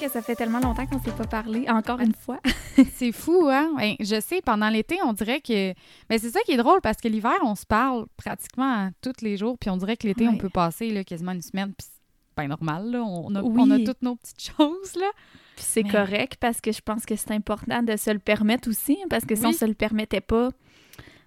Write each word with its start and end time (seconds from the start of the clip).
Que 0.00 0.08
ça 0.08 0.22
fait 0.22 0.34
tellement 0.34 0.60
longtemps 0.60 0.86
qu'on 0.86 0.96
ne 0.96 1.02
s'est 1.02 1.12
pas 1.12 1.26
parlé, 1.26 1.68
encore 1.68 2.00
une 2.00 2.14
fois. 2.14 2.40
c'est 2.94 3.12
fou, 3.12 3.48
hein? 3.50 3.70
Ben, 3.76 3.94
je 4.00 4.18
sais, 4.20 4.40
pendant 4.40 4.70
l'été, 4.70 4.98
on 5.04 5.12
dirait 5.12 5.40
que. 5.40 5.68
Mais 5.68 5.74
ben, 6.08 6.18
c'est 6.18 6.30
ça 6.30 6.40
qui 6.46 6.52
est 6.52 6.56
drôle 6.56 6.80
parce 6.80 6.96
que 6.96 7.08
l'hiver, 7.08 7.36
on 7.42 7.54
se 7.54 7.66
parle 7.66 8.06
pratiquement 8.16 8.90
tous 9.02 9.22
les 9.22 9.36
jours, 9.36 9.58
puis 9.58 9.68
on 9.68 9.76
dirait 9.76 9.96
que 9.96 10.06
l'été, 10.06 10.26
on 10.26 10.36
peut 10.36 10.48
passer 10.48 10.90
là, 10.90 11.04
quasiment 11.04 11.32
une 11.32 11.42
semaine, 11.42 11.74
puis 11.76 11.86
c'est 11.86 12.34
pas 12.34 12.46
normal, 12.46 12.90
là. 12.90 13.02
On 13.02 13.34
a, 13.34 13.42
on 13.42 13.70
a 13.70 13.78
toutes 13.80 14.02
nos 14.02 14.16
petites 14.16 14.52
choses, 14.56 14.96
là. 14.96 15.10
Puis 15.56 15.66
c'est 15.68 15.84
correct 15.84 16.36
parce 16.40 16.62
que 16.62 16.72
je 16.72 16.80
pense 16.80 17.04
que 17.04 17.14
c'est 17.16 17.32
important 17.32 17.82
de 17.82 17.96
se 17.96 18.10
le 18.10 18.18
permettre 18.18 18.70
aussi, 18.70 18.96
hein, 19.02 19.06
parce 19.10 19.26
que 19.26 19.34
si 19.34 19.44
on 19.44 19.52
se 19.52 19.66
le 19.66 19.74
permettait 19.74 20.22
pas, 20.22 20.50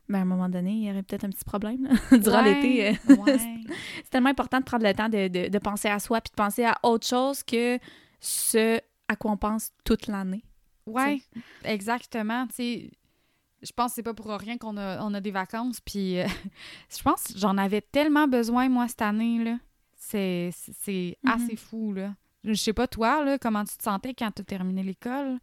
ben, 0.09 0.19
à 0.19 0.21
un 0.23 0.25
moment 0.25 0.49
donné, 0.49 0.71
il 0.71 0.83
y 0.83 0.89
aurait 0.89 1.03
peut-être 1.03 1.25
un 1.25 1.29
petit 1.29 1.45
problème 1.45 1.87
durant 2.11 2.41
l'été. 2.41 2.89
Euh, 2.89 2.93
c'est 3.05 4.09
tellement 4.09 4.29
important 4.29 4.59
de 4.59 4.63
prendre 4.63 4.83
le 4.83 4.93
temps 4.93 5.09
de, 5.09 5.27
de, 5.27 5.49
de, 5.49 5.59
penser 5.59 5.87
à 5.87 5.99
soi 5.99 6.19
puis 6.19 6.31
de 6.31 6.35
penser 6.35 6.65
à 6.65 6.77
autre 6.83 7.05
chose 7.05 7.43
que 7.43 7.77
ce 8.23 8.79
à 9.09 9.15
quoi 9.15 9.31
on 9.31 9.37
pense 9.37 9.71
toute 9.83 10.07
l'année. 10.07 10.43
Oui, 10.85 11.23
exactement. 11.63 12.47
je 12.57 13.71
pense 13.75 13.91
que 13.91 13.95
c'est 13.95 14.03
pas 14.03 14.13
pour 14.13 14.27
rien 14.27 14.57
qu'on 14.57 14.77
a, 14.77 15.01
on 15.03 15.13
a 15.13 15.21
des 15.21 15.31
vacances. 15.31 15.79
Puis 15.81 16.19
euh, 16.19 16.27
je 16.89 17.01
pense 17.03 17.23
que 17.23 17.37
j'en 17.37 17.57
avais 17.57 17.81
tellement 17.81 18.27
besoin, 18.27 18.69
moi, 18.69 18.87
cette 18.87 19.01
année. 19.01 19.43
là. 19.43 19.57
C'est, 19.95 20.51
c'est 20.53 21.17
mm-hmm. 21.23 21.31
assez 21.31 21.55
fou. 21.55 21.93
là. 21.93 22.15
Je 22.43 22.53
sais 22.53 22.73
pas, 22.73 22.87
toi, 22.87 23.23
là, 23.23 23.37
comment 23.37 23.63
tu 23.63 23.77
te 23.77 23.83
sentais 23.83 24.13
quand 24.13 24.31
tu 24.31 24.41
as 24.41 24.45
terminé 24.45 24.83
l'école? 24.83 25.39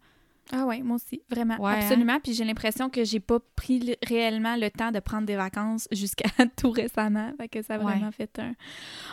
Ah 0.53 0.65
oui, 0.67 0.81
moi 0.81 0.97
aussi, 0.97 1.21
vraiment. 1.29 1.55
Hein? 1.65 1.79
Absolument. 1.79 2.19
Puis 2.19 2.33
j'ai 2.33 2.43
l'impression 2.43 2.89
que 2.89 3.03
j'ai 3.03 3.19
pas 3.19 3.39
pris 3.55 3.95
réellement 4.03 4.55
le 4.55 4.69
temps 4.69 4.91
de 4.91 4.99
prendre 4.99 5.25
des 5.25 5.35
vacances 5.35 5.87
jusqu'à 5.91 6.29
tout 6.57 6.71
récemment. 6.71 7.31
Fait 7.37 7.47
que 7.47 7.61
ça 7.61 7.75
a 7.75 7.77
vraiment 7.77 8.11
fait 8.11 8.39
un, 8.39 8.53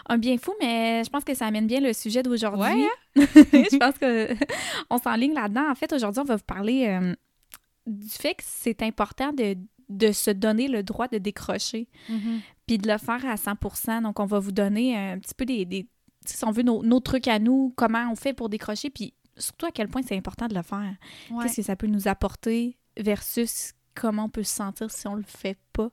un, 0.09 0.19
bien 0.19 0.37
fou, 0.39 0.53
mais 0.61 1.05
je 1.05 1.11
pense 1.11 1.25
que 1.25 1.35
ça 1.35 1.47
amène 1.47 1.67
bien 1.67 1.81
le 1.81 1.93
sujet 1.93 2.23
d'aujourd'hui. 2.23 2.85
Hein? 2.85 2.89
je 3.17 3.77
pense 3.77 3.99
qu'on 3.99 4.99
s'enligne 4.99 5.35
là-dedans. 5.35 5.71
En 5.71 5.75
fait, 5.75 5.93
aujourd'hui, 5.93 6.21
on 6.21 6.25
va 6.25 6.37
vous 6.37 6.45
parler 6.45 6.87
euh, 6.89 7.15
du 7.87 8.09
fait 8.09 8.35
que 8.35 8.43
c'est 8.45 8.83
important 8.83 9.33
de, 9.33 9.57
de 9.89 10.13
se 10.13 10.31
donner 10.31 10.69
le 10.69 10.83
droit 10.83 11.09
de 11.09 11.19
décrocher, 11.19 11.89
mm-hmm. 12.11 12.41
puis 12.67 12.79
de 12.79 12.91
le 12.91 12.99
faire 12.99 13.25
à 13.27 13.37
100% 13.37 14.03
Donc, 14.03 14.19
on 14.21 14.27
va 14.27 14.39
vous 14.39 14.53
donner 14.53 14.97
un 14.97 15.19
petit 15.19 15.35
peu 15.35 15.45
des, 15.45 15.65
des 15.65 15.87
si 16.27 16.45
on 16.45 16.51
veut, 16.51 16.63
nos, 16.63 16.83
nos, 16.83 17.01
trucs 17.01 17.29
à 17.29 17.39
nous, 17.39 17.73
comment 17.77 18.11
on 18.11 18.15
fait 18.15 18.33
pour 18.33 18.49
décrocher, 18.49 18.91
puis 18.91 19.15
surtout 19.39 19.67
à 19.67 19.71
quel 19.71 19.89
point 19.89 20.03
c'est 20.03 20.17
important 20.17 20.47
de 20.47 20.55
le 20.55 20.63
faire. 20.63 20.95
Qu'est-ce 21.43 21.57
que 21.57 21.63
ça 21.63 21.77
peut 21.77 21.87
nous 21.87 22.09
apporter 22.09 22.79
versus 22.97 23.75
comment 23.99 24.25
on 24.25 24.29
peut 24.29 24.43
se 24.43 24.55
sentir 24.55 24.91
si 24.91 25.07
on 25.09 25.15
le 25.15 25.25
fait 25.25 25.59
pas. 25.73 25.91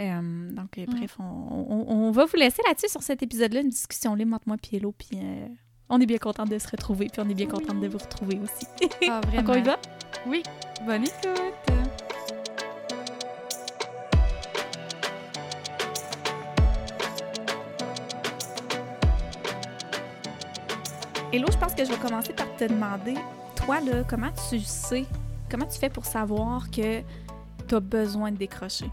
Euh, 0.00 0.50
donc, 0.50 0.78
euh, 0.78 0.86
bref, 0.86 1.16
on, 1.18 2.10
va 2.12 2.24
vous 2.24 2.36
laisser 2.36 2.62
là-dessus 2.66 2.88
sur 2.88 3.02
cet 3.02 3.22
épisode-là, 3.22 3.60
une 3.60 3.68
discussion 3.68 4.14
libre 4.14 4.34
entre 4.36 4.48
moi 4.48 4.56
et 4.72 4.76
Hello, 4.76 4.92
puis 4.92 5.10
euh, 5.16 5.48
on 5.88 6.00
est 6.00 6.06
bien 6.06 6.18
contente 6.18 6.48
de 6.48 6.58
se 6.58 6.68
retrouver, 6.68 7.08
puis 7.12 7.20
on 7.24 7.28
est 7.28 7.34
bien 7.34 7.46
contente 7.46 7.80
de 7.80 7.88
vous 7.88 7.98
retrouver 7.98 8.38
aussi. 8.38 8.66
Ah, 9.08 9.20
vraiment? 9.20 9.42
Encore 9.42 9.54
une 9.56 9.64
fois? 9.64 9.78
Oui. 10.26 10.42
Bonne 10.86 11.04
écoute! 11.04 11.71
Hello, 21.34 21.46
je 21.50 21.56
pense 21.56 21.74
que 21.74 21.82
je 21.82 21.90
vais 21.90 21.96
commencer 21.96 22.34
par 22.34 22.54
te 22.56 22.64
demander, 22.64 23.14
toi, 23.56 23.80
là, 23.80 24.04
comment 24.06 24.28
tu 24.50 24.60
sais, 24.60 25.06
comment 25.50 25.64
tu 25.64 25.78
fais 25.78 25.88
pour 25.88 26.04
savoir 26.04 26.70
que 26.70 27.00
tu 27.66 27.74
as 27.74 27.80
besoin 27.80 28.32
de 28.32 28.36
décrocher? 28.36 28.90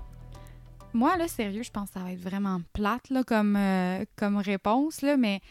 Moi, 0.94 1.18
là, 1.18 1.28
sérieux, 1.28 1.64
je 1.64 1.70
pense 1.70 1.90
que 1.90 1.96
ça 1.96 2.00
va 2.00 2.14
être 2.14 2.22
vraiment 2.22 2.62
plate, 2.72 3.10
là, 3.10 3.26
comme, 3.26 3.58
euh, 3.58 4.06
comme 4.16 4.38
réponse, 4.38 5.02
là, 5.02 5.18
mais 5.18 5.42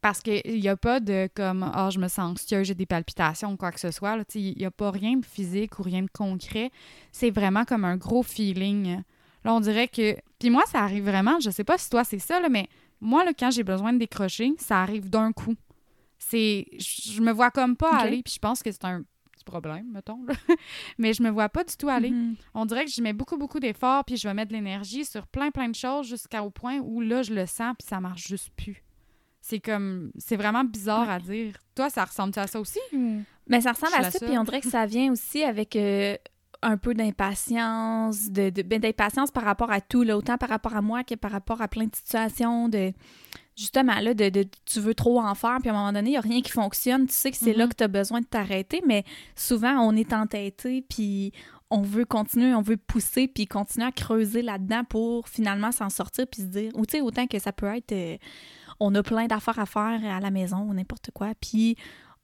parce 0.00 0.20
qu'il 0.20 0.60
n'y 0.60 0.68
a 0.68 0.76
pas 0.76 1.00
de 1.00 1.28
comme 1.34 1.68
Ah, 1.74 1.90
je 1.90 1.98
me 1.98 2.06
sens 2.06 2.30
anxieuse, 2.30 2.68
j'ai 2.68 2.76
des 2.76 2.86
palpitations 2.86 3.54
ou 3.54 3.56
quoi 3.56 3.72
que 3.72 3.80
ce 3.80 3.90
soit. 3.90 4.16
Il 4.36 4.56
n'y 4.56 4.64
a 4.64 4.70
pas 4.70 4.92
rien 4.92 5.16
de 5.16 5.26
physique 5.26 5.80
ou 5.80 5.82
rien 5.82 6.02
de 6.02 6.10
concret. 6.16 6.70
C'est 7.10 7.30
vraiment 7.30 7.64
comme 7.64 7.84
un 7.84 7.96
gros 7.96 8.22
feeling. 8.22 9.02
Là, 9.42 9.54
on 9.54 9.58
dirait 9.58 9.88
que. 9.88 10.16
Puis 10.38 10.50
moi, 10.50 10.62
ça 10.70 10.84
arrive 10.84 11.02
vraiment, 11.02 11.40
je 11.40 11.50
sais 11.50 11.64
pas 11.64 11.78
si 11.78 11.90
toi 11.90 12.04
c'est 12.04 12.20
ça, 12.20 12.40
mais 12.48 12.68
moi, 13.00 13.24
là, 13.24 13.32
quand 13.36 13.50
j'ai 13.50 13.64
besoin 13.64 13.92
de 13.92 13.98
décrocher, 13.98 14.52
ça 14.58 14.80
arrive 14.80 15.10
d'un 15.10 15.32
coup 15.32 15.56
c'est 16.18 16.66
je 16.78 17.20
me 17.20 17.32
vois 17.32 17.50
comme 17.50 17.76
pas 17.76 17.94
aller 17.96 18.22
puis 18.22 18.34
je 18.34 18.38
pense 18.38 18.62
que 18.62 18.70
c'est 18.70 18.84
un 18.84 19.02
petit 19.32 19.44
problème 19.44 19.86
mettons 19.92 20.20
mais 20.98 21.12
je 21.12 21.22
me 21.22 21.30
vois 21.30 21.48
pas 21.48 21.64
du 21.64 21.76
tout 21.76 21.88
aller. 21.88 22.10
Mm-hmm. 22.10 22.36
on 22.54 22.66
dirait 22.66 22.84
que 22.84 22.90
je 22.90 23.00
mets 23.00 23.12
beaucoup 23.12 23.36
beaucoup 23.36 23.60
d'efforts 23.60 24.04
puis 24.04 24.16
je 24.16 24.26
vais 24.28 24.34
mettre 24.34 24.50
de 24.50 24.56
l'énergie 24.56 25.04
sur 25.04 25.26
plein 25.26 25.50
plein 25.50 25.68
de 25.68 25.74
choses 25.74 26.06
jusqu'au 26.08 26.50
point 26.50 26.78
où 26.78 27.00
là 27.00 27.22
je 27.22 27.32
le 27.32 27.46
sens 27.46 27.74
puis 27.78 27.86
ça 27.88 28.00
marche 28.00 28.26
juste 28.26 28.50
plus. 28.56 28.82
C'est 29.40 29.60
comme 29.60 30.10
c'est 30.18 30.36
vraiment 30.36 30.64
bizarre 30.64 31.08
à 31.08 31.20
dire. 31.20 31.56
Toi 31.74 31.88
ça 31.88 32.04
ressemble 32.04 32.38
à 32.38 32.46
ça 32.46 32.60
aussi? 32.60 32.80
Ou 32.92 33.22
mais 33.46 33.60
ça 33.62 33.72
ressemble 33.72 33.94
à 33.94 34.10
ça 34.10 34.18
puis 34.26 34.36
on 34.36 34.44
dirait 34.44 34.60
que 34.60 34.68
ça 34.68 34.86
vient 34.86 35.12
aussi 35.12 35.42
avec 35.42 35.76
euh, 35.76 36.16
un 36.62 36.76
peu 36.76 36.94
d'impatience, 36.94 38.30
de, 38.30 38.50
ben, 38.62 38.80
d'impatience 38.80 39.30
par 39.30 39.44
rapport 39.44 39.70
à 39.70 39.80
tout, 39.80 40.02
là, 40.02 40.16
autant 40.16 40.36
par 40.38 40.48
rapport 40.48 40.74
à 40.74 40.82
moi 40.82 41.04
que 41.04 41.14
par 41.14 41.30
rapport 41.30 41.60
à 41.60 41.68
plein 41.68 41.86
de 41.86 41.94
situations, 41.94 42.68
de 42.68 42.92
justement, 43.56 43.98
là, 44.00 44.14
de, 44.14 44.44
tu 44.64 44.80
veux 44.80 44.94
trop 44.94 45.20
en 45.20 45.34
faire, 45.34 45.58
puis 45.60 45.68
à 45.68 45.72
un 45.72 45.76
moment 45.76 45.92
donné, 45.92 46.10
il 46.10 46.12
n'y 46.12 46.18
a 46.18 46.20
rien 46.20 46.40
qui 46.42 46.52
fonctionne, 46.52 47.06
tu 47.06 47.14
sais 47.14 47.30
que 47.30 47.36
c'est 47.36 47.52
là 47.52 47.66
mm-hmm. 47.66 47.68
que 47.70 47.76
tu 47.76 47.84
as 47.84 47.88
besoin 47.88 48.20
de 48.20 48.26
t'arrêter, 48.26 48.82
mais 48.86 49.04
souvent, 49.36 49.72
on 49.80 49.94
est 49.94 50.12
entêté, 50.12 50.82
puis 50.82 51.32
on 51.70 51.82
veut 51.82 52.04
continuer, 52.04 52.54
on 52.54 52.62
veut 52.62 52.76
pousser, 52.76 53.28
puis 53.28 53.46
continuer 53.46 53.86
à 53.86 53.92
creuser 53.92 54.42
là-dedans 54.42 54.84
pour 54.84 55.28
finalement 55.28 55.72
s'en 55.72 55.90
sortir, 55.90 56.26
puis 56.26 56.42
se 56.42 56.46
dire, 56.46 56.72
ou 56.74 56.86
tu 56.86 56.98
sais, 56.98 57.00
autant 57.00 57.26
que 57.26 57.38
ça 57.38 57.52
peut 57.52 57.66
être, 57.66 57.92
euh, 57.92 58.16
on 58.80 58.94
a 58.94 59.02
plein 59.02 59.26
d'affaires 59.26 59.58
à 59.58 59.66
faire 59.66 60.00
à 60.04 60.20
la 60.20 60.30
maison 60.30 60.60
ou 60.62 60.74
n'importe 60.74 61.10
quoi, 61.12 61.32
puis 61.40 61.76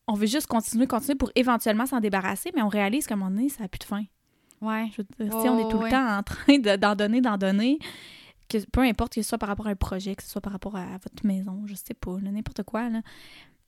on 0.06 0.14
veut 0.14 0.26
juste 0.26 0.46
continuer, 0.46 0.86
continuer 0.86 1.16
pour 1.16 1.30
éventuellement 1.34 1.86
s'en 1.86 2.00
débarrasser, 2.00 2.52
mais 2.54 2.62
on 2.62 2.68
réalise 2.68 3.06
qu'à 3.06 3.14
un 3.14 3.18
moment 3.18 3.30
donné, 3.30 3.48
ça 3.48 3.62
n'a 3.62 3.68
plus 3.68 3.78
de 3.78 3.84
fin. 3.84 4.04
Ouais. 4.64 4.90
si 4.96 5.48
on 5.48 5.58
est 5.58 5.70
tout 5.70 5.80
le 5.80 5.90
temps 5.90 6.18
en 6.18 6.22
train 6.22 6.58
d'en 6.58 6.94
donner, 6.94 7.20
d'en 7.20 7.38
donner, 7.38 7.78
que, 8.48 8.58
peu 8.70 8.80
importe 8.80 9.14
que 9.14 9.22
ce 9.22 9.28
soit 9.28 9.38
par 9.38 9.48
rapport 9.48 9.66
à 9.66 9.70
un 9.70 9.76
projet, 9.76 10.14
que 10.14 10.22
ce 10.22 10.30
soit 10.30 10.40
par 10.40 10.52
rapport 10.52 10.76
à 10.76 10.98
votre 11.02 11.24
maison, 11.24 11.62
je 11.66 11.74
sais 11.74 11.94
pas, 11.94 12.16
n'importe 12.20 12.62
quoi, 12.62 12.88
là, 12.88 13.00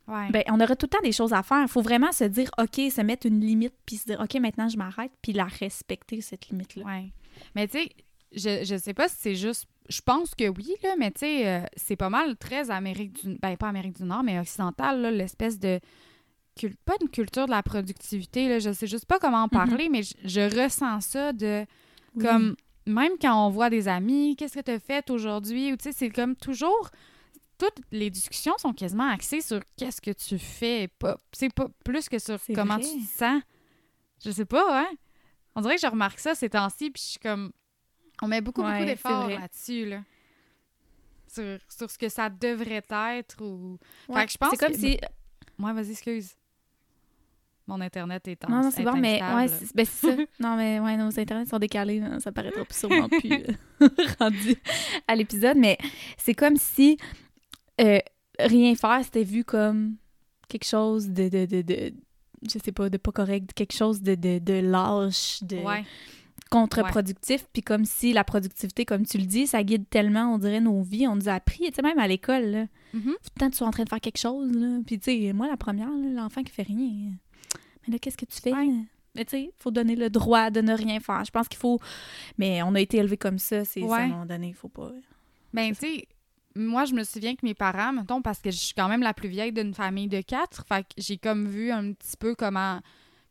ben, 0.06 0.42
on 0.48 0.60
aurait 0.60 0.76
tout 0.76 0.86
le 0.86 0.90
temps 0.96 1.02
des 1.02 1.12
choses 1.12 1.32
à 1.32 1.42
faire. 1.42 1.62
Il 1.62 1.68
faut 1.68 1.82
vraiment 1.82 2.12
se 2.12 2.24
dire, 2.24 2.50
OK, 2.58 2.76
se 2.90 3.00
mettre 3.00 3.26
une 3.26 3.40
limite, 3.40 3.74
puis 3.84 3.96
se 3.96 4.06
dire, 4.06 4.20
OK, 4.20 4.34
maintenant 4.40 4.68
je 4.68 4.76
m'arrête, 4.76 5.10
puis 5.20 5.32
la 5.32 5.46
respecter, 5.46 6.20
cette 6.20 6.48
limite-là. 6.48 6.84
Ouais. 6.84 7.12
Mais 7.54 7.66
tu 7.66 7.78
sais, 7.78 7.90
je, 8.32 8.64
je 8.64 8.76
sais 8.76 8.94
pas 8.94 9.08
si 9.08 9.16
c'est 9.18 9.34
juste. 9.34 9.66
Je 9.88 10.00
pense 10.00 10.34
que 10.34 10.48
oui, 10.48 10.74
là, 10.82 10.94
mais 10.98 11.10
tu 11.10 11.20
sais, 11.20 11.48
euh, 11.48 11.60
c'est 11.76 11.96
pas 11.96 12.10
mal 12.10 12.36
très 12.36 12.70
Amérique 12.70 13.24
du. 13.24 13.36
Ben, 13.40 13.56
pas 13.56 13.68
Amérique 13.68 13.96
du 13.96 14.04
Nord, 14.04 14.22
mais 14.22 14.38
occidentale, 14.38 15.14
l'espèce 15.14 15.58
de. 15.58 15.80
Pas 16.84 16.94
une 17.00 17.08
culture 17.08 17.46
de 17.46 17.50
la 17.50 17.62
productivité, 17.62 18.48
là, 18.48 18.58
je 18.58 18.72
sais 18.72 18.86
juste 18.86 19.06
pas 19.06 19.18
comment 19.18 19.42
en 19.42 19.46
mm-hmm. 19.46 19.68
parler, 19.68 19.88
mais 19.88 20.02
je, 20.02 20.62
ressens 20.62 21.00
ça 21.02 21.32
de. 21.32 21.66
Comme 22.20 22.56
même 22.86 23.12
quand 23.20 23.46
on 23.46 23.50
voit 23.50 23.68
des 23.68 23.88
amis, 23.88 24.36
qu'est-ce 24.36 24.54
que 24.54 24.62
tu 24.62 24.70
as 24.70 24.78
fait 24.78 25.10
aujourd'hui? 25.10 25.72
Ou 25.72 25.76
tu 25.76 25.84
sais, 25.84 25.92
c'est 25.92 26.10
comme 26.10 26.36
toujours. 26.36 26.90
Toutes 27.58 27.80
les 27.90 28.10
discussions 28.10 28.56
sont 28.58 28.74
quasiment 28.74 29.08
axées 29.08 29.40
sur 29.40 29.60
qu'est-ce 29.76 30.00
que 30.00 30.10
tu 30.10 30.38
fais, 30.38 30.88
pas, 30.98 31.18
c'est 31.32 31.52
pas 31.52 31.68
plus 31.84 32.06
que 32.08 32.18
sur 32.18 32.38
comment 32.54 32.78
tu 32.78 32.84
te 32.84 33.18
sens. 33.18 33.42
Je 34.24 34.30
sais 34.30 34.44
pas, 34.44 34.82
hein? 34.82 34.90
On 35.54 35.62
dirait 35.62 35.76
que 35.76 35.80
je 35.80 35.86
remarque 35.86 36.18
ça 36.18 36.34
ces 36.34 36.50
temps-ci, 36.50 36.90
puis 36.90 37.02
je 37.02 37.08
suis 37.12 37.18
comme. 37.18 37.52
On 38.22 38.28
met 38.28 38.40
beaucoup, 38.40 38.62
beaucoup 38.62 38.84
d'efforts 38.84 39.28
là-dessus, 39.28 39.86
là. 39.86 40.02
Sur, 41.28 41.58
sur, 41.68 41.90
ce 41.90 41.98
que 41.98 42.08
ça 42.08 42.28
devrait 42.30 42.84
être 42.90 43.42
ou. 43.42 43.78
Fait 44.12 44.26
que 44.26 44.32
je 44.32 44.38
pense. 44.38 44.50
C'est 44.50 44.58
comme 44.58 44.74
si. 44.74 44.98
Moi, 45.58 45.72
vas-y, 45.72 45.92
excuse 45.92 46.34
mon 47.66 47.80
Internet 47.80 48.28
est 48.28 48.44
en 48.44 48.48
Non, 48.50 48.62
non, 48.62 48.70
c'est 48.70 48.82
bon, 48.84 48.96
mais 48.96 49.20
ouais, 49.22 49.48
c'est 49.48 49.74
ben, 49.74 49.84
ça. 49.86 50.08
non, 50.40 50.56
mais 50.56 50.78
ouais, 50.80 50.96
nos 50.96 51.18
Internets 51.18 51.46
sont 51.46 51.58
décalés. 51.58 52.02
Ça 52.20 52.30
paraîtra 52.32 52.64
plus 52.64 52.76
sûrement 52.78 53.08
plus 53.08 53.32
euh, 53.82 53.88
rendu 54.20 54.54
à 55.08 55.14
l'épisode. 55.16 55.56
Mais 55.56 55.76
c'est 56.16 56.34
comme 56.34 56.56
si. 56.56 56.96
Euh, 57.80 57.98
rien 58.38 58.74
faire, 58.74 59.00
c'était 59.02 59.24
vu 59.24 59.44
comme 59.44 59.96
quelque 60.48 60.64
chose 60.66 61.08
de, 61.08 61.28
de, 61.28 61.46
de, 61.46 61.62
de- 61.62 61.94
je 62.50 62.58
sais 62.62 62.70
pas, 62.72 62.88
de 62.88 62.96
pas 62.98 63.10
correct, 63.12 63.52
quelque 63.54 63.74
chose 63.74 64.00
de, 64.02 64.14
de, 64.14 64.38
de 64.38 64.52
lâche, 64.60 65.42
de 65.42 65.56
Ouais. 65.56 65.84
contre-productif. 66.50 67.46
Puis 67.52 67.62
comme 67.62 67.84
si 67.84 68.12
la 68.12 68.24
productivité, 68.24 68.84
comme 68.84 69.04
tu 69.06 69.18
le 69.18 69.24
dis, 69.26 69.46
ça 69.46 69.62
guide 69.64 69.88
tellement, 69.90 70.34
on 70.34 70.38
dirait, 70.38 70.60
nos 70.60 70.82
vies. 70.82 71.06
On 71.08 71.16
nous 71.16 71.28
a 71.28 71.32
appris, 71.32 71.64
tu 71.68 71.74
sais, 71.74 71.82
même 71.82 71.98
à 71.98 72.06
l'école, 72.08 72.44
là. 72.44 72.66
Mhm. 72.94 73.02
Tout 73.02 73.30
le 73.34 73.40
temps, 73.40 73.50
tu 73.50 73.58
es 73.58 73.66
en 73.66 73.70
train 73.70 73.84
de 73.84 73.88
faire 73.88 74.00
quelque 74.00 74.18
chose, 74.18 74.50
là. 74.52 74.78
Puis, 74.86 74.98
tu 74.98 75.10
sais, 75.10 75.32
moi, 75.32 75.48
la 75.48 75.56
première, 75.56 75.88
l'enfant 76.14 76.42
qui 76.42 76.52
fait 76.52 76.62
rien. 76.62 77.12
Mais 77.86 77.92
là, 77.94 77.98
qu'est-ce 77.98 78.16
que 78.16 78.24
tu 78.26 78.40
fais? 78.40 78.52
Mais, 79.14 79.24
tu 79.24 79.30
sais, 79.30 79.42
il 79.44 79.50
faut 79.58 79.70
donner 79.70 79.96
le 79.96 80.10
droit 80.10 80.50
de 80.50 80.60
ne 80.60 80.74
rien 80.74 81.00
faire. 81.00 81.24
Je 81.24 81.30
pense 81.30 81.48
qu'il 81.48 81.58
faut. 81.58 81.78
Mais 82.36 82.62
on 82.62 82.74
a 82.74 82.80
été 82.80 82.98
élevés 82.98 83.16
comme 83.16 83.38
ça, 83.38 83.64
c'est 83.64 83.80
ça, 83.80 83.86
à 83.86 83.88
un 83.88 84.02
Ouais. 84.02 84.08
moment 84.08 84.26
donné, 84.26 84.48
il 84.48 84.54
faut 84.54 84.68
pas. 84.68 84.90
Ben, 85.54 85.72
tu 85.74 85.80
sais, 85.86 86.08
moi, 86.54 86.84
je 86.84 86.92
me 86.94 87.02
souviens 87.02 87.34
que 87.34 87.44
mes 87.44 87.54
parents, 87.54 87.92
mettons, 87.94 88.20
parce 88.20 88.40
que 88.40 88.50
je 88.50 88.56
suis 88.58 88.74
quand 88.74 88.88
même 88.88 89.02
la 89.02 89.14
plus 89.14 89.28
vieille 89.28 89.52
d'une 89.52 89.72
famille 89.74 90.08
de 90.08 90.20
quatre, 90.20 90.64
fait 90.66 90.82
que 90.82 90.88
j'ai 90.98 91.16
comme 91.16 91.46
vu 91.48 91.70
un 91.70 91.92
petit 91.92 92.16
peu 92.18 92.34
comment 92.34 92.80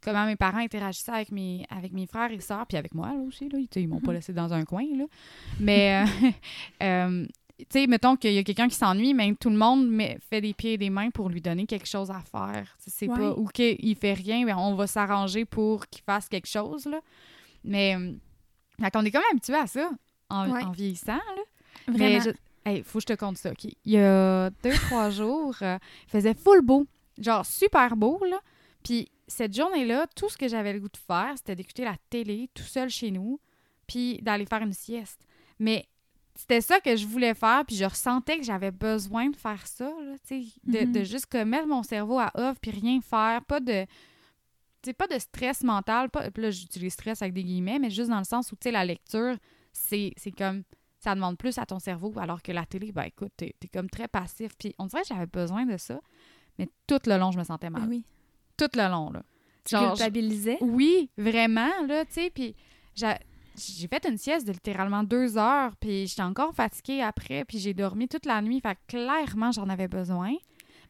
comment 0.02 0.26
mes 0.28 0.36
parents 0.36 0.60
interagissaient 0.60 1.12
avec 1.14 1.32
mes, 1.32 1.66
avec 1.72 1.92
mes 1.92 2.06
frères 2.06 2.32
et 2.32 2.40
sœurs, 2.40 2.68
puis 2.68 2.78
avec 2.78 2.94
moi, 2.94 3.08
là, 3.14 3.20
aussi, 3.28 3.50
là. 3.50 3.58
Sais, 3.74 3.82
Ils 3.82 3.88
m'ont 3.88 4.00
pas 4.02 4.12
Mhm. 4.12 4.18
laissé 4.18 4.34
dans 4.34 4.54
un 4.54 4.64
coin, 4.64 4.86
là. 4.96 5.06
Mais, 5.60 6.04
euh, 6.24 6.32
euh, 6.84 7.26
tu 7.58 7.66
sais, 7.70 7.88
mettons 7.88 8.16
qu'il 8.16 8.34
y 8.34 8.38
a 8.38 8.44
quelqu'un 8.44 8.68
qui 8.68 8.76
s'ennuie, 8.76 9.14
mais 9.14 9.34
tout 9.40 9.50
le 9.50 9.56
monde 9.58 9.88
met- 9.90 10.18
fait 10.30 10.42
des 10.42 10.54
pieds 10.54 10.74
et 10.74 10.78
des 10.78 10.90
mains 10.90 11.10
pour 11.10 11.30
lui 11.30 11.42
donner 11.42 11.66
quelque 11.66 11.88
chose 11.88 12.12
à 12.12 12.20
faire. 12.20 12.76
Tu 12.84 12.90
sais, 12.90 12.98
C'est 12.98 13.10
Ouais. 13.10 13.18
pas, 13.18 13.32
ou 13.38 13.46
qu'il 13.48 13.96
fait 13.96 14.14
rien, 14.14 14.46
ben, 14.46 14.58
on 14.58 14.76
va 14.76 14.88
s'arranger 14.88 15.46
pour 15.46 15.88
qu'il 15.88 16.04
fasse 16.04 16.28
quelque 16.28 16.48
chose, 16.48 16.86
là. 16.86 17.00
Mais, 17.64 17.96
fait 18.82 18.92
qu'on 18.92 19.04
est 19.06 19.12
quand 19.12 19.20
même 19.20 19.32
habitué 19.32 19.56
à 19.56 19.68
ça, 19.68 19.90
en, 20.30 20.52
Ouais. 20.52 20.64
en 20.64 20.72
vieillissant, 20.72 21.14
là. 21.16 21.44
Vraiment. 21.88 21.98
Mais 22.00 22.22
je... 22.22 22.30
Hey, 22.68 22.84
faut 22.84 22.98
que 23.00 23.04
je 23.08 23.14
te 23.14 23.20
conte 23.20 23.38
ça, 23.38 23.52
OK? 23.52 23.64
Il 23.66 23.92
y 23.92 23.98
a 24.00 24.50
deux, 24.64 24.72
trois 24.92 25.10
jours, 25.12 25.56
euh, 25.62 25.78
il 26.08 26.10
faisait 26.10 26.34
full 26.34 26.62
beau. 26.62 26.88
Genre 27.20 27.46
super 27.46 27.96
beau, 27.96 28.20
là. 28.30 28.40
Puis 28.84 29.08
cette 29.28 29.56
journée-là, 29.56 30.08
tout 30.16 30.30
ce 30.30 30.38
que 30.38 30.48
j'avais 30.48 30.74
le 30.74 30.80
goût 30.80 30.90
de 30.90 30.98
faire, 30.98 31.34
c'était 31.38 31.56
d'écouter 31.56 31.84
la 31.86 31.96
télé 32.10 32.50
tout 32.54 32.64
seul 32.64 32.90
chez 32.90 33.12
nous, 33.12 33.40
puis 33.88 34.20
d'aller 34.22 34.46
faire 34.46 34.62
une 34.64 34.74
sieste. 34.74 35.22
Mais 35.60 35.86
c'était 36.36 36.62
ça 36.62 36.80
que 36.80 36.96
je 36.96 37.08
voulais 37.08 37.34
faire, 37.34 37.64
puis 37.66 37.76
je 37.76 37.86
ressentais 37.86 38.38
que 38.38 38.44
j'avais 38.44 38.72
besoin 38.72 39.30
de 39.30 39.36
faire 39.36 39.66
ça, 39.66 39.86
là, 39.86 40.16
tu 40.28 40.44
sais, 40.44 40.48
de, 40.66 40.92
de 40.92 41.04
juste 41.04 41.28
comme 41.28 41.50
mettre 41.50 41.68
mon 41.68 41.82
cerveau 41.82 42.20
à 42.20 42.32
off, 42.36 42.58
puis 42.62 42.72
rien 42.72 43.00
faire, 43.02 43.44
pas 43.46 43.60
de... 43.60 43.86
Tu 44.82 44.94
pas 44.94 45.08
de 45.08 45.18
stress 45.18 45.64
mental, 45.64 46.12
pas, 46.12 46.30
là, 46.36 46.52
j'utilise 46.52 46.94
stress 46.94 47.24
avec 47.24 47.34
des 47.34 47.44
guillemets, 47.44 47.80
mais 47.80 47.90
juste 47.90 48.10
dans 48.10 48.20
le 48.20 48.26
sens 48.26 48.52
où, 48.52 48.56
tu 48.56 48.66
sais, 48.66 48.72
la 48.72 48.86
lecture, 48.86 49.36
c'est 49.72 50.14
c'est 50.16 50.32
comme 50.32 50.64
ça 51.00 51.16
demande 51.16 51.38
plus 51.38 51.58
à 51.58 51.66
ton 51.66 51.80
cerveau, 51.80 52.14
alors 52.18 52.42
que 52.42 52.52
la 52.52 52.66
télé, 52.66 52.92
ben 52.92 53.04
écoute, 53.04 53.32
t'es 53.38 53.56
es 53.64 53.68
comme 53.68 53.90
très 53.90 54.08
passif. 54.08 54.52
Puis 54.58 54.74
on 54.80 54.86
dirait 54.88 55.02
que 55.04 55.08
j'avais 55.08 55.26
besoin 55.28 55.66
de 55.66 55.78
ça, 55.78 56.00
mais 56.58 56.68
tout 56.88 57.00
le 57.06 57.18
long, 57.18 57.32
je 57.32 57.38
me 57.38 57.44
sentais 57.44 57.70
mal. 57.70 57.88
Oui. 57.88 58.04
Tout 58.58 58.70
le 58.76 58.90
long, 58.90 59.12
là. 59.12 59.24
Tu 59.66 59.72
Genre, 59.76 59.94
culpabilisais? 59.94 60.58
oui, 60.62 61.10
vraiment, 61.18 61.72
là, 61.88 62.06
tu 62.06 62.14
sais, 62.14 62.30
puis 62.30 62.56
j'ai 63.58 63.88
fait 63.88 64.06
une 64.10 64.18
sieste 64.18 64.46
de 64.48 64.52
littéralement 64.52 65.04
deux 65.04 65.38
heures, 65.38 65.76
puis 65.78 66.08
j'étais 66.08 66.22
encore 66.24 66.54
fatiguée 66.54 67.02
après, 67.02 67.46
puis 67.46 67.58
j'ai 67.60 67.74
dormi 67.74 68.08
toute 68.08 68.26
la 68.26 68.42
nuit, 68.42 68.60
fait 68.62 68.78
clairement, 68.88 69.52
j'en 69.52 69.70
avais 69.70 69.88
besoin, 69.88 70.34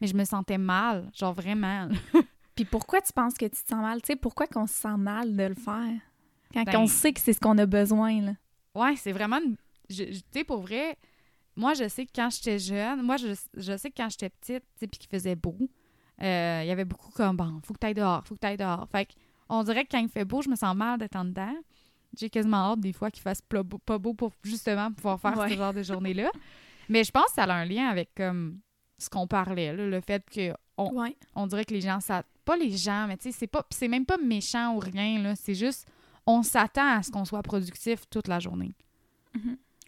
mais 0.02 0.08
je 0.08 0.16
me 0.16 0.24
sentais 0.26 0.58
mal, 0.58 1.10
genre 1.14 1.34
vraiment. 1.34 1.88
Puis 2.56 2.64
pourquoi 2.64 3.02
tu 3.02 3.12
penses 3.12 3.34
que 3.34 3.44
tu 3.46 3.52
te 3.52 3.68
sens 3.68 3.82
mal? 3.82 4.02
Tu 4.02 4.08
sais, 4.08 4.16
pourquoi 4.16 4.48
qu'on 4.48 4.66
se 4.66 4.74
sent 4.76 4.96
mal 4.98 5.36
de 5.36 5.44
le 5.44 5.56
faire? 5.56 5.92
Quand 6.54 6.64
Ben- 6.64 6.78
on 6.80 6.88
sait 6.88 7.12
que 7.12 7.20
c'est 7.20 7.34
ce 7.34 7.40
qu'on 7.42 7.58
a 7.58 7.66
besoin, 7.66 8.22
là. 8.22 8.32
Ouais, 8.74 8.96
c'est 8.96 9.12
vraiment. 9.12 9.40
une- 9.46 9.58
Tu 9.90 10.14
sais, 10.32 10.44
pour 10.46 10.62
vrai, 10.62 10.98
moi, 11.58 11.74
je 11.74 11.90
sais 11.90 12.06
que 12.06 12.12
quand 12.16 12.30
j'étais 12.30 12.58
jeune, 12.58 13.02
moi, 13.02 13.18
je, 13.18 13.28
je 13.56 13.76
sais 13.78 13.90
que 13.92 13.96
quand 13.98 14.10
j'étais 14.10 14.30
petite, 14.30 14.64
tu 14.64 14.80
sais, 14.80 14.88
puis 14.88 15.00
qu'il 15.00 15.10
faisait 15.10 15.36
beau, 15.36 15.58
euh, 16.22 16.62
il 16.64 16.68
y 16.68 16.72
avait 16.72 16.86
beaucoup 16.86 17.12
comme, 17.12 17.36
bon, 17.36 17.60
faut 17.62 17.74
que 17.74 17.80
t'ailles 17.80 17.94
dehors, 17.94 18.24
faut 18.26 18.36
que 18.36 18.40
t'ailles 18.40 18.56
dehors. 18.56 18.88
Fait 18.90 19.06
que, 19.06 19.12
on 19.50 19.62
dirait 19.64 19.84
que 19.84 19.90
quand 19.92 20.00
il 20.00 20.08
fait 20.08 20.24
beau, 20.24 20.42
je 20.42 20.48
me 20.50 20.56
sens 20.56 20.74
mal 20.78 20.98
d'être 20.98 21.18
en 21.18 21.26
dedans. 21.26 21.56
J'ai 22.20 22.30
quasiment 22.30 22.72
hâte 22.72 22.80
des 22.80 22.94
fois 22.94 23.12
qu'il 23.12 23.22
fasse 23.22 23.42
beau- 23.50 23.78
pas 23.80 23.98
beau 23.98 24.14
pour 24.14 24.32
justement 24.44 24.92
pouvoir 24.92 25.20
faire 25.20 25.38
Ouais. 25.38 25.50
ce 25.50 25.56
genre 25.56 25.74
de 25.74 25.84
journée-là. 25.84 26.30
Mais 26.90 27.04
je 27.04 27.12
pense 27.12 27.26
que 27.28 27.34
ça 27.34 27.44
a 27.44 27.54
un 27.54 27.66
lien 27.66 27.88
avec 27.88 28.10
comme 28.16 28.60
ce 28.98 29.10
qu'on 29.10 29.28
parlait, 29.28 29.76
là, 29.76 29.88
le 29.88 30.02
fait 30.02 30.24
que 30.30 30.54
on, 30.78 30.92
Ouais. 30.94 31.16
on 31.36 31.48
dirait 31.48 31.66
que 31.66 31.74
les 31.74 31.82
gens 31.82 32.00
ça 32.00 32.24
pas 32.44 32.56
les 32.58 32.70
gens 32.78 33.08
mais 33.08 33.18
tu 33.18 33.24
sais 33.24 33.32
c'est 33.32 33.48
pas 33.48 33.66
c'est 33.72 33.88
même 33.88 34.06
pas 34.06 34.18
méchant 34.18 34.76
ou 34.76 34.80
rien 34.80 35.20
là 35.22 35.36
c'est 35.36 35.56
juste 35.56 35.88
on 36.28 36.44
s'attend 36.44 36.98
à 36.98 37.02
ce 37.02 37.10
qu'on 37.12 37.26
soit 37.26 37.42
productif 37.42 38.02
toute 38.10 38.28
la 38.28 38.40
journée 38.40 38.74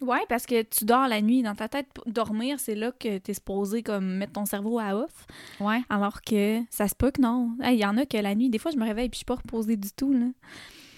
Ouais, 0.00 0.20
parce 0.28 0.46
que 0.46 0.62
tu 0.62 0.84
dors 0.84 1.08
la 1.08 1.20
nuit. 1.20 1.42
Dans 1.42 1.56
ta 1.56 1.68
tête, 1.68 1.88
dormir, 2.06 2.60
c'est 2.60 2.76
là 2.76 2.92
que 2.92 3.18
t'es 3.18 3.34
supposé 3.34 3.82
comme 3.82 4.06
mettre 4.18 4.34
ton 4.34 4.44
cerveau 4.46 4.78
à 4.78 4.94
off. 4.94 5.26
ouais 5.58 5.82
Alors 5.88 6.22
que 6.22 6.60
ça 6.70 6.86
se 6.86 6.94
peut 6.94 7.10
que 7.10 7.20
non. 7.20 7.56
Il 7.64 7.74
y 7.74 7.84
en 7.84 7.96
a 7.96 8.06
que 8.06 8.16
la 8.16 8.36
nuit, 8.36 8.48
des 8.48 8.58
fois, 8.58 8.70
je 8.70 8.76
me 8.76 8.84
réveille 8.84 9.08
puis 9.08 9.16
je 9.16 9.20
suis 9.20 9.24
pas 9.24 9.34
reposée 9.34 9.76
du 9.76 9.90
tout, 9.90 10.12
là. 10.12 10.26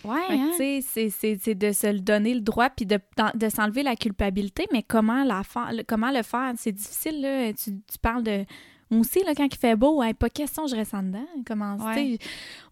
Ouais 0.04 0.18
hein? 0.30 0.50
c'est- 0.56 1.54
de 1.54 1.72
se 1.72 1.86
le 1.92 2.00
donner 2.00 2.34
le 2.34 2.40
droit 2.40 2.70
puis 2.70 2.86
de, 2.86 2.98
de 3.34 3.48
s'enlever 3.48 3.82
la 3.82 3.96
culpabilité, 3.96 4.66
mais 4.72 4.82
comment, 4.82 5.24
la 5.24 5.42
comment 5.86 6.10
le 6.10 6.22
faire? 6.22 6.52
C'est 6.56 6.72
difficile, 6.72 7.20
là. 7.20 7.52
Tu, 7.52 7.70
tu 7.90 7.98
parles 8.00 8.22
de... 8.22 8.44
Moi 8.90 9.00
aussi, 9.02 9.22
là, 9.24 9.34
quand 9.36 9.46
il 9.46 9.56
fait 9.56 9.76
beau, 9.76 10.02
hey, 10.02 10.14
pas 10.14 10.28
question, 10.30 10.66
je 10.66 10.74
reste 10.74 10.94
en 10.94 11.02
dedans. 11.04 11.24
Comment, 11.46 11.76
Ouais. 11.76 12.18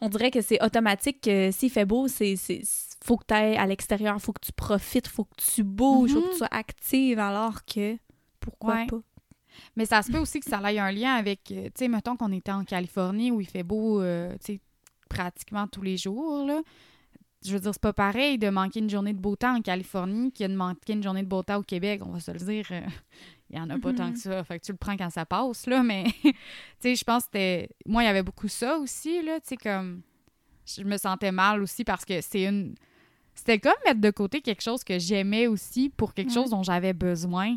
On 0.01 0.09
dirait 0.09 0.31
que 0.33 0.41
c'est 0.41 0.61
automatique 0.65 1.21
que 1.21 1.51
s'il 1.53 1.71
fait 1.71 1.85
beau, 1.85 2.09
c'est... 2.09 2.35
faut 3.05 3.17
que 3.17 3.25
tu 3.29 3.35
ailles 3.35 3.57
à 3.57 3.67
l'extérieur, 3.67 4.21
faut 4.21 4.33
que 4.33 4.45
tu 4.45 4.53
profites, 4.53 5.07
faut 5.07 5.25
que 5.25 5.37
tu 5.37 5.63
bouges, 5.63 6.13
faut 6.13 6.19
Mhm. 6.21 6.25
que 6.27 6.31
tu 6.33 6.39
sois 6.39 6.49
active, 6.51 7.19
alors 7.21 7.65
que... 7.65 7.97
Pourquoi 8.41 8.75
Ouais. 8.75 8.87
pas? 8.87 8.99
Mais 9.77 9.85
ça 9.87 10.03
se 10.03 10.11
peut 10.11 10.19
aussi 10.19 10.41
que 10.41 10.49
ça 10.49 10.61
ait 10.73 10.79
un 10.79 10.91
lien 10.93 11.15
avec, 11.15 11.51
euh, 11.51 11.65
tu 11.67 11.71
sais, 11.77 11.89
mettons 11.89 12.17
qu'on 12.17 12.33
était 12.33 12.53
en 12.53 12.65
Californie 12.65 13.31
où 13.31 13.41
il 13.41 13.47
fait 13.49 13.63
beau, 13.65 14.01
euh, 14.01 14.33
tu 14.45 14.55
sais, 14.55 14.61
pratiquement 15.09 15.67
tous 15.67 15.83
les 15.83 15.97
jours, 15.97 16.45
là. 16.47 16.61
Je 17.45 17.53
veux 17.53 17.61
dire, 17.61 17.73
c'est 17.73 17.81
pas 17.81 17.93
pareil 17.93 18.37
de 18.39 18.49
manquer 18.51 18.81
une 18.81 18.91
journée 18.91 19.13
de 19.13 19.21
beau 19.21 19.37
temps 19.37 19.57
en 19.57 19.63
Californie 19.63 20.33
qu'il 20.33 20.43
y 20.43 20.47
a 20.47 20.49
de 20.49 20.57
manquer 20.57 20.95
une 20.95 21.03
journée 21.03 21.23
de 21.23 21.29
beau 21.29 21.43
temps 21.43 21.57
au 21.59 21.63
Québec, 21.63 22.01
on 22.05 22.11
va 22.11 22.21
se 22.21 22.31
le 22.33 22.39
dire. 22.39 22.67
euh, 22.73 22.81
Il 23.51 23.57
y 23.57 23.61
en 23.61 23.71
a 23.71 23.79
pas 23.79 23.91
Mhm. 23.93 23.97
tant 23.97 24.13
que 24.13 24.19
ça. 24.19 24.45
Fait 24.45 24.59
que 24.59 24.65
tu 24.67 24.73
le 24.73 24.77
prends 24.79 24.97
quand 24.97 25.09
ça 25.11 25.25
passe, 25.25 25.67
là, 25.67 25.83
mais, 25.83 26.05
tu 26.23 26.33
sais, 26.81 26.95
je 26.97 27.05
pense 27.05 27.23
que 27.23 27.29
c'était... 27.33 27.69
Moi, 27.87 28.03
il 28.03 28.07
y 28.07 28.09
avait 28.09 28.23
beaucoup 28.23 28.49
ça 28.49 28.77
aussi, 28.79 29.23
là, 29.23 29.41
tu 29.41 29.49
sais, 29.49 29.57
comme... 29.57 30.03
Je 30.67 30.83
me 30.83 30.99
sentais 30.99 31.33
mal 31.33 31.63
aussi 31.63 31.83
parce 31.85 32.05
que 32.05 32.21
c'est 32.21 32.45
une... 32.45 32.75
C'était 33.35 33.59
comme 33.61 33.73
mettre 33.87 34.01
de 34.01 34.11
côté 34.11 34.43
quelque 34.43 34.61
chose 34.63 34.83
que 34.85 34.99
j'aimais 34.99 35.47
aussi 35.47 35.89
pour 35.89 36.13
quelque 36.13 36.29
Ouais. 36.29 36.35
chose 36.35 36.51
dont 36.51 36.63
j'avais 36.63 36.93
besoin. 36.93 37.57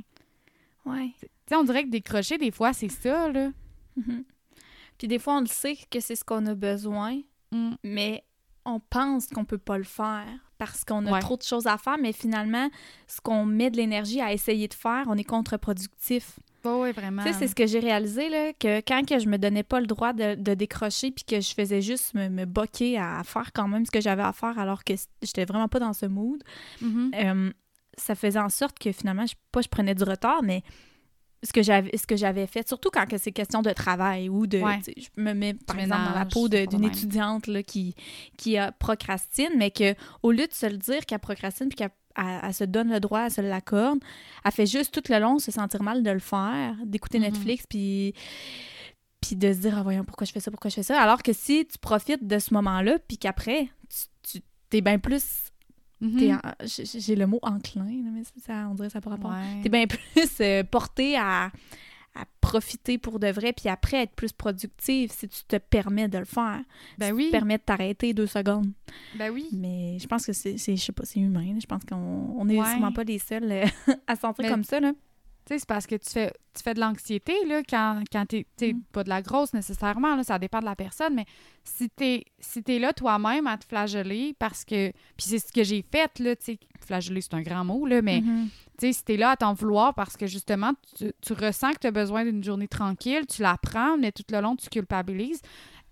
Ouais. 0.85 1.11
Tu 1.19 1.27
sais, 1.47 1.55
on 1.55 1.63
dirait 1.63 1.83
que 1.83 1.89
décrocher, 1.89 2.37
des 2.37 2.51
fois, 2.51 2.71
c'est 2.71 2.87
ça, 2.89 3.29
là. 3.29 3.51
Mhm. 3.97 4.23
Puis 4.97 5.07
des 5.09 5.19
fois, 5.19 5.37
on 5.37 5.41
le 5.41 5.47
sait 5.47 5.75
que 5.89 5.99
c'est 5.99 6.15
ce 6.15 6.23
qu'on 6.23 6.45
a 6.45 6.53
besoin, 6.55 7.19
Mm. 7.51 7.71
mais 7.83 8.23
on 8.65 8.79
pense 8.79 9.27
qu'on 9.27 9.45
peut 9.45 9.57
pas 9.57 9.77
le 9.77 9.83
faire 9.83 10.25
parce 10.57 10.85
qu'on 10.85 11.05
a 11.07 11.11
Ouais. 11.13 11.19
trop 11.19 11.37
de 11.37 11.41
choses 11.43 11.65
à 11.67 11.77
faire, 11.77 11.97
mais 11.99 12.13
finalement, 12.13 12.69
ce 13.07 13.19
qu'on 13.21 13.45
met 13.45 13.71
de 13.71 13.77
l'énergie 13.77 14.21
à 14.21 14.31
essayer 14.31 14.67
de 14.67 14.73
faire, 14.75 15.05
on 15.07 15.17
est 15.17 15.23
contre-productif. 15.23 16.39
oui, 16.63 16.91
vraiment. 16.91 17.23
Tu 17.23 17.33
sais, 17.33 17.39
c'est 17.39 17.47
ce 17.47 17.55
que 17.55 17.65
j'ai 17.65 17.79
réalisé, 17.79 18.29
là, 18.29 18.53
que 18.53 18.79
quand 18.81 19.03
que 19.07 19.17
je 19.17 19.27
me 19.27 19.37
donnais 19.37 19.63
pas 19.63 19.79
le 19.79 19.87
droit 19.87 20.13
de, 20.13 20.35
de 20.35 20.53
décrocher 20.53 21.09
puis 21.09 21.23
que 21.25 21.41
je 21.41 21.53
faisais 21.55 21.81
juste 21.81 22.13
me, 22.13 22.29
me 22.29 22.45
boquer 22.45 22.99
à 22.99 23.23
faire 23.23 23.51
quand 23.53 23.67
même 23.67 23.83
ce 23.85 23.91
que 23.91 23.99
j'avais 24.01 24.21
à 24.21 24.31
faire 24.33 24.59
alors 24.59 24.83
que 24.83 24.93
j'étais 25.23 25.45
vraiment 25.45 25.67
pas 25.67 25.79
dans 25.79 25.93
ce 25.93 26.05
mood, 26.05 26.43
Mhm. 26.81 27.11
euh, 27.15 27.51
ça 27.97 28.13
faisait 28.13 28.39
en 28.39 28.49
sorte 28.49 28.77
que 28.77 28.91
finalement, 28.91 29.25
je, 29.25 29.33
pas 29.51 29.61
je 29.61 29.67
prenais 29.69 29.95
du 29.95 30.03
retard, 30.03 30.43
mais 30.43 30.61
ce 31.43 31.51
que 31.53 31.63
j'avais 31.63 31.95
ce 31.97 32.05
que 32.05 32.15
j'avais 32.15 32.45
fait, 32.47 32.67
surtout 32.67 32.89
quand 32.91 33.07
que 33.07 33.17
c'est 33.17 33.31
question 33.31 33.61
de 33.61 33.71
travail 33.71 34.29
ou 34.29 34.45
de... 34.47 34.59
Ouais. 34.59 34.79
Je 34.97 35.07
me 35.21 35.33
mets, 35.33 35.53
par 35.55 35.79
exemple, 35.79 36.03
dans 36.05 36.13
la 36.13 36.25
peau 36.25 36.47
d'une 36.67 36.83
étudiante 36.85 37.47
là, 37.47 37.63
qui, 37.63 37.95
qui 38.37 38.59
euh, 38.59 38.69
procrastine, 38.77 39.49
mais 39.57 39.71
que 39.71 39.95
au 40.21 40.31
lieu 40.31 40.45
de 40.47 40.53
se 40.53 40.67
le 40.67 40.77
dire 40.77 41.05
qu'elle 41.05 41.19
procrastine 41.19 41.67
puis 41.69 41.75
qu'elle 41.77 41.89
elle- 42.17 42.41
elle 42.43 42.53
se 42.53 42.65
donne 42.65 42.89
le 42.91 42.99
droit, 42.99 43.21
elle 43.25 43.31
se 43.31 43.39
l'accorde, 43.41 43.99
elle 44.43 44.51
fait 44.51 44.65
juste 44.65 44.93
tout 44.93 45.01
le 45.11 45.17
long 45.19 45.39
se 45.39 45.49
sentir 45.51 45.81
mal 45.81 46.03
de 46.03 46.11
le 46.11 46.19
faire, 46.19 46.75
d'écouter 46.85 47.19
Mhm. 47.19 47.23
Netflix 47.25 47.65
puis 47.67 48.13
puis 49.21 49.35
de 49.35 49.53
se 49.53 49.59
dire 49.59 49.77
ah 49.77 49.83
voyons 49.83 50.03
pourquoi 50.03 50.25
je 50.25 50.31
fais 50.31 50.39
ça 50.39 50.51
pourquoi 50.51 50.69
je 50.69 50.75
fais 50.75 50.83
ça? 50.83 50.99
Alors 51.01 51.23
que 51.23 51.31
si 51.31 51.65
tu 51.65 51.77
profites 51.77 52.25
de 52.27 52.37
ce 52.39 52.53
moment-là 52.53 52.97
puis 53.07 53.17
qu'après 53.17 53.69
tu, 53.89 54.07
tu 54.39 54.41
t'es 54.69 54.81
bien 54.81 54.99
plus 54.99 55.23
T'es 56.17 56.33
en- 56.33 56.39
j'ai 56.65 57.15
le 57.15 57.27
mot 57.27 57.39
enclin 57.43 57.85
mais 58.13 58.23
ça, 58.23 58.31
ça- 58.45 58.67
on 58.69 58.73
dirait 58.75 58.89
ça 58.89 59.01
par 59.01 59.13
rapport 59.13 59.31
Ouais. 59.31 59.61
t'es 59.61 59.69
bien 59.69 59.85
plus 59.87 60.31
euh, 60.41 60.63
porté 60.63 61.15
à, 61.17 61.51
à 62.15 62.25
profiter 62.41 62.97
pour 62.97 63.19
de 63.19 63.27
vrai, 63.27 63.53
puis 63.53 63.69
après 63.69 64.03
être 64.03 64.13
plus 64.15 64.33
productive 64.33 65.11
si 65.11 65.29
tu 65.29 65.43
te 65.47 65.55
permets 65.57 66.07
de 66.09 66.17
le 66.17 66.25
faire. 66.25 66.59
Ben 66.97 67.07
si 67.07 67.13
oui. 67.13 67.23
tu 67.25 67.29
te 67.29 67.37
permets 67.37 67.57
de 67.57 67.63
t'arrêter 67.63 68.13
deux 68.13 68.27
secondes. 68.27 68.71
Ben 69.17 69.31
oui. 69.31 69.47
Mais 69.53 69.97
je 69.99 70.07
pense 70.07 70.25
que 70.25 70.33
c'est, 70.33 70.57
je 70.57 70.75
sais 70.75 70.91
pas, 70.91 71.05
c'est 71.05 71.19
humain. 71.21 71.55
Je 71.59 71.65
pense 71.65 71.83
qu'on 71.85 71.95
on 72.37 72.49
est 72.49 72.59
Ouais. 72.59 72.65
sûrement 72.69 72.91
pas 72.91 73.03
les 73.05 73.19
seuls 73.19 73.49
euh, 73.51 73.65
à 74.07 74.15
se 74.15 74.21
sentir 74.21 74.43
Mais- 74.43 74.49
comme 74.49 74.63
ça. 74.65 74.79
Là. 74.81 74.91
Tu 75.51 75.55
Tu 75.55 75.59
c'est 75.59 75.67
parce 75.67 75.85
que 75.85 75.95
tu 75.95 76.09
fais, 76.09 76.31
tu 76.53 76.63
fais 76.63 76.73
de 76.73 76.79
l'anxiété, 76.79 77.33
là, 77.45 77.61
quand, 77.69 78.03
quand 78.09 78.25
t'es, 78.25 78.45
t'es 78.55 78.71
Mm. 78.71 78.81
pas 78.93 79.03
de 79.03 79.09
la 79.09 79.21
grosse 79.21 79.53
nécessairement, 79.53 80.15
là, 80.15 80.23
ça 80.23 80.39
dépend 80.39 80.59
de 80.61 80.65
la 80.65 80.77
personne, 80.77 81.13
mais 81.13 81.25
si 81.65 81.89
t'es, 81.89 82.23
si 82.39 82.63
t'es 82.63 82.79
là 82.79 82.93
toi-même 82.93 83.47
à 83.47 83.57
te 83.57 83.65
flageller 83.65 84.33
parce 84.39 84.63
que, 84.63 84.91
puis 84.91 85.25
c'est 85.27 85.39
ce 85.39 85.51
que 85.51 85.63
j'ai 85.65 85.81
fait, 85.91 86.19
là, 86.19 86.37
tu 86.37 86.45
sais, 86.45 86.59
flageller, 86.85 87.19
c'est 87.19 87.33
un 87.33 87.41
grand 87.41 87.65
mot, 87.65 87.85
là, 87.85 88.01
mais, 88.01 88.21
Mhm. 88.21 88.47
tu 88.79 88.87
sais, 88.87 88.93
si 88.93 89.03
t'es 89.03 89.17
là 89.17 89.31
à 89.31 89.35
t'en 89.35 89.53
vouloir 89.53 89.93
parce 89.93 90.15
que, 90.15 90.25
justement, 90.25 90.71
tu, 90.97 91.11
tu 91.19 91.33
ressens 91.33 91.73
que 91.73 91.79
t'as 91.79 91.91
besoin 91.91 92.23
d'une 92.23 92.41
journée 92.43 92.69
tranquille, 92.69 93.25
tu 93.27 93.41
la 93.41 93.57
prends, 93.57 93.97
mais 93.97 94.13
tout 94.13 94.23
le 94.31 94.39
long, 94.39 94.55
tu 94.55 94.69
culpabilises, 94.69 95.41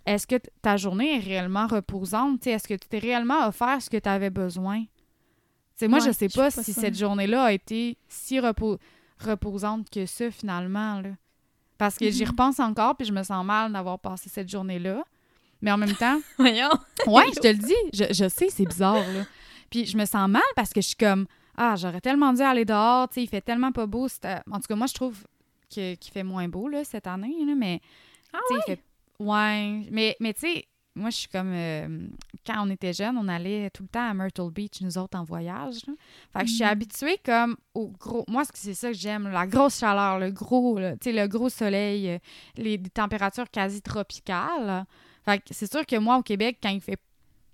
est-ce 0.05 0.25
que 0.25 0.35
ta 0.61 0.77
journée 0.77 1.17
est 1.17 1.19
réellement 1.19 1.67
reposante? 1.67 2.39
Tu 2.39 2.45
sais, 2.45 2.51
est-ce 2.51 2.67
que 2.69 2.75
tu 2.75 2.87
t'es 2.87 2.99
réellement 2.99 3.45
offert 3.45 3.81
ce 3.81 3.89
que 3.89 3.97
tu 3.97 4.07
avais 4.07 4.29
besoin? 4.29 4.79
Tu 4.83 4.87
sais, 5.75 5.87
moi, 5.89 5.99
Ouais, 5.99 6.05
je 6.07 6.11
sais 6.13 6.29
je 6.29 6.35
pas 6.35 6.49
si 6.49 6.71
cette 6.71 6.97
journée-là 6.97 7.43
a 7.43 7.51
été 7.51 7.97
si 8.07 8.39
repo- 8.39 8.79
reposante 9.19 9.89
que 9.89 10.05
ça, 10.05 10.31
finalement. 10.31 11.01
Là. 11.01 11.09
Parce 11.77 11.97
que 11.97 12.09
j'y 12.09 12.23
Mhm. 12.23 12.29
repense 12.31 12.59
encore, 12.59 12.95
puis 12.95 13.07
je 13.07 13.13
me 13.13 13.23
sens 13.23 13.45
mal 13.45 13.71
d'avoir 13.71 13.99
passé 13.99 14.29
cette 14.29 14.49
journée-là. 14.49 15.03
Mais 15.61 15.71
en 15.71 15.77
même 15.77 15.93
temps, 15.95 16.19
Voyons. 16.37 16.69
ouais, 17.07 17.25
je 17.35 17.39
te 17.39 17.47
le 17.47 17.55
dis, 17.57 17.75
je, 17.93 18.05
je 18.13 18.29
sais, 18.29 18.49
c'est 18.49 18.65
bizarre, 18.65 18.95
là. 19.13 19.25
Puis 19.69 19.85
je 19.85 19.97
me 19.97 20.05
sens 20.05 20.27
mal 20.29 20.41
parce 20.55 20.71
que 20.71 20.81
je 20.81 20.87
suis 20.87 20.95
comme, 20.95 21.25
ah, 21.57 21.75
j'aurais 21.75 22.01
tellement 22.01 22.31
dû 22.33 22.41
aller 22.41 22.65
dehors, 22.65 23.07
tu 23.09 23.15
sais, 23.15 23.23
il 23.23 23.27
fait 23.27 23.41
tellement 23.41 23.71
pas 23.71 23.85
beau. 23.85 24.07
c'était- 24.07 24.39
En 24.49 24.57
tout 24.59 24.67
cas, 24.69 24.75
moi, 24.75 24.87
je 24.87 24.93
trouve 24.93 25.17
que- 25.73 25.95
qu'il 25.95 26.11
fait 26.13 26.23
moins 26.23 26.47
beau, 26.47 26.67
là, 26.69 26.83
cette 26.83 27.07
année, 27.07 27.35
là, 27.45 27.53
mais... 27.55 27.81
Ah 28.33 28.37
fait- 28.65 28.81
Ouais, 29.19 29.81
mais, 29.91 30.15
mais 30.21 30.33
tu 30.33 30.39
sais, 30.41 30.65
moi, 30.95 31.09
je 31.11 31.17
suis 31.17 31.27
comme... 31.29 31.51
euh, 31.53 32.07
quand 32.45 32.65
on 32.65 32.69
était 32.69 32.93
jeunes, 32.93 33.17
on 33.17 33.27
allait 33.27 33.69
tout 33.69 33.83
le 33.83 33.89
temps 33.89 34.09
à 34.09 34.13
Myrtle 34.13 34.51
Beach, 34.51 34.81
nous 34.81 34.97
autres, 34.97 35.17
en 35.17 35.23
voyage. 35.23 35.85
là. 35.87 35.93
Fait 36.33 36.39
que 36.41 36.47
je 36.47 36.53
suis 36.55 36.63
Mhm. 36.63 36.69
habituée 36.69 37.19
comme 37.23 37.55
au 37.73 37.87
gros... 37.89 38.25
Moi, 38.27 38.43
c'est- 38.53 38.73
ça 38.73 38.89
que 38.89 38.97
j'aime, 38.97 39.29
la 39.29 39.45
grosse 39.47 39.79
chaleur, 39.79 40.19
le 40.19 40.31
gros, 40.31 40.79
tu 40.79 40.83
sais, 41.03 41.11
le 41.13 41.27
gros 41.27 41.49
soleil, 41.49 42.09
euh, 42.09 42.17
les, 42.57 42.77
températures 42.81 43.49
quasi 43.49 43.81
tropicales. 43.81 44.85
Fait 45.25 45.39
que 45.39 45.45
c'est 45.53 45.71
sûr 45.71 45.85
que 45.85 45.95
moi, 45.97 46.17
au 46.17 46.23
Québec, 46.23 46.57
quand 46.61 46.69
il 46.69 46.81
fait 46.81 46.99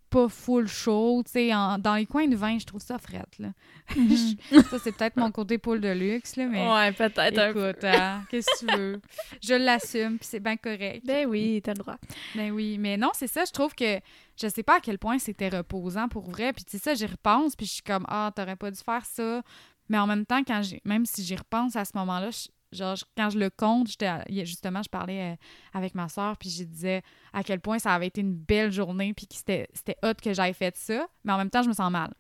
pas 0.10 0.30
full 0.30 0.68
chaud, 0.68 1.24
tu 1.26 1.32
sais, 1.32 1.54
en- 1.54 1.78
dans 1.78 1.96
les 1.96 2.06
coins 2.06 2.28
de 2.28 2.36
vin, 2.36 2.58
je 2.58 2.66
trouve 2.66 2.82
ça 2.82 2.98
frette, 2.98 3.38
là. 3.40 3.50
Mhm. 3.96 4.16
ça, 4.70 4.80
c'est 4.80 4.92
peut-être 4.92 5.18
mon 5.18 5.32
côté 5.32 5.58
poule 5.58 5.82
de 5.82 5.90
luxe, 5.90 6.36
là, 6.38 6.48
mais... 6.48 6.66
Ouais, 6.72 6.92
peut-être 6.94 7.38
un 7.38 7.54
peu. 7.54 7.74
Hein, 7.84 8.24
qu'est-ce 8.30 8.48
que 8.66 8.66
tu 8.72 8.78
veux? 8.78 9.02
Je 9.44 9.54
l'assume, 9.56 10.18
puis 10.18 10.28
c'est 10.30 10.40
bien 10.40 10.58
correct. 10.58 11.02
Ben 11.06 11.28
oui, 11.28 11.62
t'as 11.64 11.74
le 11.74 11.80
droit. 11.80 11.98
Ben 12.36 12.52
oui, 12.52 12.78
mais 12.78 12.98
non, 12.98 13.10
c'est 13.14 13.28
ça, 13.28 13.44
je 13.46 13.52
trouve 13.52 13.74
que 13.76 14.00
je 14.42 14.48
sais 14.48 14.64
pas 14.64 14.78
à 14.78 14.80
quel 14.80 14.98
point 15.00 15.20
c'était 15.20 15.50
reposant 15.50 16.08
pour 16.08 16.30
vrai. 16.30 16.54
Puis 16.54 16.64
tu 16.66 16.72
sais 16.78 16.84
ça, 16.84 16.94
j'y 16.94 17.06
repense, 17.06 17.56
puis 17.56 17.66
je 17.66 17.72
suis 17.74 17.84
comme 17.84 18.06
ah, 18.08 18.32
t'aurais 18.36 18.56
pas 18.56 18.72
dû 18.72 18.80
faire 18.80 19.06
ça. 19.06 19.42
Mais 19.90 20.00
en 20.00 20.08
même 20.08 20.26
temps, 20.26 20.44
quand 20.44 20.62
j'ai 20.64 20.82
même 20.84 21.06
si 21.06 21.24
j'y 21.24 21.36
repense 21.36 21.76
à 21.76 21.86
ce 21.86 21.92
moment-là, 21.96 22.32
je- 22.32 22.48
genre 22.76 22.96
je- 22.96 23.06
quand 23.18 23.30
je 23.30 23.40
le 23.40 23.50
compte, 23.50 23.88
j'étais 23.88 24.10
justement, 24.46 24.82
je 24.84 24.90
parlais 24.90 25.34
euh, 25.34 25.36
avec 25.74 25.96
ma 25.96 26.08
soeur, 26.10 26.38
puis 26.38 26.50
je 26.50 26.64
disais 26.64 27.02
à 27.34 27.44
quel 27.44 27.60
point 27.60 27.80
ça 27.80 27.94
avait 27.94 28.08
été 28.08 28.22
une 28.22 28.34
belle 28.36 28.72
journée, 28.72 29.14
puis 29.14 29.28
que 29.28 29.36
c'était 29.36 29.68
c'était 29.74 29.98
hot 30.04 30.14
que 30.22 30.34
j'aille 30.34 30.54
fait 30.54 30.76
ça. 30.76 31.08
Mais 31.24 31.34
en 31.34 31.38
même 31.38 31.50
temps, 31.50 31.64
je 31.64 31.70
me 31.70 31.74
sens 31.74 31.92
mal. 31.92 32.14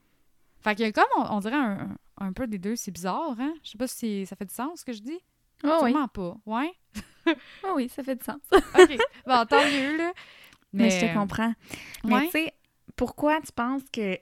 Fait 0.62 0.82
a 0.82 0.92
comme 0.92 1.04
on, 1.18 1.36
on 1.36 1.40
dirait 1.40 1.56
un, 2.18 2.34
peu 2.34 2.48
des 2.48 2.58
deux, 2.58 2.76
c'est 2.76 2.92
bizarre, 2.92 3.36
hein? 3.40 3.54
Je 3.64 3.72
sais 3.72 3.78
pas 3.78 3.88
si 3.88 4.26
ça 4.26 4.36
fait 4.36 4.46
du 4.46 4.54
sens 4.54 4.80
ce 4.80 4.86
que 4.86 4.94
je 4.94 5.02
dis. 5.02 5.20
Oh 5.64 5.80
oui. 5.84 5.94
Pas. 6.14 6.36
Ouais. 6.46 6.72
Oh 7.64 7.74
oui, 7.76 7.90
ça 7.90 8.04
fait 8.04 8.16
du 8.16 8.24
sens. 8.24 8.38
OK. 8.52 8.98
bon, 9.26 9.46
tant 9.46 9.66
mieux, 9.66 9.98
là. 9.98 10.12
Mais, 10.74 10.92
je 10.92 11.08
te 11.08 11.14
comprends. 11.14 11.54
Mais 12.04 12.14
Ouais. 12.14 12.26
tu 12.26 12.32
sais, 12.32 12.54
pourquoi 12.96 13.42
tu 13.42 13.52
penses 13.52 13.82
que, 13.92 14.16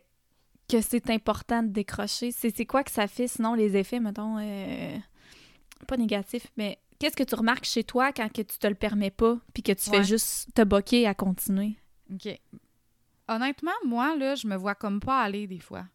que 0.70 0.80
c'est 0.80 1.10
important 1.10 1.64
de 1.64 1.68
décrocher? 1.68 2.32
C'est 2.32 2.56
c'est 2.56 2.66
quoi 2.66 2.82
que 2.84 2.92
ça 2.92 3.08
fait, 3.08 3.28
sinon, 3.28 3.56
les 3.56 3.76
effets, 3.76 4.00
mettons, 4.00 4.38
euh, 4.40 4.98
pas 5.84 5.98
négatifs, 5.98 6.48
mais 6.58 6.80
qu'est-ce 7.00 7.16
que 7.16 7.24
tu 7.24 7.36
remarques 7.36 7.66
chez 7.66 7.84
toi 7.84 8.12
quand 8.14 8.32
que 8.32 8.42
tu 8.42 8.58
te 8.60 8.68
le 8.68 8.76
permets 8.76 9.12
pas, 9.12 9.38
puis 9.54 9.64
que 9.64 9.72
tu 9.72 9.90
Ouais. 9.90 9.98
fais 9.98 10.04
juste 10.04 10.54
te 10.54 10.62
boquer 10.64 11.08
à 11.08 11.14
continuer? 11.14 11.76
OK. 12.14 12.40
Honnêtement, 13.28 13.72
moi, 13.86 14.16
là, 14.18 14.36
je 14.36 14.48
me 14.48 14.56
vois 14.56 14.76
comme 14.76 15.00
pas 15.00 15.22
aller 15.22 15.48
des 15.48 15.60
fois. 15.60 15.86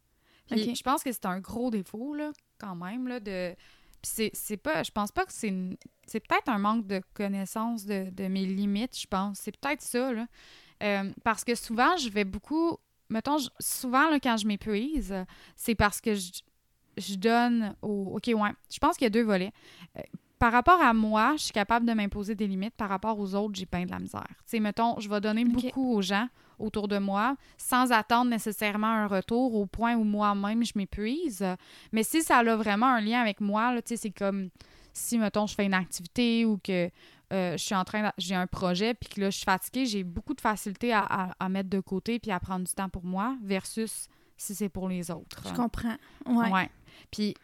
Je 0.50 0.83
pense 0.83 1.02
que 1.02 1.12
c'est 1.12 1.26
un 1.26 1.40
gros 1.40 1.71
défaut, 1.71 2.14
là, 2.14 2.33
quand 2.59 2.75
même, 2.75 3.07
là, 3.07 3.21
de... 3.21 3.54
Puis 4.00 4.11
c'est- 4.14 4.30
c'est 4.33 4.57
pas... 4.57 4.83
Je 4.83 4.90
pense 4.90 5.12
pas 5.12 5.26
que 5.26 5.33
c'est... 5.33 5.49
une- 5.49 5.76
C'est 6.07 6.21
peut-être 6.26 6.49
un 6.49 6.57
manque 6.59 6.87
de 6.87 7.02
connaissance 7.12 7.85
de, 7.85 8.09
de 8.11 8.28
mes 8.28 8.47
limites, 8.47 8.99
je 8.99 9.07
pense. 9.07 9.40
C'est 9.40 9.54
peut-être 9.59 9.83
ça, 9.83 10.12
là. 10.12 10.26
Euh, 10.83 11.12
parce 11.23 11.45
que 11.45 11.54
souvent, 11.54 11.97
je 11.99 12.09
vais 12.09 12.25
beaucoup... 12.25 12.78
Mettons, 13.11 13.37
je- 13.38 13.49
souvent, 13.61 14.09
là, 14.09 14.18
quand 14.21 14.37
je 14.38 14.47
m'épuise, 14.47 15.14
c'est 15.57 15.75
parce 15.75 16.00
que 16.00 16.14
je, 16.14 16.30
je 16.98 17.14
donne 17.16 17.74
au... 17.82 18.14
OK, 18.16 18.26
ouais. 18.28 18.50
Je 18.72 18.78
pense 18.78 18.96
qu'il 18.96 19.04
y 19.04 19.08
a 19.08 19.10
deux 19.10 19.22
volets. 19.24 19.52
Euh, 19.96 20.02
par 20.38 20.52
rapport 20.52 20.80
à 20.80 20.94
moi, 20.94 21.34
je 21.36 21.44
suis 21.44 21.52
capable 21.52 21.84
de 21.86 21.92
m'imposer 21.92 22.34
des 22.34 22.46
limites. 22.46 22.74
Par 22.76 22.88
rapport 22.88 23.18
aux 23.18 23.34
autres, 23.34 23.54
j'ai 23.56 23.66
peint 23.66 23.84
de 23.84 23.90
la 23.90 23.98
misère. 23.98 24.26
Tu 24.28 24.34
sais, 24.46 24.60
mettons, 24.60 24.98
je 25.00 25.08
vais 25.08 25.20
donner 25.20 25.44
beaucoup 25.44 25.94
aux 25.94 26.02
gens 26.02 26.28
autour 26.60 26.86
de 26.88 26.98
moi 26.98 27.36
sans 27.56 27.90
attendre 27.92 28.30
nécessairement 28.30 28.86
un 28.88 29.06
retour 29.06 29.54
au 29.54 29.66
point 29.66 29.94
où 29.96 30.04
moi-même 30.04 30.64
je 30.64 30.72
m'épuise. 30.76 31.44
Mais 31.92 32.02
si 32.04 32.22
ça 32.22 32.38
a 32.38 32.56
vraiment 32.56 32.86
un 32.86 33.00
lien 33.00 33.20
avec 33.20 33.40
moi, 33.40 33.72
tu 33.76 33.88
sais, 33.88 33.96
c'est 33.96 34.10
comme 34.10 34.50
si, 34.92 35.18
mettons, 35.18 35.46
je 35.46 35.54
fais 35.54 35.66
une 35.66 35.74
activité 35.74 36.44
ou 36.44 36.58
que 36.62 36.88
euh, 37.32 37.52
je 37.52 37.62
suis 37.62 37.74
en 37.74 37.84
train, 37.84 38.10
j'ai 38.16 38.34
un 38.34 38.46
projet, 38.46 38.94
puis 38.94 39.08
que 39.10 39.20
là, 39.20 39.30
je 39.30 39.36
suis 39.36 39.44
fatiguée, 39.44 39.86
j'ai 39.86 40.02
beaucoup 40.02 40.34
de 40.34 40.40
facilité 40.40 40.92
à, 40.92 41.00
à- 41.00 41.30
à 41.38 41.48
mettre 41.48 41.68
de 41.68 41.78
côté 41.80 42.18
puis 42.18 42.30
à 42.30 42.40
prendre 42.40 42.64
du 42.66 42.72
temps 42.74 42.88
pour 42.88 43.04
moi 43.04 43.36
versus 43.42 44.08
si 44.38 44.54
c'est 44.54 44.71
pour 44.71 44.88
les 44.88 45.11
autres. 45.11 45.42
Je 45.47 45.52
comprends. 45.52 45.97
Ouais. 46.25 46.50
Ouais. 46.50 46.71
Puis 47.11 47.35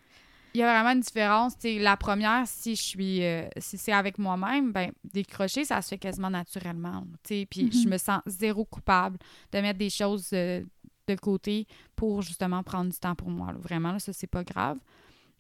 il 0.55 0.61
y 0.61 0.63
a 0.63 0.73
vraiment 0.73 0.95
une 0.95 1.01
différence. 1.01 1.59
Tu 1.59 1.63
sais, 1.63 1.79
la 1.81 1.97
première, 1.97 2.47
si 2.47 2.77
je 2.77 2.83
suis 2.83 3.25
euh, 3.25 3.49
si 3.59 3.77
c'est 3.77 3.93
avec 3.93 4.19
moi-même, 4.19 4.73
ben 4.73 4.93
décrocher, 5.13 5.65
ça 5.65 5.83
se 5.83 5.89
fait 5.89 5.99
quasiment 5.99 6.31
naturellement. 6.31 7.05
Puis 7.25 7.73
je 7.73 7.89
me 7.89 7.99
sens 7.99 8.23
zéro 8.27 8.65
coupable 8.65 9.19
de 9.53 9.61
mettre 9.61 9.79
des 9.79 9.91
choses 9.91 10.31
euh, 10.33 10.63
de 11.09 11.15
côté 11.17 11.67
pour 11.97 12.23
justement 12.23 12.63
prendre 12.63 12.91
du 12.91 12.99
temps 12.99 13.17
pour 13.17 13.31
moi. 13.31 13.53
là. 13.53 13.59
Vraiment, 13.59 13.93
là, 13.93 13.99
ça, 13.99 14.13
c'est 14.13 14.29
pas 14.29 14.45
grave. 14.45 14.79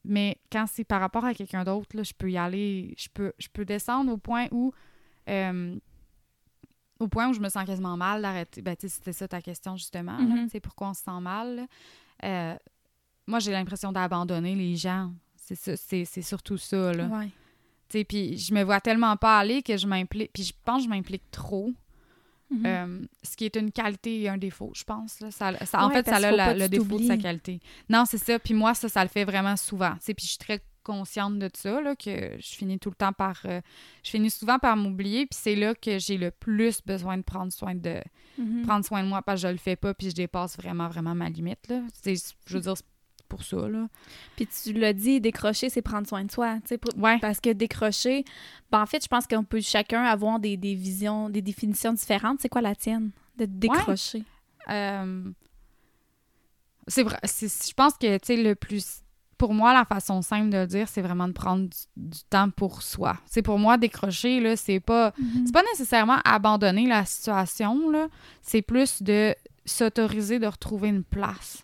Mais 0.05 0.37
quand 0.53 0.67
c'est 0.67 0.85
par 0.85 1.01
rapport 1.01 1.25
à 1.25 1.33
quelqu'un 1.33 1.65
d'autre, 1.65 1.97
là, 1.97 2.03
je 2.03 2.13
peux 2.13 2.31
y 2.31 2.37
aller, 2.37 2.95
je 2.99 3.09
peux, 3.15 3.33
je 3.39 3.49
peux 3.49 3.65
descendre 3.65 4.13
au 4.13 4.19
point 4.19 4.49
où 4.51 4.73
euh, 5.31 5.77
au 7.01 7.09
point 7.09 7.29
où 7.29 7.33
je 7.33 7.41
me 7.41 7.49
sens 7.49 7.65
quasiment 7.65 7.97
mal 7.97 8.23
d'arrêter. 8.23 8.63
Ben, 8.63 8.77
c'était 8.79 9.13
ça 9.13 9.27
ta 9.29 9.41
question, 9.43 9.77
justement. 9.77 10.17
Tu 10.45 10.51
sais, 10.51 10.61
pourquoi 10.61 10.91
on 10.91 10.95
se 10.95 11.03
sent 11.03 11.21
mal. 11.21 11.67
Euh, 12.23 12.55
moi, 13.27 13.39
j'ai 13.39 13.53
l'impression 13.53 13.93
d'abandonner 13.93 14.55
les 14.55 14.77
gens. 14.77 15.11
C'est 15.37 15.77
c'est 15.77 16.05
c'est 16.05 16.23
surtout 16.23 16.57
ça, 16.57 16.93
là. 16.93 17.07
Ouais. 17.07 17.27
Tu 17.89 17.99
sais, 17.99 18.05
puis 18.05 18.39
je 18.39 18.55
me 18.55 18.63
vois 18.63 18.81
tellement 18.81 19.17
pas 19.17 19.39
aller 19.39 19.63
que 19.63 19.77
je 19.77 19.87
m'implique. 19.87 20.33
Puis 20.33 20.43
je 20.45 20.53
pense 20.65 20.79
que 20.79 20.85
je 20.85 20.89
m'implique 20.89 21.31
trop. 21.31 21.71
Mhm. 22.51 22.67
Euh, 22.67 23.07
ce 23.23 23.37
qui 23.37 23.47
est 23.47 23.57
une 23.57 23.73
qualité 23.73 24.23
et 24.23 24.29
un 24.29 24.37
défaut, 24.39 24.71
je 24.75 24.85
pense. 24.85 25.19
là. 25.21 25.31
Ça, 25.31 25.53
ça- 25.67 25.83
en 25.85 25.89
Ouais, 25.89 25.95
fait, 26.03 26.07
ça 26.09 26.17
a 26.17 26.31
la- 26.31 26.55
le 26.55 26.69
défaut 26.69 26.99
de 26.99 27.07
sa 27.07 27.17
qualité. 27.17 27.61
Non, 27.89 28.05
c'est 28.07 28.19
ça. 28.19 28.39
Puis 28.39 28.55
moi, 28.55 28.75
ça, 28.75 28.89
ça 28.89 29.03
le 29.03 29.09
fait 29.09 29.25
vraiment 29.25 29.57
souvent. 29.57 29.95
Puis 30.05 30.15
je 30.21 30.27
suis 30.27 30.39
très 30.39 30.61
consciente 30.85 31.39
de 31.41 31.51
ça, 31.55 31.81
là, 31.81 31.97
que 31.97 32.37
je 32.39 32.55
finis 32.55 32.79
tout 32.79 32.91
le 32.91 32.95
temps 32.95 33.13
par... 33.13 33.41
euh, 33.47 33.61
je 34.05 34.11
finis 34.11 34.31
souvent 34.31 34.59
par 34.61 34.77
m'oublier, 34.77 35.27
puis 35.27 35.37
c'est 35.43 35.57
là 35.57 35.75
que 35.75 35.99
j'ai 35.99 36.17
le 36.17 36.31
plus 36.31 36.81
besoin 36.87 37.17
de 37.19 37.23
prendre 37.23 37.53
soin 37.53 37.75
de 37.75 38.01
Mhm. 38.39 38.63
prendre 38.63 38.85
soin 38.85 39.03
de 39.03 39.09
moi 39.09 39.23
parce 39.23 39.41
que 39.43 39.49
je 39.49 39.53
le 39.53 39.59
fais 39.59 39.75
pas, 39.77 39.95
puis 39.95 40.11
je 40.11 40.15
dépasse 40.15 40.57
vraiment, 40.57 40.89
vraiment 40.89 41.15
ma 41.15 41.29
limite, 41.29 41.67
là. 41.69 41.81
C'est- 42.03 42.35
Je 42.47 42.55
veux 42.55 42.61
dire, 42.61 42.77
c'est 42.77 42.85
pour 43.29 43.43
ça, 43.43 43.69
là. 43.69 43.89
Puis 44.37 44.47
tu 44.47 44.73
l'as 44.75 44.93
dit, 44.93 45.21
décrocher, 45.21 45.71
c'est 45.71 45.83
prendre 45.83 46.07
soin 46.07 46.25
de 46.25 46.31
soi. 46.31 46.57
tu 46.61 46.69
sais, 46.75 46.81
Ouais. 46.97 47.19
Parce 47.21 47.41
que 47.41 47.51
décrocher, 47.51 48.25
ben 48.71 48.83
en 48.83 48.87
fait, 48.87 49.03
je 49.03 49.09
pense 49.09 49.27
qu'on 49.27 49.43
peut 49.45 49.61
chacun 49.61 50.03
avoir 50.05 50.39
des, 50.39 50.57
des 50.57 50.75
visions, 50.75 51.29
des 51.31 51.43
définitions 51.43 51.93
différentes. 51.93 52.41
C'est 52.41 52.49
quoi 52.49 52.61
la 52.61 52.75
tienne 52.75 53.11
de 53.39 53.47
décrocher? 53.47 54.23
Euh, 54.69 55.31
c'est 56.87 57.03
vrai. 57.03 57.19
c'est- 57.25 57.69
Je 57.69 57.75
pense 57.75 57.95
que, 57.95 58.19
tu 58.19 58.27
sais, 58.27 58.37
le 58.43 58.55
plus. 58.55 59.01
Pour 59.45 59.53
moi, 59.55 59.75
la 59.75 59.85
façon 59.85 60.23
simple 60.23 60.49
de 60.51 60.57
le 60.59 60.67
dire, 60.67 60.89
c'est 60.89 61.03
vraiment 61.03 61.29
de 61.29 61.33
prendre 61.35 61.69
du, 61.69 61.79
du 61.97 62.19
temps 62.31 62.49
pour 62.49 62.81
soi. 62.83 63.19
C'est 63.27 63.43
pour 63.43 63.59
moi, 63.59 63.77
décrocher, 63.77 64.41
là, 64.41 64.57
c'est 64.57 64.81
pas. 64.81 65.13
Mhm. 65.19 65.43
C'est 65.47 65.53
pas 65.53 65.63
nécessairement 65.73 66.19
abandonner 66.25 66.87
la 66.87 67.05
situation, 67.05 67.91
là. 67.91 68.09
C'est 68.41 68.63
plus 68.63 69.03
de 69.03 69.35
s'autoriser 69.67 70.39
de 70.39 70.47
retrouver 70.47 70.89
une 70.89 71.05
place. 71.05 71.63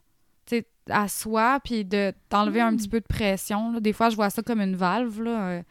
À 0.92 1.06
soi, 1.08 1.60
puis 1.62 1.84
de 1.84 2.12
t'enlever 2.28 2.60
un 2.60 2.72
Mm. 2.72 2.76
petit 2.76 2.88
peu 2.88 3.00
de 3.00 3.06
pression. 3.06 3.72
là. 3.72 3.80
Des 3.80 3.92
fois, 3.92 4.08
je 4.10 4.16
vois 4.16 4.28
ça 4.28 4.42
comme 4.42 4.60
une 4.60 4.74
valve, 4.74 5.22
là. 5.22 5.30
euh, 5.50 5.62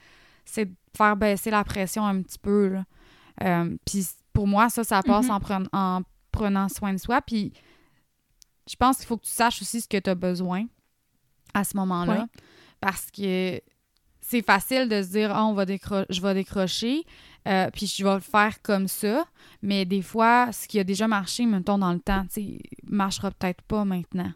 c'est 0.45 0.65
de 0.65 0.73
faire 0.95 1.17
baisser 1.17 1.49
la 1.51 1.63
pression 1.65 2.05
un 2.05 2.21
petit 2.21 2.39
peu, 2.39 2.69
là. 2.69 2.85
Euh, 3.43 3.75
puis 3.85 4.07
pour 4.31 4.47
moi, 4.47 4.69
ça, 4.69 4.83
ça 4.85 5.01
passe 5.03 5.25
Mhm. 5.25 5.31
en, 5.31 5.39
pren- 5.39 5.67
en 5.73 6.01
prenant 6.31 6.69
soin 6.69 6.93
de 6.93 6.99
soi. 6.99 7.21
Puis 7.21 7.51
je 8.69 8.75
pense 8.77 8.97
qu'il 8.97 9.07
faut 9.07 9.17
que 9.17 9.25
tu 9.25 9.31
saches 9.31 9.61
aussi 9.61 9.81
ce 9.81 9.87
que 9.89 9.97
tu 9.97 10.09
as 10.09 10.15
besoin 10.15 10.65
à 11.53 11.63
ce 11.63 11.75
moment-là. 11.77 12.21
Ouais. 12.21 12.41
Parce 12.81 13.09
que 13.11 13.59
c'est 14.21 14.41
facile 14.45 14.87
de 14.89 15.01
se 15.01 15.09
dire, 15.09 15.31
Ah, 15.35 15.45
on 15.45 15.53
va 15.53 15.65
décro- 15.65 16.05
je 16.09 16.21
vais 16.21 16.33
décrocher, 16.33 17.03
euh, 17.47 17.69
puis 17.73 17.87
je 17.87 18.03
vais 18.03 18.13
le 18.13 18.19
faire 18.19 18.61
comme 18.61 18.87
ça. 18.87 19.25
Mais 19.61 19.85
des 19.85 20.01
fois, 20.01 20.51
ce 20.51 20.67
qui 20.67 20.79
a 20.79 20.83
déjà 20.83 21.07
marché, 21.07 21.45
mettons, 21.45 21.77
dans 21.77 21.91
le 21.93 21.99
temps, 21.99 22.23
tu 22.33 22.41
sais, 22.41 22.59
marchera 22.87 23.31
peut-être 23.31 23.61
pas 23.63 23.85
maintenant. 23.85 24.31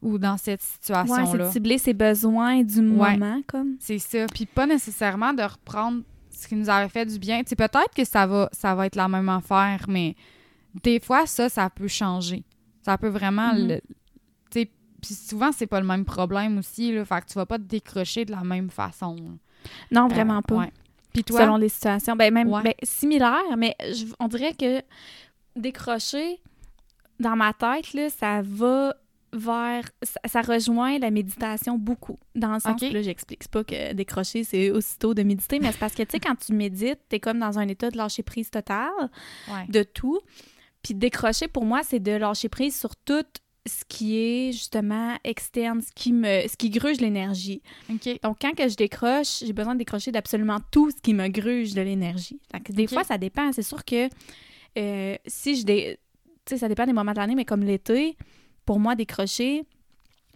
ou 0.00 0.16
dans 0.16 0.36
cette 0.36 0.62
situation-là. 0.62 1.50
cibler 1.50 1.76
ses 1.76 1.92
besoins 1.92 2.62
du 2.62 2.78
Ouais. 2.78 3.16
moment, 3.16 3.42
comme. 3.48 3.74
C'est 3.80 3.98
ça. 3.98 4.26
Puis 4.32 4.46
pas 4.46 4.64
nécessairement 4.64 5.32
de 5.34 5.42
reprendre 5.42 6.02
ce 6.30 6.46
qui 6.46 6.54
nous 6.54 6.70
avait 6.70 6.88
fait 6.88 7.04
du 7.04 7.18
bien. 7.18 7.42
Tu 7.42 7.48
sais, 7.48 7.56
peut-être 7.56 7.92
que 7.96 8.04
ça 8.04 8.24
va, 8.24 8.48
ça 8.52 8.76
va 8.76 8.86
être 8.86 8.94
la 8.94 9.08
même 9.08 9.28
affaire, 9.28 9.86
mais 9.88 10.14
des 10.84 11.00
fois, 11.00 11.26
ça, 11.26 11.48
ça 11.48 11.68
peut 11.68 11.88
changer. 11.88 12.44
Ça 12.82 12.96
peut 12.96 13.08
vraiment... 13.08 13.52
Sais, 13.56 13.82
puis 15.02 15.14
souvent, 15.14 15.52
c'est 15.52 15.66
pas 15.66 15.80
le 15.80 15.86
même 15.86 16.04
problème 16.04 16.58
aussi, 16.58 16.92
là. 16.92 17.04
Fait 17.04 17.20
que 17.20 17.26
tu 17.26 17.34
vas 17.34 17.46
pas 17.46 17.58
te 17.58 17.64
décrocher 17.64 18.24
de 18.24 18.32
la 18.32 18.42
même 18.44 18.70
façon. 18.70 19.14
là. 19.16 19.30
Non, 19.90 20.04
Euh, 20.06 20.14
vraiment 20.14 20.42
pas. 20.42 20.56
ouais. 20.56 20.72
Puis 21.12 21.24
toi? 21.24 21.40
Selon 21.40 21.56
les 21.56 21.68
situations. 21.68 22.14
Ben, 22.16 22.32
même 22.32 22.48
Ouais. 22.48 22.62
ben, 22.62 22.74
similaire, 22.82 23.56
mais 23.56 23.74
je- 23.80 24.06
on 24.20 24.28
dirait 24.28 24.54
que 24.54 24.82
décrocher 25.56 26.40
dans 27.20 27.36
ma 27.36 27.52
tête, 27.52 27.92
là, 27.94 28.10
ça 28.10 28.42
va 28.42 28.94
vers. 29.32 29.84
Ça, 30.02 30.20
ça 30.26 30.40
rejoint 30.42 30.98
la 30.98 31.10
méditation 31.10 31.76
beaucoup. 31.76 32.18
Dans 32.34 32.54
le 32.54 32.60
sens 32.60 32.80
Ok. 32.80 32.88
que 32.88 32.94
là, 32.94 33.02
j'explique 33.02 33.42
c'est 33.42 33.50
pas 33.50 33.64
que 33.64 33.92
décrocher, 33.92 34.44
c'est 34.44 34.70
aussitôt 34.70 35.12
de 35.14 35.22
méditer, 35.22 35.58
mais 35.60 35.72
c'est 35.72 35.78
parce 35.78 35.94
que, 35.94 36.02
tu 36.02 36.12
sais, 36.12 36.20
quand 36.20 36.36
tu 36.36 36.52
médites, 36.54 37.00
t'es 37.08 37.20
comme 37.20 37.38
dans 37.38 37.58
un 37.58 37.68
état 37.68 37.90
de 37.90 37.96
lâcher 37.96 38.22
prise 38.22 38.50
totale 38.50 38.88
Ouais. 39.52 39.66
de 39.68 39.82
tout. 39.82 40.20
Puis 40.82 40.94
décrocher, 40.94 41.48
pour 41.48 41.64
moi, 41.64 41.80
c'est 41.82 41.98
de 42.00 42.12
lâcher 42.12 42.48
prise 42.48 42.78
sur 42.78 42.94
tout 42.96 43.24
ce 43.66 43.84
qui 43.86 44.16
est 44.16 44.52
justement 44.52 45.16
externe, 45.24 45.80
ce 45.80 45.92
qui 45.94 46.12
me 46.12 46.46
ce 46.48 46.56
qui 46.56 46.70
gruge 46.70 47.00
l'énergie. 47.00 47.62
OK. 47.90 48.20
Donc, 48.22 48.38
quand 48.40 48.54
que 48.54 48.68
je 48.68 48.76
décroche, 48.76 49.40
j'ai 49.44 49.52
besoin 49.52 49.74
de 49.74 49.78
décrocher 49.78 50.10
d'absolument 50.12 50.58
tout 50.70 50.90
ce 50.90 50.96
qui 50.96 51.14
me 51.14 51.28
gruge 51.28 51.74
de 51.74 51.82
l'énergie. 51.82 52.40
Que 52.64 52.72
Des 52.72 52.86
fois, 52.86 53.04
ça 53.04 53.18
dépend. 53.18 53.52
C'est 53.52 53.62
sûr 53.62 53.84
que 53.84 54.08
euh, 54.78 55.16
si 55.26 55.56
je... 55.56 55.64
Dé... 55.64 55.98
Tu 56.44 56.54
sais, 56.54 56.58
ça 56.58 56.68
dépend 56.68 56.86
des 56.86 56.92
moments 56.92 57.12
de 57.12 57.18
l'année, 57.18 57.34
mais 57.34 57.44
comme 57.44 57.62
l'été, 57.62 58.16
pour 58.64 58.80
moi, 58.80 58.94
décrocher, 58.94 59.64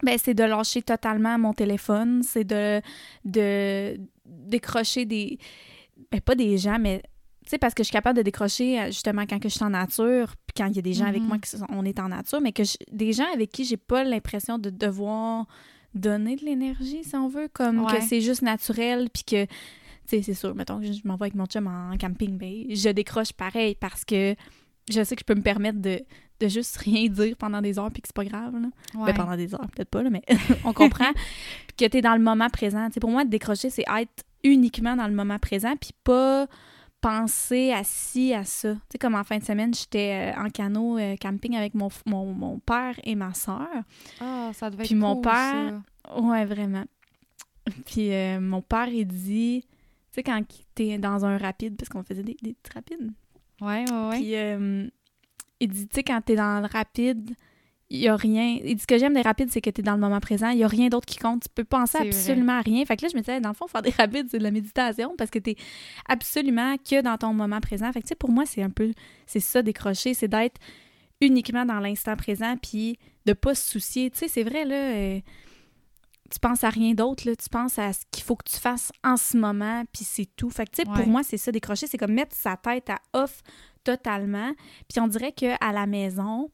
ben, 0.03 0.19
c'est 0.19 0.35
de 0.35 0.45
lâcher 0.45 0.83
totalement 0.83 1.39
mon 1.39 1.55
téléphone, 1.55 2.23
c'est 2.23 2.45
de, 2.45 2.83
de 3.25 3.99
décrocher 4.27 5.07
des... 5.07 5.39
Ben, 6.11 6.21
pas 6.21 6.35
des 6.35 6.59
gens, 6.59 6.79
mais... 6.79 7.03
Tu 7.45 7.51
sais, 7.51 7.59
parce 7.59 7.75
que 7.75 7.83
je 7.83 7.87
suis 7.89 7.93
capable 7.93 8.17
de 8.17 8.23
décrocher 8.23 8.81
euh, 8.81 8.87
justement 8.87 9.23
quand 9.29 9.39
que 9.41 9.49
je 9.49 9.55
suis 9.55 9.65
en 9.65 9.71
nature, 9.71 10.35
puis 10.47 10.55
quand 10.57 10.67
il 10.67 10.77
y 10.77 10.79
a 10.79 10.83
des 10.83 10.93
gens 10.93 11.07
avec 11.07 11.23
Mhm. 11.23 11.29
moi 11.29 11.39
qui 11.39 11.51
sont, 11.51 11.67
on 11.71 11.85
est 11.85 11.99
en 11.99 12.09
nature, 12.09 12.41
mais 12.41 12.53
que 12.53 12.63
je- 12.65 12.77
des 12.91 13.13
gens 13.13 13.27
avec 13.35 13.51
qui 13.51 13.65
j'ai 13.65 13.77
pas 13.77 14.05
l'impression 14.05 14.59
de 14.59 14.71
devoir 14.71 15.47
donner 15.95 16.37
de 16.37 16.45
l'énergie, 16.45 17.03
si 17.05 17.15
on 17.17 17.29
veut, 17.29 17.49
comme 17.53 17.81
Ouais. 17.85 17.99
que 17.99 18.05
c'est 18.05 18.21
juste 18.21 18.43
naturel, 18.43 19.09
puis 19.13 19.25
que, 19.25 19.45
tu 19.45 19.51
sais, 20.07 20.23
c'est 20.23 20.35
sûr, 20.35 20.55
mettons 20.55 20.81
que 20.81 20.91
je 20.93 21.01
m'en 21.05 21.17
vais 21.17 21.25
avec 21.25 21.35
mon 21.35 21.47
chum 21.47 21.67
en 21.67 21.97
camping, 21.99 22.39
ben, 22.39 22.65
je 22.71 22.89
décroche 22.91 23.33
pareil 23.33 23.75
parce 23.79 24.05
que 24.05 24.35
je 24.91 25.03
sais 25.05 25.15
que 25.17 25.21
je 25.21 25.25
peux 25.27 25.35
me 25.35 25.43
permettre 25.43 25.81
de, 25.81 26.01
de 26.41 26.49
juste 26.49 26.77
rien 26.79 27.09
dire 27.09 27.37
pendant 27.37 27.61
des 27.61 27.79
heures, 27.79 27.91
puis 27.91 28.03
que 28.03 28.09
c'est 28.09 28.17
pas 28.17 28.25
grave, 28.25 28.55
là. 28.55 28.69
Ouais. 28.95 29.13
Ben, 29.13 29.15
pendant 29.15 29.37
des 29.37 29.53
heures, 29.55 29.67
peut-être 29.75 29.91
pas, 29.91 30.03
là, 30.03 30.11
mais 30.11 30.23
on 30.65 30.73
comprend 30.73 31.13
Puis 31.67 31.77
que 31.77 31.85
tu 31.91 31.99
es 31.99 32.01
dans 32.03 32.15
le 32.15 32.23
moment 32.23 32.49
présent. 32.49 32.87
Tu 32.87 32.95
sais, 32.95 33.01
pour 33.01 33.11
moi, 33.11 33.25
décrocher, 33.25 33.69
c'est 33.69 33.85
être 33.99 34.25
uniquement 34.45 34.97
dans 34.97 35.07
le 35.09 35.15
moment 35.15 35.39
présent, 35.39 35.75
puis 35.81 35.91
pas 36.05 36.47
penser 37.03 37.73
à 37.73 37.85
ci, 37.85 38.33
à 38.33 38.45
ça. 38.45 38.73
Tu 38.73 38.81
sais, 38.93 38.99
comme 38.99 39.15
en 39.15 39.25
fin 39.25 39.37
de 39.37 39.45
semaine, 39.45 39.75
j'étais 39.75 40.33
euh, 40.35 40.41
en 40.43 40.49
canot 40.49 40.97
euh, 40.99 41.17
camping 41.17 41.55
avec 41.57 41.75
mon, 41.75 41.89
mon, 42.07 42.33
mon 42.33 42.59
père 42.61 42.95
et 43.05 43.15
ma 43.15 43.35
soeur. 43.35 43.69
Ah, 44.21 44.51
ça 44.55 44.71
devait 44.71 44.85
Puis 44.85 44.95
être 44.95 45.01
mon 45.01 45.15
cool, 45.17 45.23
père- 45.25 45.83
ça. 46.07 46.21
Ouais, 46.21 46.45
vraiment. 46.47 46.85
Puis 47.87 48.13
euh, 48.13 48.41
mon 48.41 48.63
père, 48.63 48.89
il 48.89 49.07
dit, 49.07 49.63
tu 49.65 49.69
sais, 50.13 50.23
quand 50.23 50.41
t'es 50.75 50.97
dans 50.99 51.25
un 51.27 51.37
rapide, 51.39 51.77
parce 51.77 51.89
qu'on 51.91 52.03
faisait 52.03 52.23
des, 52.23 52.37
des 52.43 52.55
petits 52.55 52.73
rapides, 52.75 53.13
Ouais, 53.61 53.85
ouais, 53.91 54.09
ouais. 54.09 54.17
puis 54.19 54.35
euh, 54.37 54.89
il 55.61 55.69
dit, 55.69 55.87
tu 55.87 55.97
sais, 55.97 56.03
quand 56.03 56.21
t'es 56.25 56.35
dans 56.37 56.61
le 56.61 56.67
rapide, 56.67 57.35
il 57.95 57.99
y 58.01 58.09
a 58.09 58.17
rien. 58.17 58.59
Il 58.65 58.75
dit, 58.75 58.81
ce 58.81 58.87
que 58.87 58.97
j'aime 58.97 59.13
des 59.13 59.21
rapides, 59.21 59.51
c'est 59.51 59.61
que 59.61 59.69
t'es 59.69 59.83
dans 59.83 59.93
le 59.93 59.99
moment 60.01 60.19
présent. 60.19 60.49
Il 60.49 60.59
y 60.59 60.65
a 60.65 60.69
rien 60.69 60.89
d'autre 60.89 61.05
qui 61.05 61.19
compte. 61.19 61.43
Tu 61.43 61.49
peux 61.55 61.65
penser 61.65 61.99
absolument 61.99 62.55
à 62.59 62.61
rien. 62.63 62.83
Fait 62.87 62.97
que 62.97 63.03
là, 63.03 63.09
je 63.13 63.17
me 63.17 63.21
disais, 63.21 63.39
dans 63.41 63.51
le 63.51 63.55
fond, 63.55 63.67
faire 63.67 63.83
des 63.83 63.91
rapides, 63.91 64.29
c'est 64.31 64.39
de 64.39 64.43
la 64.43 64.51
méditation 64.51 65.15
parce 65.19 65.31
que 65.31 65.39
t'es 65.39 65.57
absolument 66.09 66.77
que 66.79 67.03
dans 67.03 67.19
ton 67.19 67.35
moment 67.35 67.61
présent. 67.61 67.93
Fait 67.93 68.01
que, 68.01 68.07
tu 68.07 68.09
sais, 68.11 68.15
pour 68.15 68.31
moi, 68.31 68.47
c'est 68.47 68.63
un 68.63 68.71
peu, 68.71 68.93
c'est 69.27 69.41
ça, 69.41 69.61
décrocher, 69.63 70.15
c'est 70.15 70.29
d'être 70.29 70.59
uniquement 71.21 71.65
dans 71.67 71.81
l'instant 71.81 72.17
présent 72.17 72.57
puis 72.61 72.99
de 73.27 73.35
pas 73.35 73.55
se 73.55 73.71
soucier. 73.71 74.11
Tu 74.11 74.21
sais, 74.21 74.29
c'est 74.29 74.43
vrai, 74.43 74.65
là, 74.65 74.75
euh, 74.75 75.21
tu 76.31 76.39
penses 76.41 76.65
à 76.65 76.71
rien 76.71 76.95
d'autre, 76.95 77.29
là. 77.29 77.37
Tu 77.37 77.49
penses 77.51 77.79
à 77.79 77.93
ce 77.93 78.01
qu'il 78.11 78.25
faut 78.25 78.37
que 78.37 78.51
tu 78.51 78.57
fasses 78.57 78.91
en 79.05 79.19
ce 79.19 79.37
moment 79.37 79.85
puis 79.93 80.05
c'est 80.05 80.29
tout. 80.35 80.49
Fait 80.49 80.65
que, 80.65 80.71
tu 80.77 80.83
sais, 80.83 80.89
Ouais. 80.89 80.97
pour 80.97 81.07
moi, 81.09 81.23
c'est 81.23 81.37
ça, 81.37 81.53
décrocher, 81.53 81.87
c'est 81.87 81.99
comme 81.99 82.15
mettre 82.15 82.35
sa 82.35 82.57
tête 82.57 82.89
à 82.89 82.99
off 83.13 83.43
totalement. 83.85 84.53
Puis 84.89 84.99
on 85.01 85.09
dirait 85.09 85.33
qu'à 85.33 85.59
la 85.73 85.87
maison, 85.87 86.51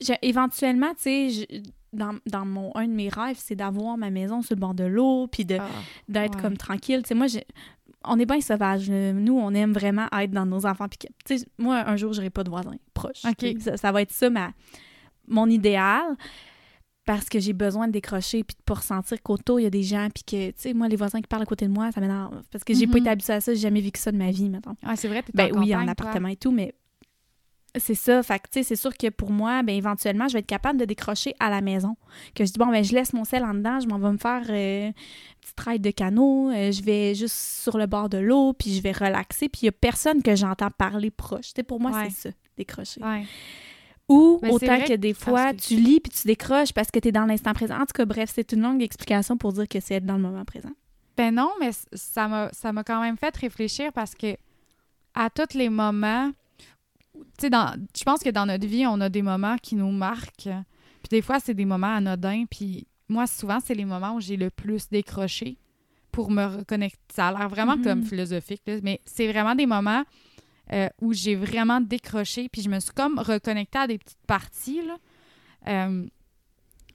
je- 0.00 0.12
éventuellement, 0.22 0.92
tu 0.94 1.30
sais, 1.30 1.48
dans, 1.92 2.14
dans 2.26 2.44
mon, 2.44 2.70
un 2.76 2.86
de 2.86 2.92
mes 2.92 3.08
rêves, 3.08 3.38
c'est 3.38 3.54
d'avoir 3.56 3.96
ma 3.96 4.10
maison 4.10 4.42
sur 4.42 4.54
le 4.54 4.60
bord 4.60 4.74
de 4.74 4.84
l'eau, 4.84 5.26
puis 5.28 5.44
de- 5.44 5.56
Ah, 5.60 5.68
d'être 6.08 6.36
ouais. 6.36 6.42
comme 6.42 6.56
tranquille. 6.56 7.02
Tu 7.02 7.08
sais, 7.08 7.14
moi, 7.14 7.26
on 8.04 8.18
est 8.18 8.26
bien 8.26 8.40
sauvages. 8.40 8.88
là. 8.90 9.12
Nous, 9.12 9.36
on 9.38 9.52
aime 9.54 9.72
vraiment 9.72 10.06
être 10.18 10.30
dans 10.30 10.46
nos 10.46 10.66
enfants. 10.66 10.86
Puis, 10.88 10.98
tu 11.24 11.38
sais, 11.38 11.46
moi, 11.58 11.82
un 11.88 11.96
jour, 11.96 12.12
j'aurai 12.12 12.30
pas 12.30 12.44
de 12.44 12.50
voisins 12.50 12.76
proches. 12.94 13.24
Ok. 13.24 13.36
Tu 13.38 13.46
sais, 13.52 13.70
Ça, 13.72 13.76
ça 13.76 13.92
va 13.92 14.02
être 14.02 14.12
ça, 14.12 14.28
ma, 14.30 14.52
mon 15.26 15.48
idéal. 15.48 16.02
Parce 17.04 17.28
que 17.28 17.38
j'ai 17.38 17.52
besoin 17.52 17.86
de 17.86 17.92
décrocher 17.92 18.42
puis 18.42 18.56
de 18.58 18.62
pas 18.64 18.74
ressentir 18.74 19.22
qu'autour, 19.22 19.60
il 19.60 19.62
y 19.62 19.66
a 19.66 19.70
des 19.70 19.84
gens. 19.84 20.08
Puis 20.12 20.24
que, 20.24 20.48
tu 20.48 20.54
sais, 20.56 20.74
moi, 20.74 20.88
les 20.88 20.96
voisins 20.96 21.20
qui 21.20 21.28
parlent 21.28 21.42
à 21.44 21.46
côté 21.46 21.66
de 21.68 21.72
moi, 21.72 21.92
ça 21.92 22.00
m'énerve. 22.00 22.42
Parce 22.50 22.64
que 22.64 22.74
j'ai 22.74 22.86
pas 22.86 22.94
Mhm. 22.94 22.98
été 22.98 23.10
habituée 23.10 23.32
à 23.34 23.40
ça. 23.40 23.54
J'ai 23.54 23.60
jamais 23.60 23.80
vécu 23.80 24.00
ça 24.00 24.10
de 24.10 24.16
ma 24.16 24.30
vie, 24.32 24.50
maintenant. 24.50 24.76
Ouais, 24.84 24.96
c'est 24.96 25.06
vrai, 25.06 25.22
t'es 25.22 25.30
Ben 25.32 25.56
en 25.56 25.60
oui, 25.62 25.74
en 25.74 25.86
appartement 25.86 26.28
et 26.28 26.36
tout, 26.36 26.50
mais 26.50 26.74
c'est 27.78 27.94
ça. 27.94 28.22
Fait 28.22 28.38
que, 28.38 28.44
tu 28.50 28.58
sais, 28.58 28.62
c'est 28.62 28.76
sûr 28.76 28.96
que 28.96 29.08
pour 29.08 29.30
moi, 29.30 29.62
ben 29.62 29.74
éventuellement, 29.74 30.28
je 30.28 30.34
vais 30.34 30.38
être 30.40 30.46
capable 30.46 30.78
de 30.78 30.84
décrocher 30.84 31.34
à 31.40 31.50
la 31.50 31.60
maison. 31.60 31.96
Que 32.34 32.44
je 32.44 32.52
dis, 32.52 32.58
bon, 32.58 32.66
ben 32.66 32.82
je 32.84 32.92
laisse 32.94 33.12
mon 33.12 33.24
sel 33.24 33.44
en 33.44 33.54
dedans, 33.54 33.80
je 33.80 33.86
m'en 33.88 33.98
vais 33.98 34.12
me 34.12 34.18
faire 34.18 34.42
euh, 34.48 34.86
une 34.88 34.92
petite 35.40 35.60
ride 35.60 35.82
de 35.82 35.90
canot, 35.90 36.50
euh, 36.50 36.72
je 36.72 36.82
vais 36.82 37.14
juste 37.14 37.36
sur 37.36 37.78
le 37.78 37.86
bord 37.86 38.08
de 38.08 38.18
l'eau, 38.18 38.52
puis 38.52 38.74
je 38.74 38.82
vais 38.82 38.92
relaxer, 38.92 39.48
puis 39.48 39.60
il 39.62 39.64
y 39.66 39.68
a 39.68 39.72
personne 39.72 40.22
que 40.22 40.34
j'entends 40.36 40.70
parler 40.70 41.10
proche. 41.10 41.46
Tu 41.46 41.52
sais, 41.56 41.62
pour 41.62 41.80
moi, 41.80 41.90
Ouais. 41.92 42.08
c'est 42.10 42.30
ça, 42.30 42.34
décrocher. 42.56 43.02
Ouais. 43.02 43.24
Ou 44.08 44.38
Mais 44.42 44.50
autant 44.50 44.80
que 44.80 44.92
des 44.94 45.14
fois, 45.14 45.52
tu 45.52 45.74
lis 45.74 45.98
puis 45.98 46.12
tu 46.12 46.28
décroches 46.28 46.72
parce 46.72 46.90
que 46.92 47.00
tu 47.00 47.08
es 47.08 47.12
dans 47.12 47.24
l'instant 47.26 47.52
présent. 47.54 47.74
En 47.74 47.86
tout 47.86 47.92
cas, 47.94 48.04
bref, 48.04 48.30
c'est 48.32 48.52
une 48.52 48.62
longue 48.62 48.80
explication 48.82 49.36
pour 49.36 49.52
dire 49.52 49.66
que 49.66 49.80
c'est 49.80 49.94
être 49.94 50.06
dans 50.06 50.14
le 50.16 50.22
moment 50.22 50.44
présent. 50.44 50.70
Ben 51.16 51.34
non, 51.34 51.50
mais 51.58 51.70
ça 51.92 52.28
m'a 52.28 52.50
ça 52.52 52.72
m'a 52.72 52.84
quand 52.84 53.00
même 53.00 53.16
fait 53.16 53.34
réfléchir 53.36 53.92
parce 53.92 54.14
que 54.14 54.36
à 55.14 55.28
tous 55.30 55.56
les 55.56 55.68
moments, 55.70 56.30
je 57.42 58.04
pense 58.04 58.20
que 58.20 58.30
dans 58.30 58.46
notre 58.46 58.66
vie, 58.66 58.86
on 58.86 59.00
a 59.00 59.08
des 59.08 59.22
moments 59.22 59.56
qui 59.58 59.74
nous 59.76 59.90
marquent. 59.90 60.48
Puis 61.02 61.08
des 61.10 61.22
fois, 61.22 61.38
c'est 61.40 61.54
des 61.54 61.64
moments 61.64 61.94
anodins. 61.94 62.44
Puis 62.50 62.86
moi, 63.08 63.26
souvent, 63.26 63.58
c'est 63.60 63.74
les 63.74 63.84
moments 63.84 64.14
où 64.16 64.20
j'ai 64.20 64.36
le 64.36 64.50
plus 64.50 64.88
décroché 64.88 65.58
pour 66.12 66.30
me 66.30 66.44
reconnecter. 66.44 66.98
Ça 67.14 67.28
a 67.28 67.32
l'air 67.38 67.48
vraiment 67.48 67.76
Mhm. 67.76 67.84
comme 67.84 68.02
philosophique, 68.02 68.62
là, 68.66 68.76
mais 68.82 69.00
c'est 69.04 69.30
vraiment 69.30 69.54
des 69.54 69.66
moments 69.66 70.02
euh, 70.72 70.88
où 71.00 71.12
j'ai 71.12 71.36
vraiment 71.36 71.80
décroché. 71.80 72.48
Puis 72.48 72.62
je 72.62 72.68
me 72.68 72.80
suis 72.80 72.90
comme 72.92 73.18
reconnectée 73.18 73.78
à 73.78 73.86
des 73.86 73.98
petites 73.98 74.18
parties. 74.26 74.80
Là. 74.84 74.96
Euh, 75.68 76.06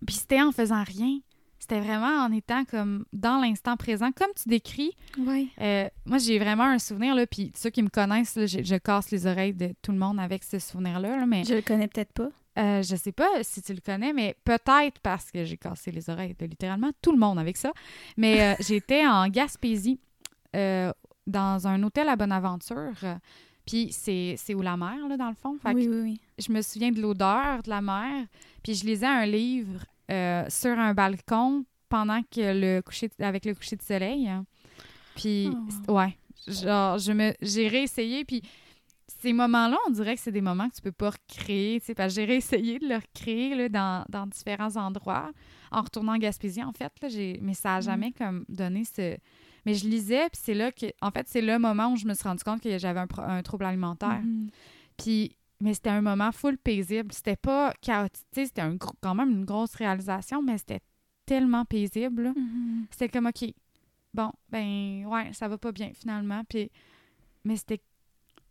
puis 0.06 0.16
c'était 0.16 0.42
en 0.42 0.52
faisant 0.52 0.84
rien. 0.84 1.20
C'était 1.62 1.80
vraiment 1.80 2.26
en 2.26 2.32
étant 2.32 2.66
comme 2.66 3.06
dans 3.14 3.40
l'instant 3.40 3.78
présent, 3.78 4.12
comme 4.12 4.32
tu 4.36 4.50
décris. 4.50 4.92
Oui. 5.18 5.52
Euh, 5.62 5.88
moi, 6.06 6.18
j'ai 6.18 6.40
vraiment 6.40 6.64
un 6.64 6.80
souvenir, 6.80 7.14
là, 7.14 7.28
puis 7.28 7.52
ceux 7.56 7.70
qui 7.70 7.84
me 7.84 7.90
connaissent, 7.90 8.36
là, 8.36 8.48
je, 8.48 8.64
je 8.64 8.76
casse 8.78 9.12
les 9.12 9.28
oreilles 9.28 9.54
de 9.54 9.72
tout 9.84 9.92
le 9.92 10.00
monde 10.00 10.20
avec 10.20 10.44
ce 10.44 10.58
souvenir-là, 10.58 11.18
là, 11.18 11.26
mais 11.28 11.44
Je 11.44 11.54
le 11.54 11.62
connais 11.62 11.88
peut-être 11.88 12.14
pas. 12.14 12.30
euh, 12.58 12.82
je 12.82 12.96
sais 12.96 13.12
pas 13.12 13.30
si 13.44 13.62
tu 13.62 13.74
le 13.76 13.80
connais, 13.80 14.12
mais 14.12 14.36
peut-être 14.44 15.00
parce 15.04 15.30
que 15.32 15.46
j'ai 15.46 15.56
cassé 15.58 15.92
les 15.92 16.10
oreilles 16.10 16.36
de 16.38 16.46
littéralement 16.48 16.90
tout 17.00 17.12
le 17.12 17.20
monde 17.20 17.38
avec 17.38 17.56
ça. 17.58 17.72
Mais 18.18 18.42
euh, 18.42 18.56
j'étais 18.60 19.06
en 19.06 19.28
Gaspésie, 19.28 20.00
euh, 20.56 20.92
dans 21.28 21.68
un 21.68 21.82
hôtel 21.84 22.10
à 22.10 22.16
Bonaventure, 22.16 22.94
puis 23.68 23.90
c'est 23.92 24.34
c'est 24.38 24.56
où 24.56 24.62
la 24.64 24.76
mer, 24.76 25.08
là, 25.08 25.16
dans 25.16 25.30
le 25.30 25.36
fond. 25.36 25.58
Fait 25.62 25.74
que 25.74 25.78
oui, 25.78 25.88
oui. 25.88 26.20
je 26.40 26.52
me 26.52 26.64
souviens 26.64 26.92
de 26.92 27.00
l'odeur 27.00 27.62
de 27.62 27.70
la 27.70 27.82
mer, 27.82 28.26
puis 28.64 28.74
je 28.74 28.84
lisais 28.86 29.06
un 29.06 29.28
livre 29.28 29.86
euh, 30.12 30.46
sur 30.50 30.78
un 30.78 30.94
balcon 30.94 31.66
pendant 31.90 32.22
que 32.24 32.54
le 32.60 32.82
coucher 32.82 33.10
avec 33.20 33.46
le 33.46 33.54
coucher 33.56 33.76
de 33.76 33.82
soleil. 33.82 34.28
hein. 34.28 34.46
Puis 35.16 35.50
Oh. 35.54 35.58
c'est- 35.70 35.92
ouais, 35.92 36.18
genre 36.48 36.98
je 36.98 37.12
me 37.12 37.34
j'ai 37.42 37.68
réessayé 37.68 38.24
puis 38.26 38.42
ces 39.22 39.34
moments-là, 39.34 39.78
on 39.88 39.92
dirait 39.92 40.16
que 40.16 40.22
c'est 40.22 40.32
des 40.32 40.42
moments 40.42 40.68
que 40.70 40.76
tu 40.76 40.82
peux 40.82 40.92
pas 40.94 41.12
recréer, 41.12 41.80
tu 41.80 41.88
sais, 41.88 41.94
parce 41.94 42.14
que 42.16 42.22
j'ai 42.22 42.26
réessayé 42.26 42.80
de 42.80 42.88
le 42.88 42.96
recréer 42.96 43.54
là, 43.54 43.70
dans, 43.70 44.06
dans 44.10 44.26
différents 44.26 44.76
endroits 44.78 45.32
en 45.72 45.82
retournant 45.82 46.14
en 46.14 46.18
Gaspésie 46.18 46.64
en 46.64 46.72
fait 46.72 46.92
là, 47.02 47.08
j'ai 47.10 47.38
mais 47.42 47.54
ça 47.54 47.76
a 47.76 47.78
Mhm. 47.80 47.84
jamais 47.84 48.12
comme 48.14 48.46
donné 48.50 48.84
ce 48.86 49.18
mais 49.66 49.76
je 49.76 49.88
lisais 49.88 50.28
puis 50.32 50.42
c'est 50.44 50.54
là 50.56 50.72
que 50.72 50.88
en 51.02 51.12
fait, 51.12 51.28
c'est 51.28 51.42
le 51.42 51.60
moment 51.60 51.92
où 51.94 51.98
je 51.98 52.08
me 52.08 52.14
suis 52.16 52.24
rendu 52.28 52.44
compte 52.44 52.62
que 52.62 52.78
j'avais 52.80 53.02
un, 53.20 53.44
trouble 53.44 53.66
alimentaire. 53.66 54.22
Mhm. 54.24 54.50
Puis, 54.98 55.36
mais 55.62 55.74
c'était 55.74 55.90
un 55.92 56.02
moment 56.02 56.32
full 56.32 56.58
paisible. 56.58 57.12
C'était 57.14 57.36
pas 57.36 57.74
chaotique. 57.82 58.26
C'était 58.34 58.62
un 58.62 58.78
quand 59.02 59.16
même 59.16 59.30
une 59.32 59.46
grosse 59.46 59.76
réalisation, 59.76 60.42
mais 60.42 60.58
c'était 60.58 60.82
tellement 61.26 61.66
paisible. 61.66 62.34
Mhm. 62.36 62.86
C'était 62.92 63.10
comme, 63.10 63.28
OK, 63.28 63.46
bon, 64.14 64.32
ben, 64.50 65.06
ouais, 65.06 65.32
ça 65.34 65.48
va 65.48 65.58
pas 65.58 65.72
bien 65.72 65.92
finalement. 65.94 66.44
Puis, 66.50 66.70
mais 67.46 67.56
c'était, 67.56 67.82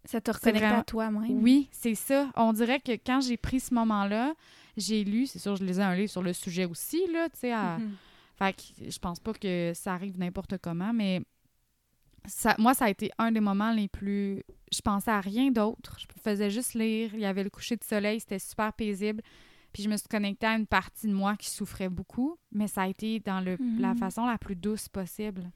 Ça 0.04 0.20
te 0.20 0.30
reconnecte 0.30 0.60
vraiment- 0.64 0.80
à 0.80 0.84
toi-même. 0.84 1.42
oui, 1.42 1.68
c'est 1.72 1.94
ça. 1.94 2.30
On 2.36 2.52
dirait 2.52 2.80
que 2.80 2.92
quand 2.92 3.20
j'ai 3.20 3.36
pris 3.36 3.60
ce 3.60 3.74
moment-là, 3.74 4.34
j'ai 4.76 5.04
lu, 5.04 5.26
c'est 5.26 5.38
sûr, 5.38 5.56
je 5.56 5.64
lisais 5.64 5.82
un 5.82 5.94
livre 5.94 6.10
sur 6.10 6.22
le 6.22 6.32
sujet 6.32 6.64
aussi, 6.64 7.06
là, 7.12 7.28
tu 7.28 7.40
sais, 7.40 7.52
à... 7.52 7.78
Mhm. 7.78 7.92
Fait 8.38 8.54
que 8.54 8.90
je 8.90 8.98
pense 8.98 9.20
pas 9.20 9.34
que 9.34 9.72
ça 9.74 9.92
arrive 9.92 10.18
n'importe 10.18 10.56
comment, 10.62 10.94
mais 10.94 11.20
ça, 12.26 12.54
moi, 12.58 12.74
ça 12.74 12.86
a 12.86 12.90
été 12.90 13.10
un 13.18 13.32
des 13.32 13.40
moments 13.40 13.72
les 13.72 13.88
plus... 13.88 14.42
Je 14.72 14.80
pensais 14.82 15.10
à 15.10 15.20
rien 15.20 15.50
d'autre. 15.50 15.98
Je 15.98 16.06
faisais 16.22 16.50
juste 16.50 16.74
lire. 16.74 17.12
Il 17.14 17.20
y 17.20 17.24
avait 17.26 17.42
le 17.44 17.50
coucher 17.50 17.76
de 17.76 17.84
soleil, 17.84 18.20
c'était 18.20 18.38
super 18.38 18.72
paisible. 18.72 19.22
Puis 19.72 19.82
je 19.84 19.88
me 19.88 19.96
suis 19.96 20.08
connectée 20.08 20.46
à 20.46 20.56
une 20.56 20.66
partie 20.66 21.06
de 21.06 21.12
moi 21.12 21.36
qui 21.36 21.48
souffrait 21.50 21.88
beaucoup, 21.88 22.36
mais 22.52 22.66
ça 22.68 22.82
a 22.82 22.88
été 22.88 23.20
dans 23.20 23.40
le, 23.40 23.56
la 23.78 23.94
Mhm. 23.94 23.98
façon 23.98 24.26
la 24.26 24.36
plus 24.38 24.56
douce 24.56 24.88
possible. 24.88 25.50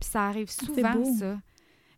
Puis 0.00 0.08
ça 0.10 0.26
arrive 0.28 0.48
c'est 0.48 0.66
souvent, 0.66 1.04
ça. 1.16 1.40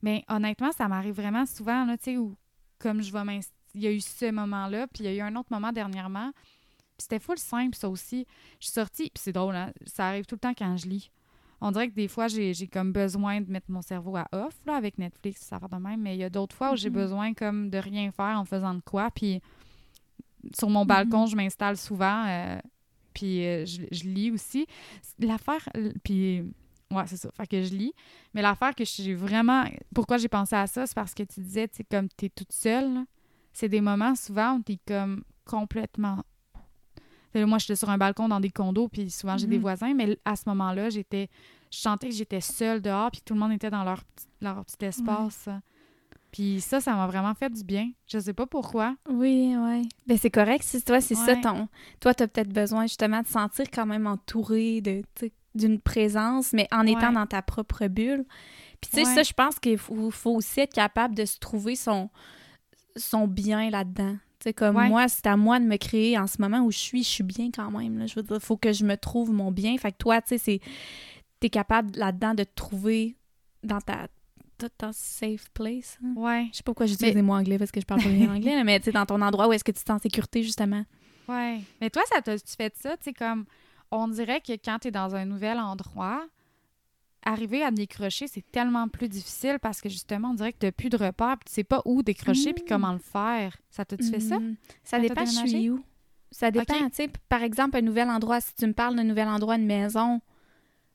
Mais 0.02 0.24
honnêtement, 0.28 0.72
ça 0.72 0.88
m'arrive 0.88 1.14
vraiment 1.14 1.44
souvent, 1.46 1.84
là, 1.84 1.98
tu 1.98 2.04
sais, 2.04 2.16
où 2.16 2.34
comme 2.78 3.02
je 3.02 3.12
vais 3.12 3.40
Il 3.74 3.82
y 3.82 3.86
a 3.86 3.92
eu 3.92 4.00
ce 4.00 4.30
moment-là, 4.30 4.86
puis 4.88 5.04
il 5.04 5.06
y 5.06 5.08
a 5.08 5.14
eu 5.14 5.20
un 5.20 5.36
autre 5.36 5.48
moment 5.52 5.70
dernièrement. 5.70 6.32
Puis 6.32 7.04
c'était 7.04 7.20
full 7.20 7.38
simple, 7.38 7.76
ça 7.76 7.88
aussi. 7.88 8.26
Je 8.58 8.66
suis 8.66 8.72
sortie, 8.72 9.10
puis 9.14 9.22
c'est 9.22 9.32
drôle, 9.32 9.54
hein, 9.54 9.70
ça 9.86 10.08
arrive 10.08 10.24
tout 10.26 10.34
le 10.34 10.40
temps 10.40 10.54
quand 10.54 10.76
je 10.76 10.88
lis. 10.88 11.10
On 11.60 11.70
dirait 11.72 11.88
que 11.88 11.94
des 11.94 12.08
fois, 12.08 12.28
j'ai 12.28 12.54
comme 12.68 12.92
besoin 12.92 13.40
de 13.40 13.50
mettre 13.50 13.70
mon 13.70 13.82
cerveau 13.82 14.16
à 14.16 14.26
off, 14.32 14.54
là, 14.66 14.76
avec 14.76 14.96
Netflix, 14.98 15.42
ça 15.42 15.58
va 15.58 15.68
de 15.68 15.76
même. 15.82 16.00
Mais 16.00 16.16
il 16.16 16.18
y 16.20 16.24
a 16.24 16.30
d'autres 16.30 16.56
fois 16.56 16.72
où 16.72 16.76
j'ai 16.76 16.88
Mhm. 16.90 16.94
besoin 16.94 17.34
comme 17.34 17.68
de 17.70 17.78
rien 17.78 18.10
faire 18.12 18.38
en 18.38 18.44
faisant 18.44 18.74
de 18.74 18.80
quoi. 18.80 19.10
Puis 19.10 19.40
sur 20.56 20.70
mon 20.70 20.86
balcon, 20.86 21.26
je 21.26 21.36
m'installe 21.36 21.76
souvent, 21.76 22.24
euh, 22.26 22.58
puis 23.12 23.44
euh, 23.44 23.66
je, 23.66 23.82
je 23.92 24.04
lis 24.04 24.30
aussi. 24.30 24.66
L'affaire, 25.18 25.68
puis 26.02 26.42
ouais, 26.90 27.06
c'est 27.06 27.18
ça, 27.18 27.30
fait 27.36 27.46
que 27.46 27.62
je 27.62 27.74
lis. 27.74 27.92
Mais 28.32 28.40
l'affaire 28.40 28.74
que 28.74 28.84
j'ai 28.84 29.14
vraiment... 29.14 29.64
Pourquoi 29.94 30.16
j'ai 30.16 30.28
pensé 30.28 30.56
à 30.56 30.66
ça, 30.66 30.86
c'est 30.86 30.94
parce 30.94 31.12
que 31.14 31.22
tu 31.24 31.40
disais, 31.40 31.68
tu 31.68 31.76
sais, 31.76 31.84
comme 31.84 32.08
t'es 32.08 32.30
toute 32.30 32.52
seule, 32.52 33.04
c'est 33.52 33.68
des 33.68 33.82
moments 33.82 34.14
souvent 34.14 34.54
où 34.56 34.62
t'es 34.62 34.78
comme 34.86 35.24
complètement... 35.44 36.24
Moi, 37.34 37.58
j'étais 37.58 37.76
sur 37.76 37.90
un 37.90 37.98
balcon 37.98 38.28
dans 38.28 38.40
des 38.40 38.50
condos, 38.50 38.88
puis 38.88 39.10
souvent, 39.10 39.36
j'ai 39.38 39.46
des 39.46 39.56
Mhm. 39.56 39.62
voisins, 39.62 39.94
mais 39.94 40.18
à 40.24 40.36
ce 40.36 40.42
moment-là, 40.48 40.90
j'étais... 40.90 41.28
Je 41.70 41.78
sentais 41.78 42.08
que 42.08 42.14
j'étais 42.14 42.40
seule 42.40 42.80
dehors, 42.82 43.10
puis 43.12 43.20
que 43.20 43.26
tout 43.26 43.34
le 43.34 43.40
monde 43.40 43.52
était 43.52 43.70
dans 43.70 43.84
leur, 43.84 44.02
petit- 44.02 44.26
leur 44.40 44.64
petit 44.64 44.84
espace. 44.86 45.48
Puis 46.32 46.60
ça, 46.60 46.80
ça 46.80 46.94
m'a 46.94 47.06
vraiment 47.06 47.34
fait 47.34 47.50
du 47.50 47.62
bien. 47.64 47.90
Je 48.08 48.18
sais 48.18 48.32
pas 48.32 48.46
pourquoi. 48.46 48.96
Oui, 49.08 49.54
oui. 49.56 49.88
Ben 50.06 50.16
c'est 50.18 50.30
correct. 50.30 50.62
Si 50.64 50.82
toi, 50.82 51.00
c'est 51.00 51.14
ça 51.16 51.32
Ouais. 51.34 51.40
ton. 51.40 51.68
Toi, 52.00 52.14
t'as 52.14 52.26
peut-être 52.28 52.52
besoin 52.52 52.82
justement 52.86 53.20
de 53.22 53.26
sentir 53.26 53.66
quand 53.72 53.86
même 53.86 54.06
entouré 54.06 54.80
de 54.80 55.02
d'une 55.56 55.80
présence, 55.80 56.52
mais 56.52 56.68
en 56.70 56.86
étant 56.86 57.10
dans 57.10 57.26
ta 57.26 57.42
propre 57.42 57.88
bulle. 57.88 58.24
Puis 58.80 58.90
tu 58.92 58.98
sais, 58.98 59.04
ça, 59.04 59.22
je 59.24 59.32
pense 59.32 59.58
qu'il 59.58 59.78
faut, 59.78 60.10
faut 60.12 60.30
aussi 60.36 60.60
être 60.60 60.72
capable 60.72 61.16
de 61.16 61.24
se 61.24 61.38
trouver 61.40 61.74
son, 61.74 62.08
son 62.96 63.26
bien 63.26 63.68
là-dedans. 63.68 64.16
Sais, 64.42 64.54
comme 64.54 64.76
Ouais. 64.76 64.88
moi, 64.88 65.06
c'est 65.08 65.26
à 65.26 65.36
moi 65.36 65.60
de 65.60 65.66
me 65.66 65.76
créer 65.76 66.16
en 66.18 66.26
ce 66.26 66.40
moment 66.40 66.60
où 66.60 66.70
je 66.70 66.78
suis, 66.78 67.02
je 67.02 67.08
suis 67.08 67.22
bien 67.24 67.50
quand 67.54 67.70
même. 67.70 67.98
Là. 67.98 68.06
Je 68.06 68.14
veux 68.14 68.22
dire, 68.22 68.36
il 68.36 68.40
faut 68.40 68.56
que 68.56 68.72
je 68.72 68.84
me 68.84 68.96
trouve 68.96 69.30
mon 69.32 69.50
bien. 69.52 69.76
Fait 69.76 69.92
que 69.92 69.98
toi, 69.98 70.20
tu 70.22 70.28
sais, 70.28 70.38
c'est. 70.38 70.60
T'es 71.40 71.50
capable 71.50 71.96
là-dedans 71.98 72.34
de 72.34 72.44
te 72.44 72.54
trouver 72.54 73.16
dans 73.62 73.80
ta, 73.80 74.08
ta 74.78 74.92
safe 74.92 75.48
place. 75.54 75.98
hein. 76.04 76.12
Ouais. 76.16 76.48
Je 76.52 76.56
sais 76.58 76.62
pas 76.62 76.66
pourquoi 76.72 76.86
j'utilise 76.86 77.12
Mais- 77.14 77.20
les 77.20 77.26
mots 77.26 77.34
anglais 77.34 77.58
parce 77.58 77.70
que 77.70 77.80
je 77.80 77.86
parle 77.86 78.02
pas 78.02 78.08
bien 78.08 78.30
anglais, 78.34 78.54
là, 78.56 78.64
mais 78.64 78.78
tu 78.78 78.86
sais, 78.86 78.92
dans 78.92 79.06
ton 79.06 79.20
endroit 79.22 79.46
où 79.48 79.52
est-ce 79.52 79.64
que 79.64 79.72
tu 79.72 79.80
te 79.82 79.86
sens 79.86 79.96
en 79.96 80.02
sécurité, 80.02 80.42
justement. 80.42 80.84
Ouais. 81.28 81.60
Mais 81.80 81.90
toi, 81.90 82.02
ça 82.12 82.20
tu 82.22 82.32
fais 82.56 82.72
ça, 82.74 82.96
tu 82.96 83.04
sais, 83.04 83.12
comme. 83.12 83.44
On 83.92 84.06
dirait 84.08 84.40
que 84.40 84.52
quand 84.52 84.78
tu 84.80 84.88
es 84.88 84.90
dans 84.90 85.14
un 85.16 85.24
nouvel 85.24 85.58
endroit, 85.58 86.24
arriver 87.24 87.62
à 87.62 87.70
décrocher, 87.70 88.26
c'est 88.26 88.44
tellement 88.50 88.88
plus 88.88 89.08
difficile 89.08 89.58
parce 89.60 89.80
que 89.80 89.88
justement, 89.88 90.30
on 90.30 90.34
dirait 90.34 90.52
que 90.52 90.66
tu 90.66 90.72
plus 90.72 90.88
de 90.88 90.96
repères, 90.96 91.36
puis 91.38 91.48
tu 91.48 91.52
sais 91.54 91.64
pas 91.64 91.82
où 91.84 92.02
décrocher, 92.02 92.52
puis 92.52 92.64
Mm. 92.64 92.68
comment 92.68 92.92
le 92.92 92.98
faire. 92.98 93.56
Ça 93.70 93.84
t'a-tu 93.84 94.04
fait 94.08 94.20
ça? 94.20 94.38
Hmm. 94.38 94.54
Ça 94.82 94.96
Quand 94.98 95.02
dépend, 95.02 95.24
je 95.26 95.46
suis 95.48 95.70
où. 95.70 95.82
Ça 96.30 96.50
dépend, 96.50 96.74
tu 96.90 96.94
sais. 96.94 97.10
Par 97.28 97.42
exemple, 97.42 97.76
un 97.76 97.82
nouvel 97.82 98.08
endroit, 98.08 98.40
si 98.40 98.54
tu 98.54 98.66
me 98.66 98.72
parles 98.72 98.94
d'un 98.96 99.04
nouvel 99.04 99.28
endroit, 99.28 99.56
une 99.56 99.66
maison, 99.66 100.20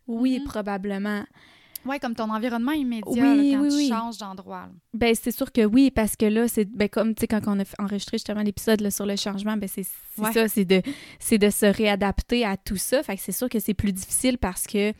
oui, 0.07 0.39
Mhm. 0.39 0.45
probablement. 0.45 1.23
Ouais, 1.85 1.99
comme 1.99 2.15
ton 2.15 2.31
environnement 2.33 2.71
immédiat 2.71 3.11
Oui, 3.11 3.19
là, 3.51 3.57
quand 3.57 3.61
oui, 3.63 3.69
tu 3.69 3.75
oui. 3.75 3.89
changes 3.89 4.17
d'endroit. 4.17 4.69
Ben, 4.95 5.13
c'est 5.13 5.29
sûr 5.29 5.51
que 5.51 5.63
oui, 5.65 5.91
parce 5.91 6.15
que 6.15 6.25
là, 6.25 6.47
c'est 6.47 6.65
ben, 6.65 6.89
comme, 6.89 7.13
tu 7.13 7.21
sais, 7.21 7.27
quand 7.27 7.41
on 7.45 7.59
a 7.59 7.63
enregistré 7.77 8.17
justement 8.17 8.41
l'épisode 8.41 8.89
sur 8.89 9.05
le 9.05 9.15
changement, 9.17 9.55
ben, 9.55 9.69
c'est 9.69 9.85
Ouais. 10.17 10.31
ça, 10.33 10.47
c'est 10.47 10.65
de, 10.65 10.81
c'est 11.19 11.37
de 11.37 11.49
se 11.51 11.65
réadapter 11.67 12.43
à 12.43 12.57
tout 12.57 12.77
ça. 12.77 13.03
Fait 13.03 13.15
que 13.15 13.21
c'est 13.21 13.31
sûr 13.31 13.49
que 13.49 13.59
c'est 13.59 13.75
plus 13.75 13.93
difficile 13.93 14.39
parce 14.39 14.65
que, 14.65 14.93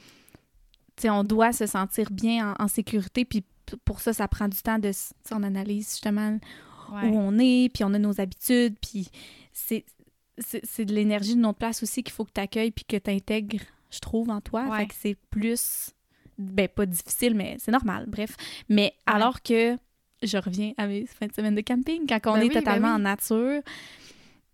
on 1.05 1.23
doit 1.23 1.53
se 1.53 1.65
sentir 1.65 2.09
bien 2.11 2.53
en, 2.59 2.63
en 2.65 2.67
sécurité, 2.67 3.25
puis 3.25 3.43
pour 3.83 3.99
ça, 4.01 4.13
ça 4.13 4.27
prend 4.27 4.47
du 4.47 4.57
temps 4.61 4.79
de, 4.79 4.91
on 5.31 5.43
analyse 5.43 5.89
justement 5.89 6.39
Ouais. 6.91 7.07
où 7.09 7.17
on 7.17 7.39
est, 7.39 7.73
puis 7.73 7.83
on 7.83 7.91
a 7.95 7.97
nos 7.97 8.21
habitudes, 8.21 8.75
puis 8.79 9.09
c'est 9.51 9.83
c'est 10.37 10.61
c'est 10.63 10.85
de 10.85 10.93
l'énergie 10.93 11.33
de 11.35 11.39
notre 11.39 11.57
place 11.57 11.81
aussi 11.81 12.03
qu'il 12.03 12.13
faut 12.13 12.25
que 12.25 12.31
tu 12.31 12.39
accueilles 12.41 12.69
puis 12.69 12.85
que 12.85 12.97
tu 12.97 13.09
intègres, 13.09 13.63
je 13.89 13.97
trouve, 13.99 14.29
en 14.29 14.39
toi. 14.39 14.65
Ouais. 14.69 14.77
Fait 14.81 14.87
que 14.87 14.93
c'est 14.95 15.17
plus, 15.31 15.89
ben 16.37 16.67
pas 16.67 16.85
difficile, 16.85 17.33
mais 17.33 17.55
c'est 17.59 17.71
normal, 17.71 18.05
bref. 18.07 18.35
Mais 18.69 18.93
Ouais. 19.07 19.13
alors 19.15 19.41
que 19.41 19.77
je 20.21 20.37
reviens 20.37 20.73
à 20.77 20.85
mes 20.85 21.07
fins 21.07 21.25
de 21.25 21.33
semaine 21.33 21.55
de 21.55 21.61
camping, 21.61 22.05
quand 22.07 22.19
on 22.25 22.33
Ben 22.33 22.41
est 22.41 22.43
oui, 22.43 22.49
ben 22.49 22.59
totalement 22.59 22.89
oui. 22.89 22.93
en 22.93 22.99
nature, 22.99 23.61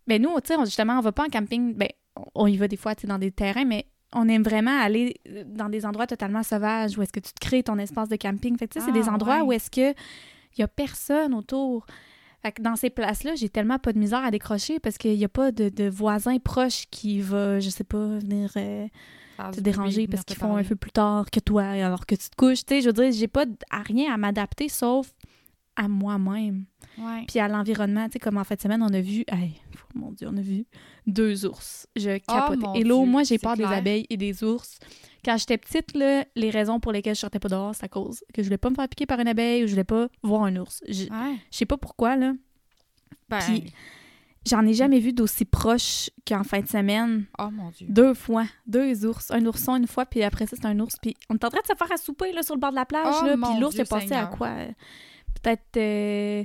ben 0.08 0.22
nous, 0.22 0.30
tu 0.40 0.54
sais, 0.56 0.60
justement, 0.64 0.98
on 1.00 1.02
va 1.02 1.12
pas 1.12 1.26
en 1.26 1.30
camping, 1.30 1.74
ben 1.74 1.90
on 2.34 2.48
y 2.48 2.56
va 2.56 2.70
des 2.70 2.78
fois, 2.78 2.96
tu 2.96 3.02
sais, 3.02 3.08
dans 3.08 3.20
des 3.20 3.32
terrains, 3.32 3.66
mais 3.66 3.88
on 4.14 4.28
aime 4.28 4.44
vraiment 4.44 4.78
aller 4.80 5.16
euh, 5.30 5.44
dans 5.46 5.70
des 5.70 5.86
endroits 5.86 6.08
totalement 6.08 6.44
sauvages 6.44 6.98
où 6.98 7.02
est-ce 7.02 7.14
que 7.14 7.20
tu 7.20 7.32
te 7.34 7.40
crées 7.40 7.64
ton 7.64 7.78
espace 7.78 8.10
de 8.10 8.16
camping. 8.16 8.58
Fait 8.58 8.68
que, 8.68 8.74
tu 8.74 8.80
sais, 8.80 8.86
c'est 8.86 8.92
des 8.92 9.08
Ah, 9.10 9.14
endroits 9.14 9.38
ouais. 9.38 9.42
où 9.42 9.52
est-ce 9.54 9.70
que 9.72 9.92
il 9.92 10.60
y 10.60 10.64
a 10.64 10.68
personne 10.68 11.34
autour. 11.34 11.86
Fait 12.42 12.52
que 12.52 12.62
dans 12.62 12.76
ces 12.76 12.90
places-là, 12.90 13.36
j'ai 13.36 13.50
tellement 13.50 13.78
pas 13.80 13.94
de 13.94 14.00
misère 14.00 14.24
à 14.26 14.32
décrocher 14.32 14.80
parce 14.80 14.98
qu'il 14.98 15.14
y 15.14 15.24
a 15.24 15.30
pas 15.30 15.52
de, 15.52 15.70
de 15.70 15.88
voisin 15.88 16.38
proche 16.40 16.86
qui 16.90 17.22
va, 17.22 17.60
je 17.60 17.70
sais 17.70 17.84
pas, 17.84 18.18
venir 18.18 18.52
euh, 18.58 18.88
Faire 19.38 19.52
te 19.52 19.62
déranger 19.62 20.08
parce 20.08 20.24
qu'ils 20.26 20.36
font 20.38 20.58
un 20.58 20.64
peu 20.64 20.76
plus 20.76 20.92
tard 20.92 21.30
que 21.32 21.40
toi 21.40 21.64
alors 21.64 22.06
que 22.06 22.16
tu 22.16 22.30
te 22.30 22.36
couches. 22.36 22.66
Tu 22.66 22.76
sais, 22.76 22.82
je 22.82 22.88
veux 22.88 22.94
dire, 22.94 23.12
j'ai 23.12 23.28
pas 23.28 23.46
à 23.70 23.82
rien 23.82 24.14
à 24.14 24.18
m'adapter 24.18 24.68
sauf 24.70 25.12
à 25.78 25.88
moi-même. 25.88 26.66
Puis 27.28 27.40
à 27.40 27.48
l'environnement, 27.48 28.08
tu 28.08 28.14
sais, 28.14 28.20
comme 28.20 28.38
en 28.38 28.44
fin 28.44 28.56
de 28.56 28.60
semaine, 28.62 28.84
on 28.84 28.94
a 28.94 29.00
vu, 29.02 29.24
hey, 29.30 29.54
oh 29.76 30.00
mon 30.00 30.12
Dieu, 30.12 30.28
on 30.30 30.36
a 30.36 30.42
vu 30.42 30.66
deux 31.08 31.46
ours. 31.46 31.88
Je 31.96 32.18
capotais. 32.20 32.60
Oh 32.66 32.74
et 32.76 32.84
Dieu, 32.84 32.96
moi, 33.06 33.24
j'ai 33.24 33.38
peur 33.40 33.56
des 33.58 33.64
abeilles 33.66 34.06
et 34.10 34.18
des 34.18 34.44
ours. 34.44 34.78
Quand 35.24 35.38
j'étais 35.38 35.58
petite, 35.58 35.96
là, 35.96 36.26
les 36.36 36.50
raisons 36.50 36.80
pour 36.80 36.92
lesquelles 36.92 37.16
je 37.16 37.20
sortais 37.22 37.40
pas 37.40 37.50
dehors, 37.50 37.76
c'est 37.76 37.84
à 37.86 37.88
cause 37.88 38.24
que 38.34 38.42
je 38.42 38.48
voulais 38.48 38.58
pas 38.58 38.70
me 38.70 38.76
faire 38.76 38.88
piquer 38.90 39.06
par 39.06 39.20
une 39.20 39.28
abeille 39.28 39.64
ou 39.64 39.68
je 39.68 39.72
voulais 39.72 39.84
pas 39.84 40.08
voir 40.24 40.44
un 40.44 40.56
ours. 40.58 40.82
Je 40.88 41.04
Ouais. 41.04 41.38
je 41.52 41.58
sais 41.58 41.66
pas 41.66 41.78
pourquoi, 41.78 42.16
là. 42.16 42.34
Ben, 43.30 43.40
Puis- 43.40 43.72
J'en 44.44 44.66
ai 44.66 44.74
jamais 44.74 44.98
vu 45.00 45.14
d'aussi 45.14 45.46
proche 45.46 46.10
qu'en 46.28 46.44
fin 46.44 46.62
de 46.62 46.68
semaine. 46.68 47.26
oh 47.38 47.50
mon 47.52 47.70
Dieu. 47.70 47.86
Deux 47.88 48.16
fois. 48.16 48.46
Deux 48.66 49.06
ours. 49.06 49.30
Un 49.30 49.46
ourson 49.46 49.76
une 49.76 49.86
fois, 49.86 50.08
puis 50.08 50.24
après 50.24 50.48
ça, 50.48 50.56
c'est 50.60 50.66
un 50.66 50.80
ours. 50.80 50.96
Puis 51.00 51.16
on 51.30 51.36
est 51.36 51.46
en 51.46 51.50
train 51.50 51.62
de 51.62 51.68
se 51.68 51.76
faire 51.78 51.92
à 51.92 51.98
souper 51.98 52.32
là, 52.32 52.42
sur 52.42 52.56
le 52.56 52.60
bord 52.60 52.72
de 52.72 52.76
la 52.76 52.86
plage. 52.88 53.06
Oh 53.22 53.26
là, 53.28 53.36
puis 53.38 53.60
l'ours 53.60 53.76
est 53.78 53.88
passé 53.88 54.08
Seigneur. 54.08 54.24
à 54.34 54.36
quoi? 54.36 54.50
Peut-être 55.44 55.78
euh, 55.78 56.44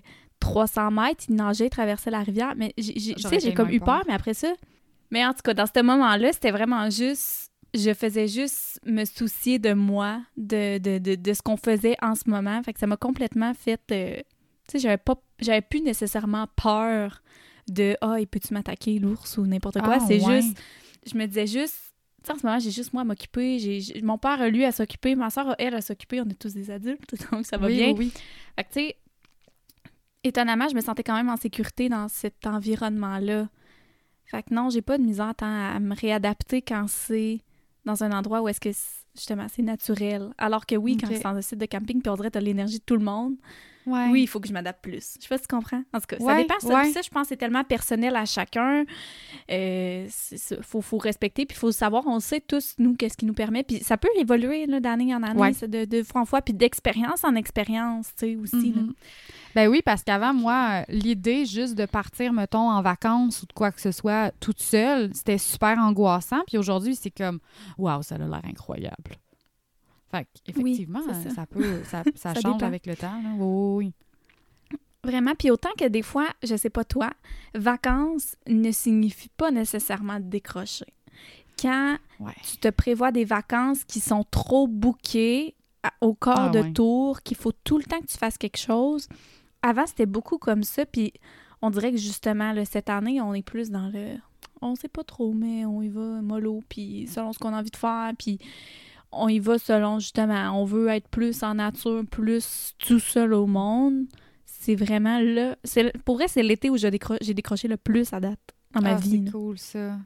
300 0.51 0.91
mètres. 0.91 1.25
Il 1.29 1.35
nageait, 1.37 1.67
il 1.67 1.71
traversait 1.71 2.11
la 2.11 2.21
rivière. 2.23 2.55
Mais 2.57 2.73
j'ai- 2.79 3.55
comme 3.55 3.71
eu 3.71 3.75
eu 3.77 3.81
peur, 3.81 4.03
mais 4.07 4.15
après 4.15 4.35
ça... 4.35 4.53
Mais 5.11 5.25
en 5.25 5.33
tout 5.33 5.43
cas, 5.45 5.55
dans 5.55 5.67
ce 5.67 5.83
moment-là, 5.83 6.33
c'était 6.33 6.51
vraiment 6.51 6.91
juste... 6.91 7.51
Je 7.75 7.93
faisais 7.95 8.27
juste 8.27 8.81
me 8.87 9.05
soucier 9.05 9.59
de 9.59 9.73
moi, 9.73 10.21
de, 10.37 10.79
de, 10.79 10.99
de, 10.99 11.15
de 11.15 11.33
ce 11.33 11.43
qu'on 11.43 11.57
faisait 11.57 11.97
en 12.03 12.15
ce 12.15 12.29
moment. 12.29 12.61
Fait 12.63 12.73
que 12.73 12.81
ça 12.81 12.87
m'a 12.87 12.97
complètement 12.97 13.53
fait... 13.55 13.81
euh, 13.93 14.17
tu 14.17 14.23
sais, 14.73 14.79
j'avais 14.79 14.97
pas... 14.97 15.15
J'avais 15.39 15.61
plus 15.61 15.81
nécessairement 15.83 16.47
peur 16.57 17.23
de 17.69 17.97
«Ah, 18.01 18.17
il 18.19 18.27
peut-tu 18.27 18.55
m'attaquer, 18.55 18.99
l'ours?» 18.99 19.37
ou 19.39 19.47
n'importe 19.47 19.79
quoi. 19.81 19.99
Ah, 20.01 20.05
C'est 20.07 20.25
ouais. 20.25 20.41
juste... 20.43 20.57
Je 21.07 21.17
me 21.17 21.27
disais 21.27 21.47
juste... 21.47 21.95
Tu 22.23 22.29
sais, 22.29 22.33
en 22.33 22.39
ce 22.39 22.47
moment, 22.47 22.59
j'ai 22.59 22.71
juste 22.73 22.93
moi 22.93 23.03
à 23.03 23.05
m'occuper. 23.05 23.81
Mon 24.03 24.19
père, 24.19 24.49
lui, 24.51 24.65
à 24.65 24.73
s'occuper. 24.73 25.15
Ma 25.15 25.31
soeur, 25.31 25.55
elle, 25.59 25.75
à 25.75 25.81
s'occuper. 25.81 26.21
On 26.21 26.29
est 26.29 26.39
tous 26.39 26.53
des 26.55 26.71
adultes, 26.73 27.15
donc 27.31 27.47
ça 27.47 27.57
va 27.59 27.67
oui, 27.69 27.77
bien. 27.77 27.89
Oui, 27.89 27.95
oui. 27.99 28.13
Fait 28.57 28.65
que, 28.65 28.69
tu 28.73 28.81
sais, 28.81 28.97
étonnamment, 30.27 30.69
je 30.69 30.75
me 30.75 30.81
sentais 30.81 31.03
quand 31.03 31.15
même 31.15 31.29
en 31.29 31.37
sécurité 31.37 31.89
dans 31.89 32.09
cet 32.09 32.47
environnement-là. 32.47 33.49
Fait 34.27 34.43
que 34.43 34.53
non, 34.53 34.71
j'ai 34.71 34.83
pas 34.83 34.99
de 34.99 35.03
misère 35.03 35.35
tant 35.37 35.47
à 35.47 35.79
me 35.81 35.95
réadapter 35.95 36.63
quand 36.63 36.87
c'est 36.89 37.41
dans 37.85 38.03
un 38.03 38.13
endroit 38.13 38.43
où 38.43 38.49
est-ce 38.49 38.61
que, 38.61 38.71
justement, 39.15 39.47
c'est 39.49 39.63
naturel. 39.63 40.31
Alors 40.39 40.67
que 40.67 40.75
oui, 40.75 40.97
quand 40.97 41.07
c'est 41.09 41.23
dans 41.23 41.37
un 41.37 41.43
site 41.43 41.59
de 41.61 41.67
camping, 41.67 42.03
puis 42.03 42.11
on 42.11 42.17
dirait 42.17 42.29
que 42.29 42.35
t'as 42.35 42.41
l'énergie 42.41 42.79
de 42.79 42.85
tout 42.85 42.97
le 42.97 43.05
monde, 43.05 43.37
Ouais. 43.87 44.09
oui, 44.11 44.23
il 44.23 44.27
faut 44.27 44.41
que 44.41 44.49
je 44.49 44.53
m'adapte 44.53 44.83
plus. 44.83 45.15
Je 45.17 45.23
sais 45.23 45.29
pas 45.29 45.39
si 45.39 45.47
tu 45.47 45.55
comprends. 45.55 45.83
En 45.93 46.01
tout 46.01 46.07
cas, 46.09 46.19
ça 46.19 46.37
dépend. 46.37 46.59
Ça, 46.61 46.69
ouais. 46.75 46.91
Ça, 46.91 47.03
je 47.03 47.09
pense 47.09 47.23
que 47.23 47.29
c'est 47.29 47.37
tellement 47.37 47.63
personnel 47.65 48.17
à 48.17 48.25
chacun. 48.25 48.85
Euh, 49.51 50.07
c'est 50.11 50.39
ça. 50.39 50.57
faut, 50.63 50.81
faut 50.81 50.99
respecter, 50.99 51.47
puis 51.47 51.57
il 51.57 51.61
faut 51.61 51.73
savoir, 51.73 52.05
on 52.07 52.19
sait 52.21 52.41
tous, 52.41 52.75
nous, 52.79 52.95
qu'est-ce 52.97 53.17
qui 53.17 53.27
nous 53.27 53.33
permet. 53.35 53.63
Puis 53.63 53.79
ça 53.79 53.97
peut 53.97 54.09
évoluer 54.19 54.67
d'année 54.81 55.15
en 55.15 55.23
année, 55.23 55.53
ça, 55.53 55.67
de, 55.67 55.85
de 55.85 56.03
fois 56.03 56.23
en 56.23 56.25
fois, 56.25 56.43
puis 56.43 56.55
d'expérience 56.55 57.23
en 57.25 57.35
expérience, 57.37 58.09
tu 58.17 58.27
sais, 58.27 58.37
aussi. 58.37 58.73
là. 58.73 58.83
Mhm. 58.83 58.93
Ben 59.55 59.69
oui, 59.69 59.81
parce 59.83 60.03
qu'avant, 60.03 60.35
moi, 60.35 60.83
euh, 60.83 60.85
l'idée 60.89 61.47
juste 61.47 61.77
de 61.77 61.87
partir, 61.87 62.33
mettons, 62.33 62.71
en 62.71 62.83
vacances 62.83 63.43
ou 63.43 63.47
de 63.47 63.53
quoi 63.55 63.73
que 63.73 63.81
ce 63.81 63.91
soit 63.91 64.31
toute 64.39 64.61
seule, 64.61 65.11
c'était 65.15 65.39
super 65.39 65.79
angoissant. 65.79 66.43
Puis 66.47 66.59
aujourd'hui, 66.59 66.95
c'est 66.95 67.11
comme, 67.11 67.39
waouh, 67.79 68.03
ça 68.03 68.17
a 68.17 68.19
l'air 68.19 68.43
incroyable. 68.45 69.17
Fait 70.45 70.63
c'est 71.23 71.29
ça. 71.31 71.35
ça. 71.35 71.47
peut, 71.47 71.83
ça, 71.85 72.03
ça 72.15 72.35
Ça 72.35 72.41
change 72.41 72.55
dépend. 72.55 72.67
avec 72.67 72.87
le 72.87 72.97
temps. 72.97 73.21
là. 73.23 73.31
Oui. 73.39 73.93
Vraiment, 75.05 75.35
puis 75.39 75.51
autant 75.51 75.71
que 75.79 75.87
des 75.87 76.03
fois, 76.03 76.27
je 76.43 76.57
sais 76.57 76.71
pas 76.71 76.85
toi, 76.85 77.11
vacances 77.55 78.35
ne 78.49 78.73
signifie 78.73 79.29
pas 79.37 79.51
nécessairement 79.53 80.19
décrocher. 80.21 80.87
Quand 81.61 81.97
tu 82.45 82.57
te 82.59 82.69
prévois 82.69 83.13
des 83.13 83.25
vacances 83.25 83.85
qui 83.85 84.01
sont 84.01 84.25
trop 84.31 84.67
bouquées 84.67 85.55
au 86.01 86.13
corps 86.15 86.37
Ah, 86.39 86.49
de 86.51 86.59
ouais. 86.61 86.73
tour, 86.73 87.23
qu'il 87.23 87.37
faut 87.37 87.53
tout 87.53 87.79
le 87.79 87.85
temps 87.85 88.01
que 88.01 88.07
tu 88.07 88.19
fasses 88.19 88.37
quelque 88.37 88.59
chose. 88.59 89.09
Avant, 89.63 89.87
c'était 89.87 90.07
beaucoup 90.07 90.39
comme 90.39 90.65
ça, 90.65 90.85
puis 90.85 91.13
on 91.63 91.71
dirait 91.71 91.93
que 91.93 91.97
justement, 91.99 92.53
là, 92.53 92.65
cette 92.65 92.91
année, 92.91 93.21
on 93.21 93.33
est 93.33 93.43
plus 93.43 93.71
dans 93.71 93.89
le... 93.89 94.17
On 94.61 94.75
sait 94.75 94.89
pas 94.89 95.05
trop, 95.05 95.33
mais 95.33 95.65
on 95.67 95.83
y 95.83 95.89
va 95.89 96.21
mollo, 96.21 96.63
puis 96.69 97.07
selon 97.07 97.33
ce 97.33 97.39
qu'on 97.39 97.55
a 97.55 97.59
envie 97.61 97.71
de 97.71 97.77
faire, 97.77 98.11
puis 98.19 98.39
on 99.19 99.29
y 99.29 99.39
va 99.39 99.59
selon, 99.59 99.99
justement, 99.99 100.61
on 100.61 100.65
veut 100.65 100.89
être 100.89 101.09
plus 101.09 101.43
en 101.43 101.55
nature, 101.55 102.05
plus 102.11 102.75
tout 102.79 102.99
seul 103.01 103.33
au 103.35 103.47
monde. 103.47 104.05
C'est 104.45 104.75
vraiment 104.75 105.19
là... 105.21 105.57
c'est- 105.65 105.97
Pour 106.05 106.17
vrai, 106.17 106.29
c'est 106.29 106.43
l'été 106.43 106.71
où 106.71 106.77
j'ai 106.77 106.91
décro- 106.91 107.19
j'ai 107.21 107.35
décroché 107.35 107.69
le 107.69 107.77
plus 107.77 108.13
à 108.13 108.21
date 108.21 108.41
dans 108.73 108.81
ma 108.83 108.93
Ah, 108.93 108.97
vie. 108.97 109.23
C'est 109.27 109.33
cool, 109.33 109.59
ça. 109.59 109.99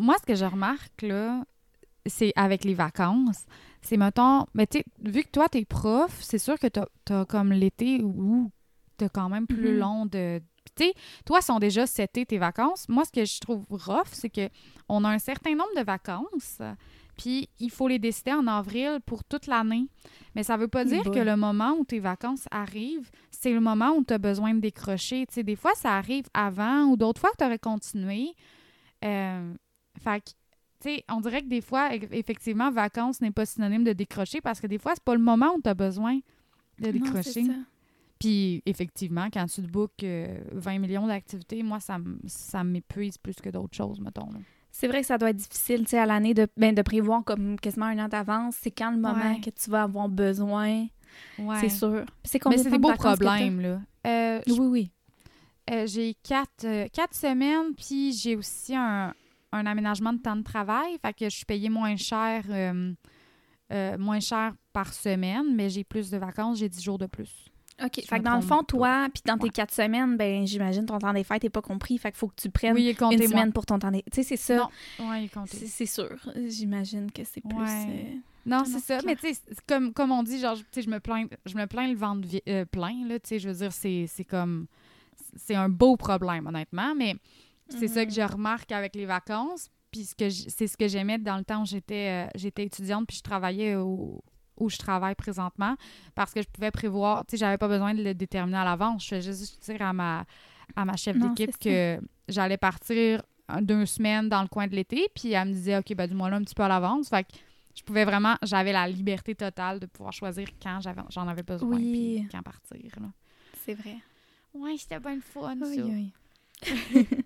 Moi, 0.00 0.14
ce 0.20 0.26
que 0.26 0.34
je 0.34 0.44
remarque, 0.44 1.02
là, 1.02 1.44
c'est 2.06 2.32
avec 2.36 2.64
les 2.64 2.74
vacances, 2.74 3.44
c'est, 3.82 3.96
mettons, 3.96 4.46
mais 4.54 4.66
tu 4.66 4.78
sais, 4.78 4.84
vu 5.02 5.22
que 5.22 5.30
toi, 5.30 5.48
t'es 5.48 5.64
prof, 5.64 6.16
c'est 6.20 6.38
sûr 6.38 6.58
que 6.58 6.66
t'as, 6.66 6.86
t'as 7.04 7.24
comme 7.24 7.52
l'été 7.52 8.02
où 8.02 8.50
t'as 8.96 9.08
quand 9.08 9.28
même 9.28 9.46
plus 9.46 9.72
Mhm. 9.72 9.78
long 9.78 10.06
de... 10.06 10.40
Tu 10.76 10.84
sais, 10.84 10.94
toi, 11.24 11.40
sont 11.40 11.58
déjà 11.58 11.86
setés 11.86 12.26
tes 12.26 12.38
vacances. 12.38 12.86
Moi, 12.88 13.04
ce 13.04 13.10
que 13.10 13.24
je 13.24 13.40
trouve 13.40 13.64
rough, 13.70 14.08
c'est 14.12 14.28
que 14.30 14.48
on 14.88 15.04
a 15.04 15.08
un 15.08 15.18
certain 15.18 15.52
nombre 15.54 15.74
de 15.76 15.82
vacances, 15.82 16.58
puis 17.16 17.48
il 17.58 17.70
faut 17.70 17.88
les 17.88 17.98
décider 17.98 18.32
en 18.32 18.46
avril 18.46 18.98
pour 19.04 19.24
toute 19.24 19.46
l'année. 19.46 19.86
Mais 20.34 20.42
ça 20.42 20.56
veut 20.56 20.68
pas 20.68 20.84
dire 20.84 21.02
que 21.02 21.18
le 21.18 21.36
moment 21.36 21.72
où 21.72 21.84
tes 21.84 22.00
vacances 22.00 22.46
arrivent, 22.50 23.10
c'est 23.30 23.52
le 23.52 23.60
moment 23.60 23.92
où 23.92 24.04
tu 24.04 24.14
as 24.14 24.18
besoin 24.18 24.54
de 24.54 24.60
décrocher. 24.60 25.26
Tu 25.26 25.34
sais, 25.34 25.42
des 25.42 25.56
fois, 25.56 25.72
ça 25.74 25.96
arrive 25.96 26.26
avant 26.34 26.84
ou 26.84 26.96
d'autres 26.96 27.20
fois 27.20 27.30
que 27.30 27.38
tu 27.38 27.44
aurais 27.44 27.58
continué. 27.58 28.34
Euh, 29.04 29.54
fait 29.98 30.20
que, 30.20 30.30
tu 30.80 30.94
sais, 30.94 31.04
on 31.10 31.20
dirait 31.20 31.42
que 31.42 31.48
des 31.48 31.60
fois, 31.60 31.94
effectivement, 31.94 32.70
vacances 32.70 33.20
n'est 33.20 33.30
pas 33.30 33.46
synonyme 33.46 33.84
de 33.84 33.92
décrocher 33.92 34.40
parce 34.40 34.60
que 34.60 34.66
des 34.66 34.78
fois, 34.78 34.92
c'est 34.94 35.04
pas 35.04 35.14
le 35.14 35.20
moment 35.20 35.54
où 35.56 35.60
tu 35.60 35.68
as 35.68 35.74
besoin 35.74 36.20
de 36.78 36.90
décrocher. 36.90 37.44
Puis, 38.18 38.62
effectivement, 38.66 39.28
quand 39.32 39.46
tu 39.46 39.62
te 39.62 39.66
bookes 39.66 40.04
euh, 40.04 40.38
20 40.52 40.78
millions 40.78 41.06
d'activités, 41.06 41.62
moi, 41.62 41.78
ça, 41.80 42.64
m'épuise 42.64 43.16
plus 43.16 43.36
que 43.36 43.48
d'autres 43.48 43.74
choses, 43.74 43.98
mettons. 43.98 44.30
là. 44.30 44.38
C'est 44.72 44.88
vrai 44.88 45.00
que 45.00 45.06
ça 45.06 45.18
doit 45.18 45.30
être 45.30 45.36
difficile, 45.36 45.80
tu 45.84 45.90
sais, 45.90 45.98
à 45.98 46.06
l'année 46.06 46.32
de, 46.34 46.46
ben, 46.56 46.74
de 46.74 46.82
prévoir 46.82 47.24
comme 47.24 47.58
quasiment 47.58 47.86
un 47.86 47.98
an 48.04 48.08
d'avance. 48.08 48.56
C'est 48.60 48.70
quand 48.70 48.90
le 48.90 48.98
moment 48.98 49.32
Ouais. 49.34 49.40
que 49.40 49.50
tu 49.50 49.68
vas 49.70 49.82
avoir 49.82 50.08
besoin, 50.08 50.86
Ouais. 51.38 51.56
c'est 51.60 51.68
sûr. 51.68 52.04
C'est 52.24 52.44
Mais 52.46 52.56
c'est 52.58 52.70
des 52.70 52.76
de 52.76 52.82
beaux 52.82 52.92
problèmes, 52.94 53.60
là. 53.60 53.80
Euh, 54.06 54.40
Oui, 54.46 54.58
oui. 54.60 54.90
Euh, 55.70 55.86
j'ai 55.86 56.14
quatre, 56.22 56.64
euh, 56.64 56.86
quatre 56.92 57.14
semaines, 57.14 57.74
puis 57.76 58.12
j'ai 58.12 58.36
aussi 58.36 58.74
un, 58.74 59.12
un 59.52 59.66
aménagement 59.66 60.12
de 60.12 60.18
temps 60.18 60.36
de 60.36 60.42
travail. 60.42 60.96
Fait 61.04 61.12
que 61.12 61.24
je 61.28 61.36
suis 61.36 61.44
payée 61.44 61.68
moins 61.68 61.96
cher, 61.96 62.44
moins 63.98 64.20
cher 64.20 64.52
par 64.72 64.92
semaine, 64.92 65.54
mais 65.54 65.68
j'ai 65.68 65.84
plus 65.84 66.10
de 66.10 66.18
vacances, 66.18 66.58
j'ai 66.58 66.68
10 66.68 66.82
jours 66.82 66.98
de 66.98 67.06
plus. 67.06 67.49
OK. 67.84 68.00
Je 68.02 68.06
Fait 68.06 68.18
que 68.18 68.24
dans 68.24 68.36
le 68.36 68.42
fond, 68.42 68.62
toi, 68.62 69.08
puis 69.12 69.22
dans 69.24 69.36
tes 69.38 69.44
Ouais. 69.44 69.50
quatre 69.50 69.72
semaines, 69.72 70.16
ben 70.16 70.46
j'imagine 70.46 70.84
ton 70.86 70.98
temps 70.98 71.12
des 71.12 71.24
fêtes 71.24 71.42
n'est 71.42 71.50
pas 71.50 71.62
compris. 71.62 71.96
Fait 71.98 72.10
qu'il 72.10 72.18
faut 72.18 72.28
que 72.28 72.34
tu 72.40 72.50
prennes 72.50 72.74
Oui, 72.74 72.90
une 73.00 73.06
moi. 73.18 73.28
semaine 73.28 73.52
pour 73.52 73.64
ton 73.66 73.78
temps 73.78 73.90
des... 73.90 74.02
Tu 74.02 74.16
sais, 74.16 74.22
c'est 74.22 74.36
ça. 74.36 74.56
Non, 74.56 74.68
oui, 75.10 75.20
il 75.20 75.24
est 75.24 75.28
compté. 75.34 75.56
C'est 75.66 75.86
sûr. 75.86 76.16
J'imagine 76.48 77.10
que 77.10 77.22
c'est 77.24 77.40
plus... 77.40 77.56
Ouais. 77.58 77.86
euh, 77.88 78.16
Non, 78.46 78.64
c'est 78.64 78.80
ça. 78.80 78.98
Mais 79.06 79.16
tu 79.16 79.32
sais, 79.32 79.40
comme, 79.66 79.92
comme 79.92 80.10
on 80.12 80.22
dit, 80.22 80.38
genre, 80.38 80.56
tu 80.56 80.64
sais, 80.72 80.82
je 80.82 80.90
me 80.90 81.00
plains, 81.00 81.26
je 81.46 81.54
me 81.56 81.66
plains 81.66 81.88
le 81.88 81.96
ventre 81.96 82.26
euh, 82.48 82.64
plein, 82.64 83.06
là, 83.06 83.18
tu 83.18 83.28
sais, 83.28 83.38
je 83.38 83.48
veux 83.48 83.54
dire, 83.54 83.72
c'est 83.72 84.06
c'est 84.08 84.24
comme, 84.24 84.66
c'est 85.36 85.54
un 85.54 85.68
beau 85.68 85.96
problème, 85.96 86.46
honnêtement, 86.46 86.94
mais 86.94 87.14
c'est 87.68 87.86
ça 87.88 88.04
que 88.04 88.10
Mhm. 88.10 88.16
je 88.16 88.32
remarque 88.32 88.72
avec 88.72 88.94
les 88.96 89.06
vacances, 89.06 89.68
puis 89.92 90.04
ce 90.04 90.14
que 90.14 90.28
j- 90.28 90.46
c'est 90.48 90.66
ce 90.66 90.76
que 90.76 90.88
j'aimais 90.88 91.18
dans 91.18 91.36
le 91.36 91.44
temps 91.44 91.62
où 91.62 91.66
j'étais 91.66 92.26
euh, 92.26 92.30
j'étais 92.34 92.64
étudiante, 92.64 93.06
puis 93.06 93.16
je 93.18 93.22
travaillais 93.22 93.76
au- 93.76 94.22
où 94.60 94.68
je 94.70 94.76
travaille 94.76 95.14
présentement, 95.16 95.74
parce 96.14 96.32
que 96.32 96.40
je 96.42 96.48
pouvais 96.48 96.70
prévoir, 96.70 97.24
tu 97.26 97.32
sais, 97.32 97.36
j'avais 97.38 97.58
pas 97.58 97.66
besoin 97.68 97.94
de 97.94 98.02
le 98.02 98.14
déterminer 98.14 98.58
à 98.58 98.64
l'avance, 98.64 99.04
je 99.04 99.16
faisais 99.16 99.32
juste 99.32 99.62
dire 99.64 99.82
à 99.82 99.92
ma, 99.92 100.24
à 100.76 100.84
ma 100.84 100.96
chef 100.96 101.16
d'équipe 101.18 101.58
que 101.58 101.98
j'allais 102.28 102.56
partir 102.58 103.22
deux 103.62 103.84
semaines 103.86 104.28
dans 104.28 104.42
le 104.42 104.48
coin 104.48 104.66
de 104.68 104.76
l'été, 104.76 105.08
puis 105.14 105.32
elle 105.32 105.48
me 105.48 105.52
disait, 105.52 105.76
OK, 105.78 105.92
ben, 105.94 106.06
dis-moi 106.06 106.30
là 106.30 106.36
un 106.36 106.42
petit 106.44 106.54
peu 106.54 106.62
à 106.62 106.68
l'avance, 106.68 107.08
fait 107.08 107.24
que 107.24 107.32
je 107.74 107.82
pouvais 107.82 108.04
vraiment, 108.04 108.36
j'avais 108.42 108.72
la 108.72 108.86
liberté 108.86 109.34
totale 109.34 109.80
de 109.80 109.86
pouvoir 109.86 110.12
choisir 110.12 110.46
quand 110.62 110.80
j'avais- 110.80 111.02
j'en 111.08 111.26
avais 111.26 111.42
besoin, 111.42 111.76
Oui. 111.76 112.20
puis 112.20 112.28
quand 112.30 112.42
partir. 112.42 112.76
C'est 113.64 113.74
vrai. 113.74 113.96
Ouais, 114.54 114.76
c'était 114.76 115.00
bien 115.00 115.14
le 115.16 115.20
fun, 115.20 115.56
ça. 115.58 115.66
Aïe, 115.66 116.12
aïe. 116.62 117.02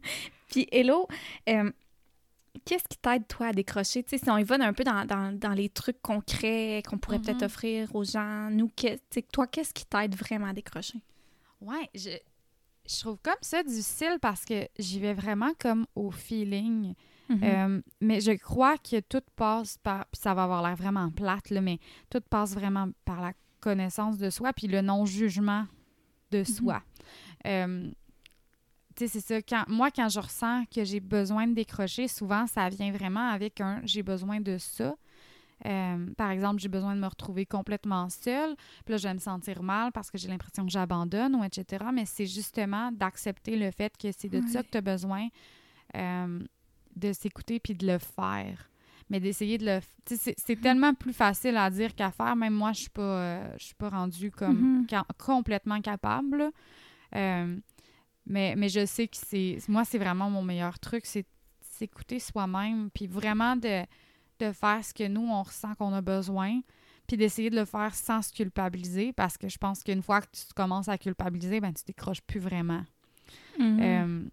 Puis, 0.48 0.68
Hello, 0.70 1.08
euh, 1.48 1.70
qu'est-ce 2.64 2.84
qui 2.88 2.98
t'aide, 2.98 3.26
toi, 3.28 3.48
à 3.48 3.52
décrocher? 3.52 4.02
Tu 4.02 4.10
sais, 4.16 4.24
si 4.24 4.30
on 4.30 4.36
y 4.38 4.42
va 4.44 4.56
un 4.60 4.72
peu 4.72 4.84
dans, 4.84 5.04
dans- 5.06 5.36
dans 5.38 5.52
les 5.52 5.68
trucs 5.68 6.00
concrets 6.02 6.82
qu'on 6.88 6.98
pourrait 6.98 7.18
Mhm. 7.18 7.24
peut-être 7.24 7.42
offrir 7.44 7.94
aux 7.94 8.04
gens, 8.04 8.50
nous, 8.50 8.68
que- 8.68 8.96
toi, 9.32 9.46
qu'est-ce 9.46 9.72
qui 9.74 9.84
t'aide 9.86 10.14
vraiment 10.14 10.46
à 10.48 10.52
décrocher? 10.52 10.98
Ouais, 11.60 11.88
je, 11.94 12.10
je 12.88 13.00
trouve 13.00 13.18
comme 13.22 13.34
ça 13.40 13.62
difficile 13.62 14.18
parce 14.20 14.44
que 14.44 14.68
j'y 14.78 15.00
vais 15.00 15.14
vraiment 15.14 15.52
comme 15.58 15.86
au 15.94 16.10
feeling. 16.10 16.94
Mhm. 17.30 17.40
Euh, 17.42 17.80
mais 18.02 18.20
je 18.20 18.32
crois 18.32 18.76
que 18.76 19.00
tout 19.00 19.22
passe 19.34 19.78
par. 19.78 20.04
Puis 20.06 20.20
ça 20.20 20.34
va 20.34 20.44
avoir 20.44 20.62
l'air 20.62 20.76
vraiment 20.76 21.10
plate, 21.10 21.48
là, 21.50 21.62
mais 21.62 21.78
tout 22.10 22.20
passe 22.28 22.52
vraiment 22.54 22.88
par 23.06 23.22
la 23.22 23.32
connaissance 23.60 24.18
de 24.18 24.28
soi 24.28 24.52
puis 24.52 24.66
le 24.66 24.82
non-jugement 24.82 25.64
de 26.30 26.44
soi. 26.44 26.82
Euh, 27.46 27.90
tu 28.96 29.06
sais, 29.06 29.20
c'est 29.20 29.26
ça. 29.26 29.42
Quand, 29.42 29.64
moi, 29.68 29.90
quand 29.90 30.08
je 30.08 30.20
ressens 30.20 30.64
que 30.74 30.84
j'ai 30.84 31.00
besoin 31.00 31.46
de 31.46 31.54
décrocher, 31.54 32.08
souvent, 32.08 32.46
ça 32.46 32.68
vient 32.68 32.92
vraiment 32.92 33.28
avec 33.30 33.60
un 33.60 33.80
j'ai 33.84 34.02
besoin 34.02 34.40
de 34.40 34.58
ça. 34.58 34.94
Euh, 35.66 36.06
par 36.16 36.30
exemple, 36.30 36.60
j'ai 36.60 36.68
besoin 36.68 36.94
de 36.94 37.00
me 37.00 37.06
retrouver 37.06 37.46
complètement 37.46 38.08
seule. 38.10 38.54
Puis 38.84 38.92
là, 38.92 38.96
je 38.98 39.08
vais 39.08 39.14
me 39.14 39.18
sentir 39.20 39.62
mal 39.62 39.92
parce 39.92 40.10
que 40.10 40.18
j'ai 40.18 40.28
l'impression 40.28 40.64
que 40.66 40.70
j'abandonne 40.70 41.34
ou 41.36 41.44
etc. 41.44 41.86
Mais 41.92 42.04
c'est 42.06 42.26
justement 42.26 42.90
d'accepter 42.92 43.56
le 43.56 43.70
fait 43.70 43.96
que 43.96 44.08
c'est 44.12 44.28
de 44.28 44.40
ça 44.48 44.62
que 44.62 44.68
tu 44.70 44.78
as 44.78 44.82
besoin, 44.82 45.28
euh, 45.96 46.40
de 46.96 47.12
s'écouter 47.12 47.60
puis 47.60 47.74
de 47.74 47.86
le 47.86 47.98
faire. 47.98 48.68
Mais 49.10 49.20
d'essayer 49.20 49.58
de 49.58 49.64
le... 49.66 49.70
f- 49.78 49.82
tu 50.04 50.16
sais, 50.16 50.16
C'est, 50.16 50.34
c'est 50.38 50.60
tellement 50.60 50.92
plus 50.94 51.12
facile 51.12 51.56
à 51.56 51.70
dire 51.70 51.94
qu'à 51.94 52.10
faire. 52.10 52.36
Même 52.36 52.54
moi, 52.54 52.72
je 52.72 52.80
suis 52.82 52.90
pas, 52.90 53.02
euh, 53.02 53.54
je 53.58 53.64
suis 53.66 53.74
pas 53.74 53.88
rendue 53.90 54.30
comme 54.30 54.60
Mhm. 54.80 54.86
ca- 54.90 55.06
complètement 55.18 55.80
capable. 55.80 56.50
Mais, 58.26 58.54
mais 58.56 58.68
je 58.68 58.86
sais 58.86 59.08
que 59.08 59.16
c'est... 59.16 59.58
Moi, 59.68 59.84
c'est 59.84 59.98
vraiment 59.98 60.30
mon 60.30 60.42
meilleur 60.42 60.78
truc, 60.78 61.06
c'est 61.06 61.26
s'écouter 61.60 62.20
soi-même 62.20 62.88
puis 62.90 63.06
vraiment 63.06 63.56
de, 63.56 63.82
de 64.38 64.52
faire 64.52 64.84
ce 64.84 64.94
que 64.94 65.06
nous, 65.08 65.26
on 65.26 65.42
ressent 65.42 65.74
qu'on 65.74 65.92
a 65.92 66.00
besoin 66.00 66.60
puis 67.06 67.16
d'essayer 67.16 67.50
de 67.50 67.56
le 67.56 67.64
faire 67.64 67.94
sans 67.94 68.22
se 68.22 68.32
culpabiliser 68.32 69.12
parce 69.12 69.36
que 69.36 69.48
je 69.48 69.58
pense 69.58 69.82
qu'une 69.82 70.00
fois 70.02 70.20
que 70.22 70.28
tu 70.32 70.44
commences 70.54 70.88
à 70.88 70.96
culpabiliser, 70.96 71.60
ben 71.60 71.72
tu 71.74 71.84
décroches 71.84 72.22
plus 72.22 72.40
vraiment. 72.40 72.82
Mhm. 73.58 73.80
Euh, 73.82 74.24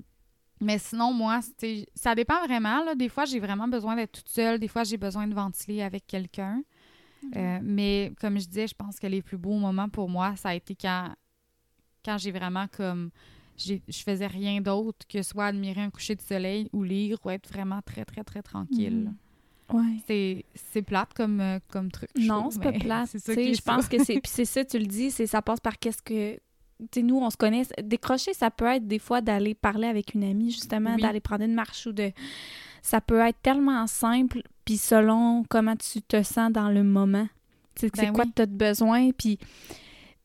mais 0.61 0.77
sinon, 0.77 1.11
moi, 1.11 1.39
c'est- 1.57 1.87
ça 1.95 2.13
dépend 2.15 2.39
vraiment. 2.45 2.83
Là. 2.85 2.93
Des 2.95 3.09
fois, 3.09 3.25
j'ai 3.25 3.39
vraiment 3.39 3.67
besoin 3.67 3.95
d'être 3.95 4.11
toute 4.11 4.29
seule. 4.29 4.59
Des 4.59 4.67
fois, 4.67 4.83
j'ai 4.83 4.97
besoin 4.97 5.27
de 5.27 5.33
ventiler 5.33 5.81
avec 5.81 6.05
quelqu'un. 6.05 6.61
Euh, 7.35 7.59
mais 7.61 8.13
comme 8.21 8.39
je 8.39 8.47
disais, 8.47 8.67
je 8.67 8.75
pense 8.75 8.99
que 8.99 9.07
les 9.07 9.21
plus 9.21 9.37
beaux 9.37 9.57
moments 9.57 9.89
pour 9.89 10.07
moi, 10.09 10.35
ça 10.35 10.49
a 10.49 10.53
été 10.55 10.75
quand, 10.75 11.13
quand 12.05 12.17
j'ai 12.17 12.31
vraiment 12.31 12.67
comme... 12.67 13.09
Je 13.57 13.77
faisais 14.03 14.27
rien 14.27 14.59
d'autre 14.61 15.05
que 15.07 15.21
soit 15.21 15.45
admirer 15.47 15.81
un 15.81 15.89
coucher 15.89 16.15
de 16.15 16.21
soleil 16.21 16.67
ou 16.73 16.83
lire 16.83 17.17
ou 17.23 17.29
être 17.29 17.47
vraiment 17.49 17.81
très, 17.85 18.05
très, 18.05 18.23
très 18.23 18.41
tranquille. 18.41 19.11
Mhm. 19.69 19.77
Ouais. 19.77 19.97
C'est, 20.07 20.45
c'est 20.55 20.81
plate 20.81 21.13
comme, 21.13 21.39
euh, 21.39 21.59
comme 21.69 21.91
truc. 21.91 22.09
Non, 22.17 22.49
c'est 22.51 22.61
pas 22.61 22.71
plate. 22.79 23.09
C'est 23.17 23.53
je 23.53 23.61
pense 23.61 23.87
que 23.87 24.03
c'est. 24.03 24.15
Puis 24.19 24.31
c'est 24.31 24.45
ça, 24.45 24.65
tu 24.65 24.77
le 24.79 24.85
dis, 24.85 25.11
c'est 25.11 25.27
ça 25.27 25.41
passe 25.41 25.59
par 25.59 25.77
qu'est-ce 25.79 26.01
que. 26.01 26.39
Tu 26.91 27.03
nous, 27.03 27.17
on 27.19 27.29
se 27.29 27.37
connaît. 27.37 27.61
Décrocher, 27.83 28.33
ça 28.33 28.49
peut 28.49 28.65
être 28.65 28.87
des 28.87 28.97
fois 28.99 29.21
d'aller 29.21 29.53
parler 29.53 29.87
avec 29.87 30.15
une 30.15 30.23
amie, 30.23 30.49
justement, 30.51 30.95
Oui. 30.95 31.01
d'aller 31.01 31.19
prendre 31.19 31.43
une 31.45 31.53
marche 31.53 31.85
ou 31.85 31.91
de. 31.93 32.11
Ça 32.81 32.99
peut 32.99 33.19
être 33.19 33.39
tellement 33.43 33.85
simple, 33.85 34.41
puis 34.65 34.77
selon 34.77 35.43
comment 35.47 35.75
tu 35.75 36.01
te 36.01 36.23
sens 36.23 36.51
dans 36.51 36.69
le 36.69 36.83
moment. 36.83 37.27
C'est 37.75 37.95
Ben 37.95 38.11
quoi 38.11 38.25
oui. 38.25 38.31
tu 38.35 38.41
as 38.41 38.45
besoin, 38.47 39.11
puis. 39.11 39.37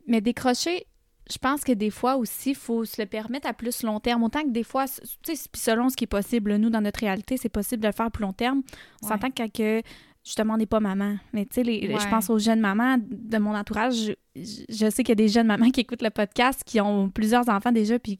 Mais 0.08 0.20
décrocher, 0.20 0.86
je 1.30 1.38
pense 1.38 1.62
que 1.64 1.72
des 1.72 1.90
fois 1.90 2.16
aussi, 2.16 2.50
il 2.50 2.54
faut 2.56 2.84
se 2.84 3.00
le 3.02 3.06
permettre 3.06 3.48
à 3.48 3.52
plus 3.52 3.82
long 3.82 3.98
terme. 4.00 4.22
Autant 4.22 4.42
que 4.42 4.50
des 4.50 4.62
fois, 4.62 4.86
tu 4.86 5.34
sais, 5.34 5.48
selon 5.54 5.88
ce 5.88 5.96
qui 5.96 6.04
est 6.04 6.06
possible, 6.08 6.56
nous, 6.56 6.70
dans 6.70 6.80
notre 6.80 7.00
réalité, 7.00 7.36
c'est 7.36 7.48
possible 7.48 7.82
de 7.82 7.88
le 7.88 7.92
faire 7.92 8.06
à 8.06 8.10
plus 8.10 8.22
long 8.22 8.32
terme. 8.32 8.62
On 9.02 9.08
s'entend 9.08 9.30
que, 9.30 9.48
que, 9.48 9.82
justement, 10.24 10.54
on 10.54 10.56
n'est 10.56 10.66
pas 10.66 10.78
maman. 10.80 11.16
Mais 11.32 11.44
tu 11.46 11.62
sais, 11.64 11.68
Ouais. 11.68 11.98
je 12.00 12.08
pense 12.08 12.30
aux 12.30 12.38
jeunes 12.38 12.60
mamans 12.60 12.98
de 13.00 13.38
mon 13.38 13.54
entourage. 13.56 13.94
Je, 13.96 14.12
je- 14.36 14.64
je 14.68 14.90
sais 14.90 15.02
qu'il 15.02 15.08
y 15.08 15.12
a 15.12 15.14
des 15.16 15.28
jeunes 15.28 15.46
mamans 15.48 15.70
qui 15.72 15.80
écoutent 15.80 16.02
le 16.02 16.10
podcast, 16.10 16.62
qui 16.64 16.80
ont 16.80 17.10
plusieurs 17.10 17.48
enfants 17.48 17.72
déjà, 17.72 17.98
puis 17.98 18.18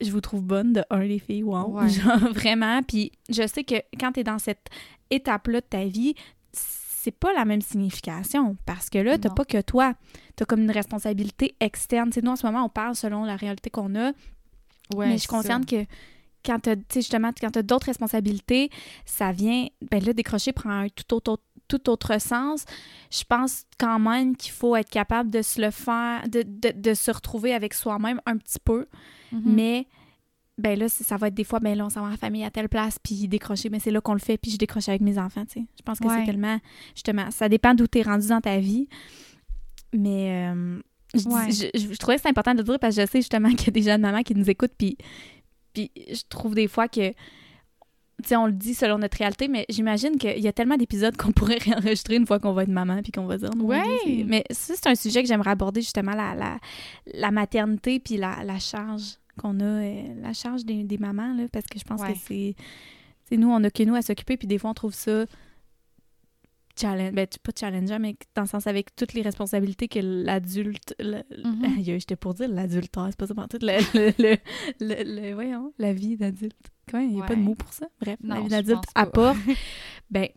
je 0.00 0.12
vous 0.12 0.20
trouve 0.20 0.42
bonne 0.44 0.72
de 0.72 0.84
un, 0.90 1.00
les 1.00 1.18
filles, 1.18 1.42
wow. 1.42 1.80
Ouais. 1.80 1.88
Genre, 1.88 2.18
vraiment. 2.32 2.80
Puis 2.84 3.10
je 3.28 3.44
sais 3.48 3.64
que 3.64 3.74
quand 3.98 4.12
tu 4.12 4.20
es 4.20 4.24
dans 4.24 4.38
cette 4.38 4.68
étape-là 5.10 5.60
de 5.60 5.66
ta 5.66 5.84
vie, 5.84 6.14
c'est 7.00 7.12
pas 7.12 7.32
la 7.32 7.44
même 7.44 7.60
signification 7.60 8.56
parce 8.66 8.90
que 8.90 8.98
là, 8.98 9.18
t'as 9.18 9.30
pas 9.30 9.44
que 9.44 9.60
toi. 9.60 9.94
T'as 10.34 10.44
comme 10.44 10.62
une 10.62 10.70
responsabilité 10.70 11.54
externe. 11.60 12.10
Tu 12.10 12.14
sais, 12.14 12.22
nous, 12.22 12.32
en 12.32 12.36
ce 12.36 12.44
moment, 12.44 12.64
on 12.64 12.68
parle 12.68 12.96
selon 12.96 13.24
la 13.24 13.36
réalité 13.36 13.70
qu'on 13.70 13.94
a, 13.94 14.12
Ouais, 14.94 15.06
mais 15.06 15.14
je 15.14 15.18
suis 15.18 15.28
consciente 15.28 15.66
que 15.66 15.84
quand 16.44 16.58
t'as, 16.60 16.76
tu 16.76 16.82
sais, 16.88 17.00
justement, 17.00 17.30
quand 17.38 17.50
t'as 17.50 17.62
d'autres 17.62 17.86
responsabilités, 17.86 18.70
ça 19.04 19.32
vient, 19.32 19.66
ben 19.90 20.02
là, 20.02 20.12
décrocher 20.12 20.52
prend 20.52 20.70
un 20.70 20.88
tout 20.88 21.14
autre, 21.14 21.42
tout 21.68 21.90
autre 21.90 22.20
sens. 22.20 22.64
Je 23.10 23.22
pense 23.24 23.64
quand 23.78 23.98
même 23.98 24.34
qu'il 24.34 24.52
faut 24.52 24.74
être 24.74 24.88
capable 24.88 25.30
de 25.30 25.42
se 25.42 25.60
le 25.60 25.70
faire, 25.70 26.22
de, 26.28 26.42
de, 26.42 26.72
de 26.74 26.94
se 26.94 27.10
retrouver 27.10 27.52
avec 27.52 27.74
soi-même 27.74 28.20
un 28.24 28.38
petit 28.38 28.60
peu. 28.62 28.86
Mhm. 29.30 29.42
mais 29.44 29.86
ben 30.58 30.78
là, 30.78 30.88
ça 30.88 31.16
va 31.16 31.28
être 31.28 31.34
des 31.34 31.44
fois, 31.44 31.60
ben 31.60 31.76
là, 31.78 31.86
on 31.86 31.88
s'en 31.88 32.02
va 32.04 32.12
en 32.12 32.16
famille 32.16 32.44
à 32.44 32.50
telle 32.50 32.68
place, 32.68 32.98
puis 33.00 33.28
décrocher, 33.28 33.70
mais 33.70 33.78
c'est 33.78 33.90
là 33.92 34.00
qu'on 34.00 34.12
le 34.14 34.18
fait, 34.18 34.36
puis 34.38 34.50
je 34.50 34.56
décroche 34.58 34.88
avec 34.88 35.00
mes 35.00 35.16
enfants, 35.18 35.44
tu 35.46 35.60
sais. 35.60 35.66
Je 35.78 35.82
pense 35.82 36.00
que 36.00 36.06
Ouais. 36.08 36.14
c'est 36.18 36.26
tellement, 36.26 36.58
justement, 36.94 37.30
ça 37.30 37.48
dépend 37.48 37.74
d'où 37.74 37.86
t'es 37.86 38.02
rendu 38.02 38.26
dans 38.28 38.40
ta 38.40 38.58
vie, 38.58 38.88
mais 39.92 40.48
euh, 40.52 40.80
je, 41.14 41.20
dis- 41.20 41.70
je, 41.74 41.78
je- 41.80 41.92
je 41.92 41.96
trouvais 41.98 42.16
que 42.16 42.22
c'est 42.22 42.28
important 42.28 42.52
de 42.54 42.58
le 42.58 42.64
dire 42.64 42.78
parce 42.78 42.96
que 42.96 43.02
je 43.02 43.06
sais 43.06 43.18
justement 43.20 43.50
qu'il 43.54 43.66
y 43.66 43.70
a 43.70 43.72
des 43.72 43.82
jeunes 43.82 44.00
mamans 44.00 44.22
qui 44.22 44.34
nous 44.34 44.50
écoutent, 44.50 44.74
puis, 44.76 44.96
puis 45.72 45.90
je 45.96 46.22
trouve 46.28 46.54
des 46.54 46.68
fois 46.68 46.88
que, 46.88 47.10
tu 47.10 47.14
sais, 48.30 48.36
on 48.36 48.46
le 48.46 48.52
dit 48.52 48.74
selon 48.74 48.98
notre 48.98 49.16
réalité, 49.16 49.46
mais 49.46 49.64
j'imagine 49.68 50.16
qu'il 50.18 50.40
y 50.40 50.48
a 50.48 50.52
tellement 50.52 50.76
d'épisodes 50.76 51.16
qu'on 51.16 51.30
pourrait 51.32 51.58
réenregistrer 51.58 52.16
une 52.16 52.26
fois 52.26 52.40
qu'on 52.40 52.52
va 52.52 52.64
être 52.64 52.68
maman, 52.68 53.00
puis 53.02 53.12
qu'on 53.12 53.26
va 53.26 53.38
dire, 53.38 53.50
Dieu, 53.50 53.62
Ouais. 53.62 54.24
mais 54.26 54.42
ça, 54.50 54.74
c'est 54.76 54.88
un 54.88 54.96
sujet 54.96 55.22
que 55.22 55.28
j'aimerais 55.28 55.50
aborder, 55.50 55.80
justement, 55.82 56.14
la, 56.16 56.34
la, 56.34 56.58
la 57.14 57.30
maternité, 57.30 58.00
puis 58.00 58.16
la, 58.16 58.42
la 58.44 58.58
charge 58.58 59.18
qu'on 59.38 59.60
a, 59.60 59.64
euh, 59.64 60.02
la 60.20 60.34
charge 60.34 60.64
des, 60.66 60.84
des 60.84 60.98
mamans, 60.98 61.32
là, 61.34 61.44
parce 61.50 61.64
que 61.66 61.78
je 61.78 61.84
pense 61.84 62.02
Ouais. 62.02 62.12
que 62.12 62.18
c'est... 62.18 62.54
c'est 63.24 63.36
nous, 63.38 63.48
on 63.50 63.64
a 63.64 63.70
que 63.70 63.82
nous 63.84 63.94
à 63.94 64.02
s'occuper, 64.02 64.36
puis 64.36 64.46
des 64.46 64.58
fois, 64.58 64.70
on 64.70 64.74
trouve 64.74 64.92
ça 64.94 65.24
challenge, 66.78 67.12
ben, 67.12 67.26
pas 67.42 67.52
challengeant, 67.58 67.98
mais 67.98 68.14
dans 68.36 68.42
le 68.42 68.48
sens 68.48 68.66
avec 68.68 68.94
toutes 68.94 69.12
les 69.14 69.22
responsabilités 69.22 69.88
que 69.88 69.98
l'adulte... 70.00 70.94
Mhm. 71.00 71.64
Aïe, 71.78 71.84
J'étais 71.84 72.14
pour 72.16 72.34
dire 72.34 72.48
l'adultère, 72.48 73.06
c'est 73.10 73.16
pas 73.18 73.26
ça, 73.26 73.34
tout 73.50 73.58
le, 73.62 74.12
le, 74.18 74.36
le, 74.80 75.20
le- 75.20 75.34
voyons, 75.34 75.72
la 75.78 75.92
vie 75.92 76.16
d'adulte. 76.16 76.56
Comment, 76.88 77.02
il 77.02 77.14
n'y 77.16 77.20
a 77.20 77.24
pas 77.24 77.34
de 77.34 77.40
mot 77.40 77.54
pour 77.54 77.72
ça? 77.72 77.88
Bref, 78.00 78.16
la 78.22 78.40
vie 78.40 78.48
d'adulte 78.48 78.84
apporte. 78.94 79.36
ben, 80.10 80.28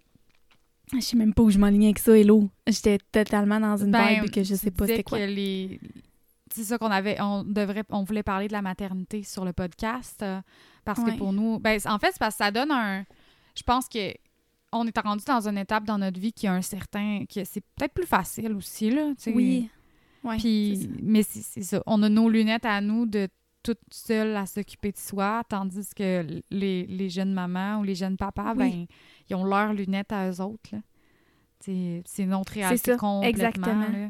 je 0.93 0.99
sais 0.99 1.15
même 1.15 1.33
pas 1.33 1.43
où 1.43 1.49
je 1.51 1.57
m'enlignais 1.59 1.87
avec 1.87 1.99
ça, 1.99 2.17
hello. 2.17 2.49
J'étais 2.67 2.97
totalement 3.11 3.59
dans 3.59 3.77
une 3.77 3.91
Ben, 3.91 4.21
vibe 4.21 4.31
que 4.31 4.43
je 4.43 4.55
sais 4.55 4.71
pas 4.71 4.87
c'était 4.87 5.03
quoi. 5.03 5.19
que 5.19 5.23
les 5.25 5.79
c'est 6.53 6.63
ça 6.63 6.77
qu'on 6.77 6.91
avait 6.91 7.19
on 7.21 7.43
devrait 7.43 7.83
on 7.89 8.03
voulait 8.03 8.23
parler 8.23 8.47
de 8.47 8.53
la 8.53 8.61
maternité 8.61 9.23
sur 9.23 9.45
le 9.45 9.53
podcast 9.53 10.21
euh, 10.23 10.41
parce 10.85 10.99
Ouais. 10.99 11.13
que 11.13 11.17
pour 11.17 11.33
nous 11.33 11.59
ben 11.59 11.79
en 11.85 11.99
fait 11.99 12.11
c'est 12.11 12.19
parce 12.19 12.35
que 12.35 12.43
ça 12.43 12.51
donne 12.51 12.71
un 12.71 13.05
je 13.55 13.63
pense 13.63 13.87
que 13.87 14.13
on 14.71 14.87
est 14.87 14.97
rendu 14.99 15.23
dans 15.25 15.47
une 15.47 15.57
étape 15.57 15.83
dans 15.83 15.97
notre 15.97 16.19
vie 16.19 16.31
qui 16.31 16.47
a 16.47 16.53
un 16.53 16.61
certain 16.61 17.25
que 17.25 17.43
c'est 17.43 17.61
peut-être 17.75 17.93
plus 17.93 18.05
facile 18.05 18.53
aussi 18.53 18.89
là 18.89 19.09
tu 19.17 19.23
sais. 19.23 19.33
Oui. 19.33 19.69
Ouais, 20.23 20.37
puis 20.37 20.89
mais 21.01 21.23
c'est 21.23 21.41
c'est 21.41 21.63
ça 21.63 21.81
on 21.87 22.01
a 22.03 22.09
nos 22.09 22.29
lunettes 22.29 22.65
à 22.65 22.79
nous 22.81 23.05
de 23.05 23.27
toute 23.63 23.79
seule 23.91 24.35
à 24.37 24.45
s'occuper 24.45 24.91
de 24.91 24.97
soi 24.97 25.43
tandis 25.49 25.89
que 25.95 26.41
les, 26.49 26.85
les 26.85 27.09
jeunes 27.09 27.33
mamans 27.33 27.79
ou 27.79 27.83
les 27.83 27.95
jeunes 27.95 28.17
papas 28.17 28.53
Oui. 28.55 28.57
ben 28.57 28.85
ils 29.29 29.35
ont 29.35 29.43
leurs 29.43 29.73
lunettes 29.73 30.11
à 30.11 30.29
eux 30.29 30.41
autres 30.41 30.69
là 30.73 30.79
c'est 31.59 32.01
c'est 32.05 32.25
notre 32.25 32.53
réalité 32.53 32.91
complètement 32.97 33.21
exactement. 33.23 33.87
là. 33.89 34.09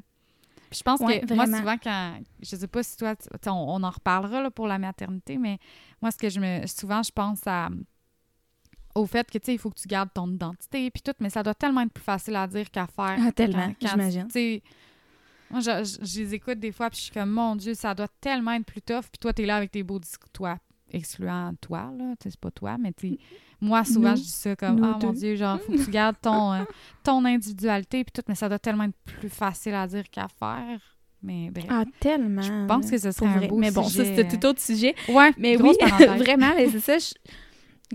Puis 0.72 0.78
je 0.80 0.84
pense 0.84 1.00
Ouais, 1.02 1.20
que 1.20 1.26
moi, 1.36 1.46
souvent, 1.60 1.78
quand. 1.78 2.20
Je 2.42 2.56
sais 2.56 2.68
pas 2.68 2.82
si 2.82 2.96
toi. 2.98 3.14
on, 3.48 3.52
on 3.52 3.84
en 3.84 3.90
reparlera 3.90 4.42
là, 4.42 4.50
pour 4.50 4.66
la 4.68 4.80
maternité, 4.80 5.38
mais 5.38 5.60
moi, 6.02 6.10
ce 6.12 6.18
que 6.18 6.30
je 6.30 6.40
me. 6.40 6.66
Souvent, 6.66 7.04
je 7.04 7.12
pense 7.12 7.42
à. 7.46 7.70
Au 8.96 9.06
fait 9.06 9.30
que, 9.30 9.38
tu 9.38 9.46
sais, 9.46 9.54
il 9.54 9.58
faut 9.58 9.70
que 9.70 9.80
tu 9.80 9.88
gardes 9.88 10.10
ton 10.14 10.30
identité, 10.30 10.90
puis 10.92 11.02
tout, 11.02 11.14
mais 11.20 11.30
ça 11.30 11.44
doit 11.44 11.54
tellement 11.54 11.82
être 11.82 11.94
plus 11.94 12.04
facile 12.04 12.36
à 12.36 12.48
dire 12.48 12.70
qu'à 12.72 12.88
faire. 12.88 13.18
Ah, 13.20 13.32
tellement, 13.32 13.74
j'imagine. 13.92 14.28
Moi, 15.50 15.60
je, 15.60 15.84
je- 15.84 16.06
je 16.06 16.20
les 16.22 16.34
écoute 16.36 16.60
des 16.60 16.72
fois, 16.72 16.90
puis 16.90 16.98
je 17.00 17.04
suis 17.04 17.12
comme, 17.14 17.30
mon 17.32 17.56
Dieu, 17.58 17.74
ça 17.74 17.94
doit 17.94 18.08
tellement 18.22 18.52
être 18.54 18.66
plus 18.66 18.82
tough, 18.82 19.04
puis 19.12 19.20
toi, 19.20 19.34
t'es 19.34 19.46
là 19.46 19.58
avec 19.58 19.72
tes 19.72 19.84
beaux 19.84 20.00
discours, 20.00 20.30
toi, 20.32 20.58
excluant 20.92 21.54
toi, 21.62 21.92
là, 21.98 22.14
tu 22.20 22.24
sais, 22.24 22.30
c'est 22.32 22.40
pas 22.40 22.52
toi, 22.52 22.78
mais 22.80 22.92
tu 22.94 23.18
moi, 23.62 23.84
souvent, 23.84 24.12
Nous. 24.12 24.18
je 24.18 24.22
dis 24.24 24.30
ça 24.30 24.56
comme, 24.56 24.84
ah, 24.84 24.98
mon 25.02 25.12
deux. 25.12 25.20
Dieu, 25.20 25.36
genre, 25.36 25.60
faut 25.62 25.72
que 25.72 25.84
tu 25.86 25.92
gardes 25.92 26.16
ton, 26.22 26.54
euh, 26.54 26.64
ton 27.04 27.24
individualité, 27.26 28.04
puis 28.04 28.12
tout, 28.14 28.24
mais 28.28 28.36
ça 28.36 28.50
doit 28.50 28.60
tellement 28.60 28.86
être 28.86 28.98
plus 29.20 29.30
facile 29.30 29.74
à 29.76 29.86
dire 29.88 30.10
qu'à 30.10 30.28
faire. 30.28 30.80
Mais 31.24 31.52
bref. 31.52 31.66
Ah, 31.70 31.84
tellement. 32.00 32.42
Je 32.42 32.66
pense 32.66 32.90
que 32.90 32.98
ce 32.98 33.12
serait 33.12 33.28
un 33.28 33.38
vrai. 33.38 33.48
beau 33.48 33.58
Mais 33.58 33.70
bon, 33.72 33.84
ça, 33.84 34.04
c'était 34.04 34.28
tout 34.28 34.44
autre 34.48 34.60
sujet. 34.60 34.96
Ouais, 35.08 35.32
Mais 35.38 35.56
grosse 35.56 35.78
oui, 35.80 35.88
parenthèse. 35.90 36.20
vraiment, 36.22 36.54
mais 36.56 36.68
c'est 36.70 36.80
ça. 36.80 36.98
je- 36.98 37.14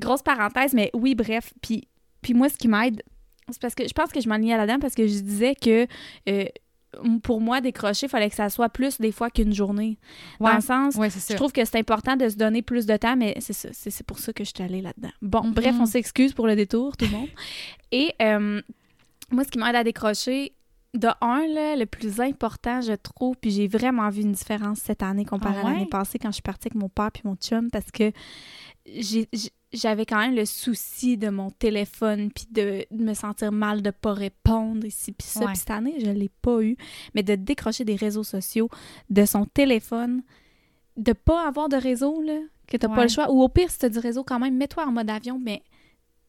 Grosse 0.00 0.22
parenthèse, 0.22 0.74
mais 0.74 0.90
oui, 0.94 1.14
bref. 1.16 1.52
Puis, 1.60 1.88
puis 2.22 2.34
moi, 2.34 2.48
ce 2.48 2.56
qui 2.56 2.68
m'aide, 2.68 3.02
c'est 3.50 3.60
parce 3.60 3.74
que 3.74 3.86
je 3.88 3.92
pense 3.92 4.10
que 4.12 4.20
je 4.20 4.28
m'enlignais 4.28 4.56
là-dedans 4.56 4.78
parce 4.78 4.94
que 4.94 5.06
je 5.08 5.18
disais 5.20 5.54
que 5.56 5.86
euh, 6.28 6.44
pour 7.22 7.40
moi, 7.40 7.60
décrocher, 7.60 8.06
il 8.06 8.08
fallait 8.10 8.28
que 8.30 8.36
ça 8.36 8.48
soit 8.48 8.68
plus 8.68 8.98
des 9.00 9.12
fois 9.12 9.30
qu'une 9.30 9.52
journée. 9.54 9.98
Dans 10.40 10.54
le 10.54 10.60
sens, 10.60 10.94
ouais, 10.96 11.08
je 11.10 11.34
trouve 11.34 11.52
que 11.52 11.64
c'est 11.64 11.78
important 11.78 12.16
de 12.16 12.28
se 12.28 12.36
donner 12.36 12.62
plus 12.62 12.86
de 12.86 12.96
temps, 12.96 13.16
mais 13.16 13.34
c'est 13.40 13.52
ça, 13.52 13.68
c'est 13.72 13.90
c'est 13.90 14.04
pour 14.06 14.18
ça 14.18 14.32
que 14.32 14.44
je 14.44 14.50
suis 14.54 14.62
allée 14.64 14.80
là-dedans. 14.82 15.10
Bon, 15.22 15.42
Mhm. 15.44 15.52
bref, 15.54 15.76
on 15.80 15.86
s'excuse 15.86 16.32
pour 16.32 16.46
le 16.46 16.56
détour, 16.56 16.96
tout 16.96 17.06
le 17.06 17.12
monde. 17.12 17.28
Et 17.92 18.12
euh, 18.22 18.60
moi, 19.30 19.44
ce 19.44 19.48
qui 19.50 19.58
m'aide 19.58 19.74
à 19.76 19.84
décrocher, 19.84 20.52
de 20.94 21.08
un, 21.20 21.46
là, 21.48 21.76
le 21.76 21.84
plus 21.84 22.20
important, 22.20 22.80
je 22.80 22.92
trouve, 22.94 23.36
puis 23.38 23.50
j'ai 23.50 23.68
vraiment 23.68 24.08
vu 24.08 24.22
une 24.22 24.32
différence 24.32 24.78
cette 24.78 25.02
année 25.02 25.26
comparée 25.26 25.56
Ah 25.58 25.60
à 25.60 25.64
ouais? 25.66 25.72
l'année 25.74 25.86
passée 25.86 26.18
quand 26.18 26.28
je 26.28 26.34
suis 26.36 26.42
partie 26.42 26.68
avec 26.68 26.74
mon 26.80 26.88
père 26.88 27.10
puis 27.12 27.22
mon 27.26 27.36
chum, 27.36 27.70
parce 27.70 27.90
que 27.90 28.12
j'ai- 28.86 29.28
j'avais 29.72 30.06
quand 30.06 30.18
même 30.18 30.34
le 30.34 30.44
souci 30.46 31.16
de 31.18 31.28
mon 31.28 31.50
téléphone 31.50 32.30
puis 32.32 32.46
de, 32.50 32.84
de 32.90 33.02
me 33.04 33.14
sentir 33.14 33.52
mal 33.52 33.82
de 33.82 33.90
pas 33.90 34.14
répondre 34.14 34.86
ici 34.86 35.12
puis 35.12 35.26
ça. 35.26 35.40
Ouais. 35.40 35.46
Puis 35.48 35.56
cette 35.56 35.70
année, 35.70 35.94
je 35.98 36.10
l'ai 36.10 36.30
pas 36.42 36.62
eu. 36.62 36.76
Mais 37.14 37.22
de 37.22 37.34
décrocher 37.34 37.84
des 37.84 37.96
réseaux 37.96 38.24
sociaux, 38.24 38.68
de 39.10 39.24
son 39.24 39.44
téléphone, 39.44 40.22
de 40.96 41.12
pas 41.12 41.46
avoir 41.46 41.68
de 41.68 41.76
réseau, 41.76 42.22
là, 42.22 42.38
que 42.66 42.76
t'as 42.76 42.88
Ouais. 42.88 42.94
pas 42.96 43.02
le 43.02 43.08
choix. 43.08 43.30
Ou 43.30 43.42
au 43.42 43.48
pire, 43.48 43.70
si 43.70 43.78
t'as 43.78 43.88
du 43.88 43.98
réseau 43.98 44.24
quand 44.24 44.38
même, 44.38 44.56
mets-toi 44.56 44.86
en 44.86 44.92
mode 44.92 45.10
avion, 45.10 45.38
mais 45.42 45.62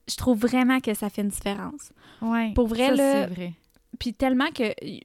je 0.09 0.15
trouve 0.15 0.39
vraiment 0.39 0.79
que 0.79 0.93
ça 0.93 1.09
fait 1.09 1.21
une 1.21 1.29
différence. 1.29 1.91
Ouais, 2.21 2.51
Pour 2.53 2.67
vrai, 2.67 2.87
ça, 2.89 2.95
là, 2.95 3.27
c'est 3.27 3.33
vrai. 3.33 3.53
Puis 3.99 4.13
tellement 4.13 4.49
que 4.51 4.63
il 4.83 5.01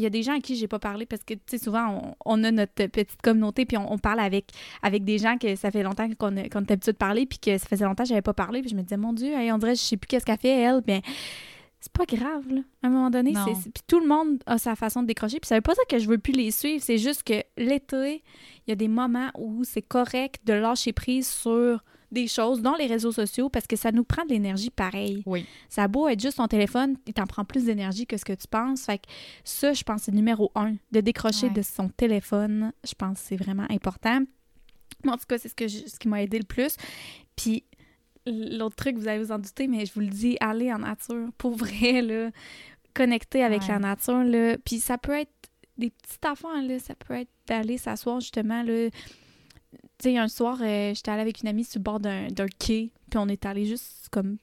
y 0.00 0.06
a 0.06 0.10
des 0.10 0.22
gens 0.22 0.36
à 0.36 0.40
qui 0.40 0.56
j'ai 0.56 0.68
pas 0.68 0.78
parlé 0.78 1.06
parce 1.06 1.24
que 1.24 1.34
tu 1.34 1.40
sais 1.46 1.58
souvent 1.58 2.14
on, 2.24 2.34
on 2.40 2.44
a 2.44 2.50
notre 2.50 2.86
petite 2.86 3.20
communauté 3.22 3.64
puis 3.66 3.76
on, 3.76 3.92
on 3.92 3.98
parle 3.98 4.20
avec 4.20 4.50
avec 4.82 5.04
des 5.04 5.18
gens 5.18 5.36
que 5.38 5.56
ça 5.56 5.70
fait 5.70 5.82
longtemps 5.82 6.08
qu'on 6.18 6.36
est 6.36 6.54
habitué 6.54 6.92
de 6.92 6.96
parler 6.96 7.26
puis 7.26 7.38
que 7.38 7.56
ça 7.58 7.66
faisait 7.66 7.84
longtemps 7.84 8.02
que 8.04 8.08
j'avais 8.10 8.22
pas 8.22 8.34
parlé 8.34 8.60
puis 8.60 8.70
je 8.70 8.74
me 8.76 8.82
disais 8.82 8.96
mon 8.96 9.12
dieu 9.12 9.32
hey, 9.32 9.50
on 9.52 9.58
dirait 9.58 9.74
je 9.74 9.80
sais 9.80 9.96
plus 9.96 10.06
qu'est-ce 10.06 10.24
qu'elle 10.24 10.38
fait 10.38 10.60
elle 10.60 10.80
bien 10.82 11.00
c'est 11.80 11.92
pas 11.92 12.04
grave 12.06 12.42
là. 12.50 12.60
À 12.82 12.88
un 12.88 12.90
moment 12.90 13.08
donné 13.10 13.32
c'est- 13.54 13.70
puis 13.70 13.82
tout 13.86 14.00
le 14.00 14.06
monde 14.08 14.38
a 14.46 14.58
sa 14.58 14.74
façon 14.74 15.02
de 15.02 15.06
décrocher 15.06 15.38
puis 15.40 15.46
ça 15.48 15.54
veut 15.54 15.60
pas 15.60 15.74
dire 15.74 15.84
que 15.88 15.98
je 15.98 16.08
veux 16.08 16.18
plus 16.18 16.32
les 16.32 16.50
suivre 16.50 16.82
c'est 16.82 16.98
juste 16.98 17.22
que 17.24 17.42
l'été 17.56 18.22
il 18.66 18.70
y 18.70 18.72
a 18.72 18.76
des 18.76 18.88
moments 18.88 19.30
où 19.36 19.62
c'est 19.64 19.82
correct 19.82 20.40
de 20.44 20.52
lâcher 20.54 20.92
prise 20.92 21.28
sur 21.28 21.82
des 22.10 22.26
choses, 22.26 22.62
dont 22.62 22.74
les 22.74 22.86
réseaux 22.86 23.12
sociaux, 23.12 23.48
parce 23.50 23.66
que 23.66 23.76
ça 23.76 23.92
nous 23.92 24.04
prend 24.04 24.24
de 24.24 24.30
l'énergie 24.30 24.70
pareil. 24.70 25.22
Oui. 25.26 25.44
Ça 25.68 25.82
a 25.84 25.88
beau 25.88 26.08
être 26.08 26.20
juste 26.20 26.38
ton 26.38 26.46
téléphone, 26.48 26.96
il 27.06 27.12
t'en 27.12 27.26
prend 27.26 27.44
plus 27.44 27.64
d'énergie 27.64 28.06
que 28.06 28.16
ce 28.16 28.24
que 28.24 28.32
tu 28.32 28.46
penses. 28.48 28.84
Fait 28.86 28.98
que 28.98 29.04
ça, 29.44 29.72
je 29.74 29.82
pense, 29.82 30.02
c'est 30.04 30.12
numéro 30.12 30.50
un. 30.54 30.74
De 30.92 31.00
décrocher 31.00 31.48
Ouais. 31.48 31.52
de 31.52 31.62
son 31.62 31.88
téléphone, 31.90 32.72
je 32.86 32.94
pense 32.94 33.20
que 33.20 33.24
c'est 33.28 33.36
vraiment 33.36 33.66
important. 33.70 34.20
En 35.06 35.12
tout 35.16 35.26
cas, 35.28 35.38
c'est 35.38 35.48
ce, 35.48 35.54
que 35.54 35.68
je- 35.68 35.86
ce 35.86 35.98
qui 35.98 36.08
m'a 36.08 36.22
aidé 36.22 36.38
le 36.38 36.44
plus. 36.44 36.76
Puis, 37.36 37.64
l'autre 38.26 38.76
truc, 38.76 38.96
vous 38.96 39.06
allez 39.06 39.22
vous 39.22 39.32
en 39.32 39.38
douter, 39.38 39.68
mais 39.68 39.86
je 39.86 39.92
vous 39.92 40.00
le 40.00 40.06
dis, 40.08 40.36
allez 40.40 40.72
en 40.72 40.78
nature. 40.78 41.28
Pour 41.38 41.56
vrai, 41.56 42.02
là. 42.02 42.30
Connecter 42.94 43.44
avec 43.44 43.62
Ouais. 43.62 43.68
la 43.68 43.78
nature, 43.78 44.24
là. 44.24 44.56
Puis, 44.64 44.80
ça 44.80 44.98
peut 44.98 45.12
être 45.12 45.30
des 45.76 45.90
petites 45.90 46.24
affaires, 46.24 46.62
là. 46.62 46.78
Ça 46.78 46.94
peut 46.94 47.14
être 47.14 47.30
d'aller 47.46 47.78
s'asseoir, 47.78 48.18
justement, 48.20 48.62
là. 48.62 48.88
Tu 49.98 50.10
sais, 50.10 50.16
un 50.18 50.28
soir, 50.28 50.58
euh, 50.62 50.94
j'étais 50.94 51.10
allée 51.10 51.22
avec 51.22 51.42
une 51.42 51.48
amie 51.48 51.64
sur 51.64 51.78
le 51.80 51.82
bord 51.82 51.98
d'un 52.00 52.28
quai, 52.58 52.90
puis 53.10 53.18
on 53.18 53.28
est 53.28 53.44
allé 53.46 53.64
juste, 53.66 54.08
comme, 54.10 54.36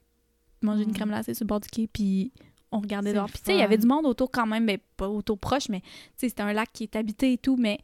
manger 0.61 0.83
une 0.83 0.89
Mm. 0.89 0.93
crème 0.93 1.07
glacée 1.09 1.33
sur 1.33 1.45
le 1.45 1.47
bord 1.47 1.59
du 1.61 1.69
quai, 1.69 1.87
puis 1.87 2.31
on 2.71 2.79
regardait 2.81 3.13
dehors. 3.13 3.29
Puis, 3.29 3.39
tu 3.39 3.45
sais, 3.45 3.53
il 3.55 3.59
y 3.59 3.63
avait 3.63 3.77
du 3.77 3.87
monde 3.87 4.05
autour 4.05 4.29
quand 4.31 4.45
même, 4.45 4.65
mais 4.65 4.79
pas 4.97 5.07
autour 5.07 5.37
proche, 5.39 5.69
mais, 5.69 5.79
tu 5.81 5.87
sais, 6.17 6.29
c'était 6.29 6.41
un 6.43 6.51
lac 6.51 6.69
qui 6.73 6.83
est 6.83 6.95
habité 6.97 7.33
et 7.33 7.37
tout, 7.37 7.55
mais 7.55 7.79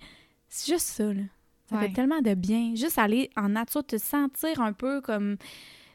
c'est 0.50 0.74
juste 0.74 0.88
ça, 0.88 1.14
là. 1.14 1.22
Ça 1.70 1.78
Ouais. 1.78 1.88
fait 1.88 1.94
tellement 1.94 2.20
de 2.22 2.34
bien. 2.34 2.76
Juste 2.76 2.98
aller 2.98 3.30
en 3.38 3.48
nature, 3.48 3.86
te 3.86 3.98
sentir 3.98 4.60
un 4.60 4.74
peu 4.74 5.00
comme 5.00 5.38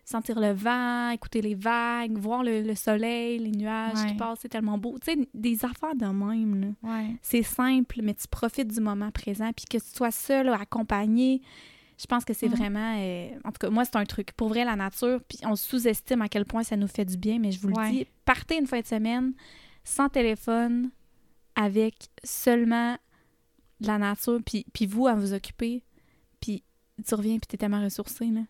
sentir 0.09 0.39
le 0.41 0.53
vent, 0.53 1.11
écouter 1.11 1.43
les 1.43 1.57
vagues, 1.57 2.17
voir 2.17 2.45
le, 2.45 2.63
le 2.63 2.75
soleil, 2.77 3.41
les 3.41 3.51
nuages 3.51 4.07
qui 4.07 4.15
passent, 4.15 4.39
c'est 4.41 4.49
tellement 4.49 4.79
beau. 4.79 4.97
Tu 5.05 5.13
sais, 5.13 5.29
des 5.35 5.65
affaires 5.65 5.97
de 5.97 6.07
même. 6.07 6.75
Ouais. 6.83 7.17
C'est 7.23 7.43
simple, 7.43 8.01
mais 8.03 8.15
tu 8.15 8.29
profites 8.29 8.69
du 8.73 8.81
moment 8.81 9.11
présent. 9.11 9.51
Puis 9.53 9.65
que 9.65 9.79
tu 9.79 9.91
sois 9.97 10.13
seul 10.13 10.49
ou 10.49 10.53
accompagné, 10.53 11.43
je 11.99 12.07
pense 12.07 12.25
que 12.25 12.33
c'est 12.35 12.49
Mhm. 12.49 12.55
vraiment... 12.55 12.95
euh, 12.99 13.31
en 13.45 13.51
tout 13.51 13.59
cas, 13.59 13.69
moi, 13.71 13.85
c'est 13.85 13.97
un 13.97 14.05
truc. 14.05 14.31
Pour 14.33 14.49
vrai, 14.49 14.65
la 14.65 14.77
nature, 14.77 15.21
puis 15.29 15.39
on 15.45 15.57
sous-estime 15.57 16.23
à 16.23 16.29
quel 16.29 16.45
point 16.45 16.63
ça 16.63 16.77
nous 16.77 16.87
fait 16.89 17.05
du 17.05 17.17
bien, 17.17 17.41
mais 17.41 17.51
je 17.51 17.59
vous 17.61 17.71
Ouais. 17.71 17.87
le 17.91 17.91
dis, 17.99 18.07
partez 18.25 18.59
une 18.59 18.67
fin 18.69 18.79
de 18.81 18.87
semaine 18.87 19.33
sans 19.83 20.09
téléphone, 20.09 20.91
avec 21.57 21.95
seulement 22.23 22.97
la 23.81 23.99
nature, 23.99 24.39
puis, 24.47 24.65
puis 24.73 24.87
vous 24.87 25.07
à 25.09 25.15
vous 25.15 25.33
occuper, 25.33 25.83
puis 26.41 26.63
tu 27.07 27.15
reviens, 27.15 27.39
puis 27.39 27.47
t'es 27.49 27.57
tellement 27.57 27.83
ressourcé, 27.83 28.27
là. 28.27 28.43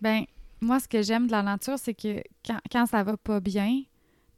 Ben, 0.00 0.24
moi, 0.60 0.80
ce 0.80 0.88
que 0.88 1.02
j'aime 1.02 1.26
de 1.26 1.32
la 1.32 1.42
nature, 1.42 1.78
c'est 1.78 1.94
que 1.94 2.22
quand, 2.46 2.58
quand 2.70 2.86
ça 2.86 3.02
va 3.02 3.16
pas 3.16 3.40
bien, 3.40 3.82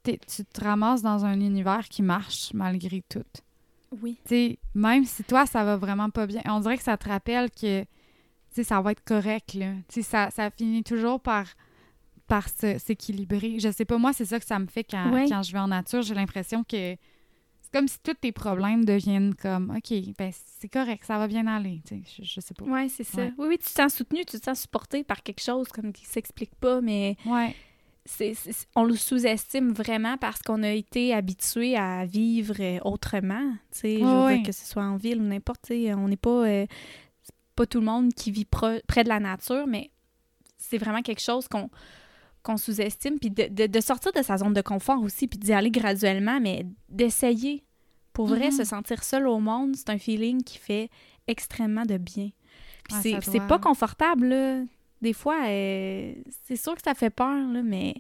t'es- 0.03 0.19
tu 0.19 0.45
te 0.45 0.65
ramasses 0.65 1.03
dans 1.03 1.25
un 1.25 1.41
univers 1.41 1.89
qui 1.89 2.03
marche 2.03 2.53
malgré 2.55 3.03
tout. 3.09 3.25
Oui. 4.03 4.19
Tu 4.25 4.29
sais, 4.29 4.59
même 4.75 5.05
si 5.05 5.23
toi, 5.25 5.45
ça 5.47 5.65
va 5.65 5.77
vraiment 5.77 6.11
pas 6.11 6.27
bien, 6.27 6.41
on 6.47 6.61
dirait 6.61 6.79
que 6.79 6.83
ça 6.85 6.97
te 6.97 7.09
rappelle 7.09 7.51
que, 7.51 7.85
ça 8.63 8.81
va 8.81 8.93
être 8.93 9.05
correct, 9.05 9.55
là. 9.55 9.73
Ça, 9.89 10.31
ça 10.31 10.51
finit 10.51 10.83
toujours 10.83 11.21
par, 11.21 11.47
par 12.27 12.49
s'équilibrer. 12.49 13.59
Je 13.61 13.71
sais 13.71 13.85
pas, 13.85 13.99
moi, 13.99 14.13
c'est 14.13 14.25
ça 14.25 14.39
que 14.41 14.47
ça 14.47 14.59
me 14.59 14.67
fait 14.67 14.85
quand, 14.85 15.11
Ouais. 15.13 15.27
quand 15.29 15.43
je 15.43 15.53
vais 15.53 15.59
en 15.59 15.69
nature. 15.69 16.03
J'ai 16.03 16.15
l'impression 16.15 16.65
que 16.65 16.97
comme 17.73 17.89
si 17.89 17.99
tous 18.03 18.15
tes 18.15 18.33
problèmes 18.33 18.85
deviennent 18.85 19.35
comme, 19.35 19.71
OK, 19.77 19.93
ben 20.19 20.31
c'est 20.61 20.69
correct, 20.69 21.05
ça 21.05 21.19
va 21.19 21.27
bien 21.27 21.47
aller, 21.47 21.81
tu 21.87 21.97
sais, 21.97 22.03
je, 22.23 22.25
je 22.25 22.41
sais 22.41 22.55
pas. 22.55 22.65
Ouais, 22.67 22.89
c'est 22.89 23.05
ça. 23.05 23.23
Ouais. 23.23 23.33
Oui, 23.39 23.47
oui, 23.49 23.59
tu 23.59 23.65
te 23.67 23.71
sens 23.71 23.95
soutenu, 23.95 24.25
tu 24.25 24.39
te 24.39 24.45
sens 24.45 24.61
supporté 24.63 25.05
par 25.05 25.23
quelque 25.23 25.41
chose 25.43 25.69
comme 25.69 25.93
qui 25.93 26.05
s'explique 26.05 26.55
pas, 26.57 26.81
mais 26.81 27.17
Ouais, 27.27 27.55
c'est, 28.05 28.35
on 28.75 28.85
le 28.85 28.97
sous-estime 28.97 29.73
vraiment 29.73 30.17
parce 30.19 30.41
qu'on 30.43 30.63
a 30.65 30.71
été 30.71 31.15
habitué 31.15 31.77
à 31.77 32.05
vivre 32.05 32.57
euh, 32.61 32.79
autrement. 32.85 33.53
Tu 33.73 33.79
sais, 33.79 33.99
je 33.99 34.05
veux 34.05 34.07
Ouais, 34.07 34.27
dire 34.29 34.37
ouais. 34.39 34.43
que 34.43 34.53
ce 34.53 34.65
soit 34.67 34.83
en 34.85 34.97
ville 34.97 35.21
ou 35.21 35.25
n'importe, 35.25 35.63
tu 35.67 35.75
sais, 35.85 35.95
on 35.95 36.09
n'est 36.09 36.17
pas, 36.17 36.47
euh, 36.49 36.67
pas 37.55 37.67
tout 37.67 37.79
le 37.81 37.87
monde 37.87 38.13
qui 38.13 38.31
vit 38.31 38.45
pro- 38.45 38.81
près 38.87 39.05
de 39.05 39.09
la 39.09 39.21
nature, 39.21 39.67
mais 39.67 39.91
c'est 40.59 40.79
vraiment 40.79 41.03
quelque 41.03 41.21
chose 41.23 41.49
qu'on 41.49 41.71
qu'on 42.43 42.57
sous-estime, 42.57 43.19
puis 43.19 43.31
de, 43.31 43.49
de- 43.49 43.67
de 43.67 43.81
sortir 43.81 44.13
de 44.13 44.23
sa 44.23 44.37
zone 44.39 44.53
de 44.53 44.63
confort 44.63 45.01
aussi, 45.03 45.29
puis 45.29 45.39
d'y 45.39 45.53
aller 45.53 45.71
graduellement, 45.71 46.41
mais 46.41 46.67
d'essayer. 46.89 47.63
Pour 48.13 48.27
vrai, 48.27 48.47
Mhm. 48.47 48.53
se 48.59 48.65
sentir 48.65 49.03
seul 49.05 49.27
au 49.27 49.39
monde, 49.39 49.75
c'est 49.77 49.89
un 49.91 49.99
feeling 49.99 50.43
qui 50.43 50.59
fait 50.59 50.91
extrêmement 51.27 51.85
de 51.85 51.97
bien. 51.99 52.31
Puis 52.85 52.97
c'est, 53.01 53.37
doit. 53.37 53.47
pas 53.47 53.59
confortable, 53.59 54.27
là. 54.27 54.63
Des 55.01 55.13
fois, 55.13 55.37
euh, 55.47 56.15
c'est 56.45 56.57
sûr 56.57 56.75
que 56.75 56.83
ça 56.83 56.95
fait 56.95 57.11
peur, 57.11 57.35
là, 57.49 57.63
mais 57.63 57.95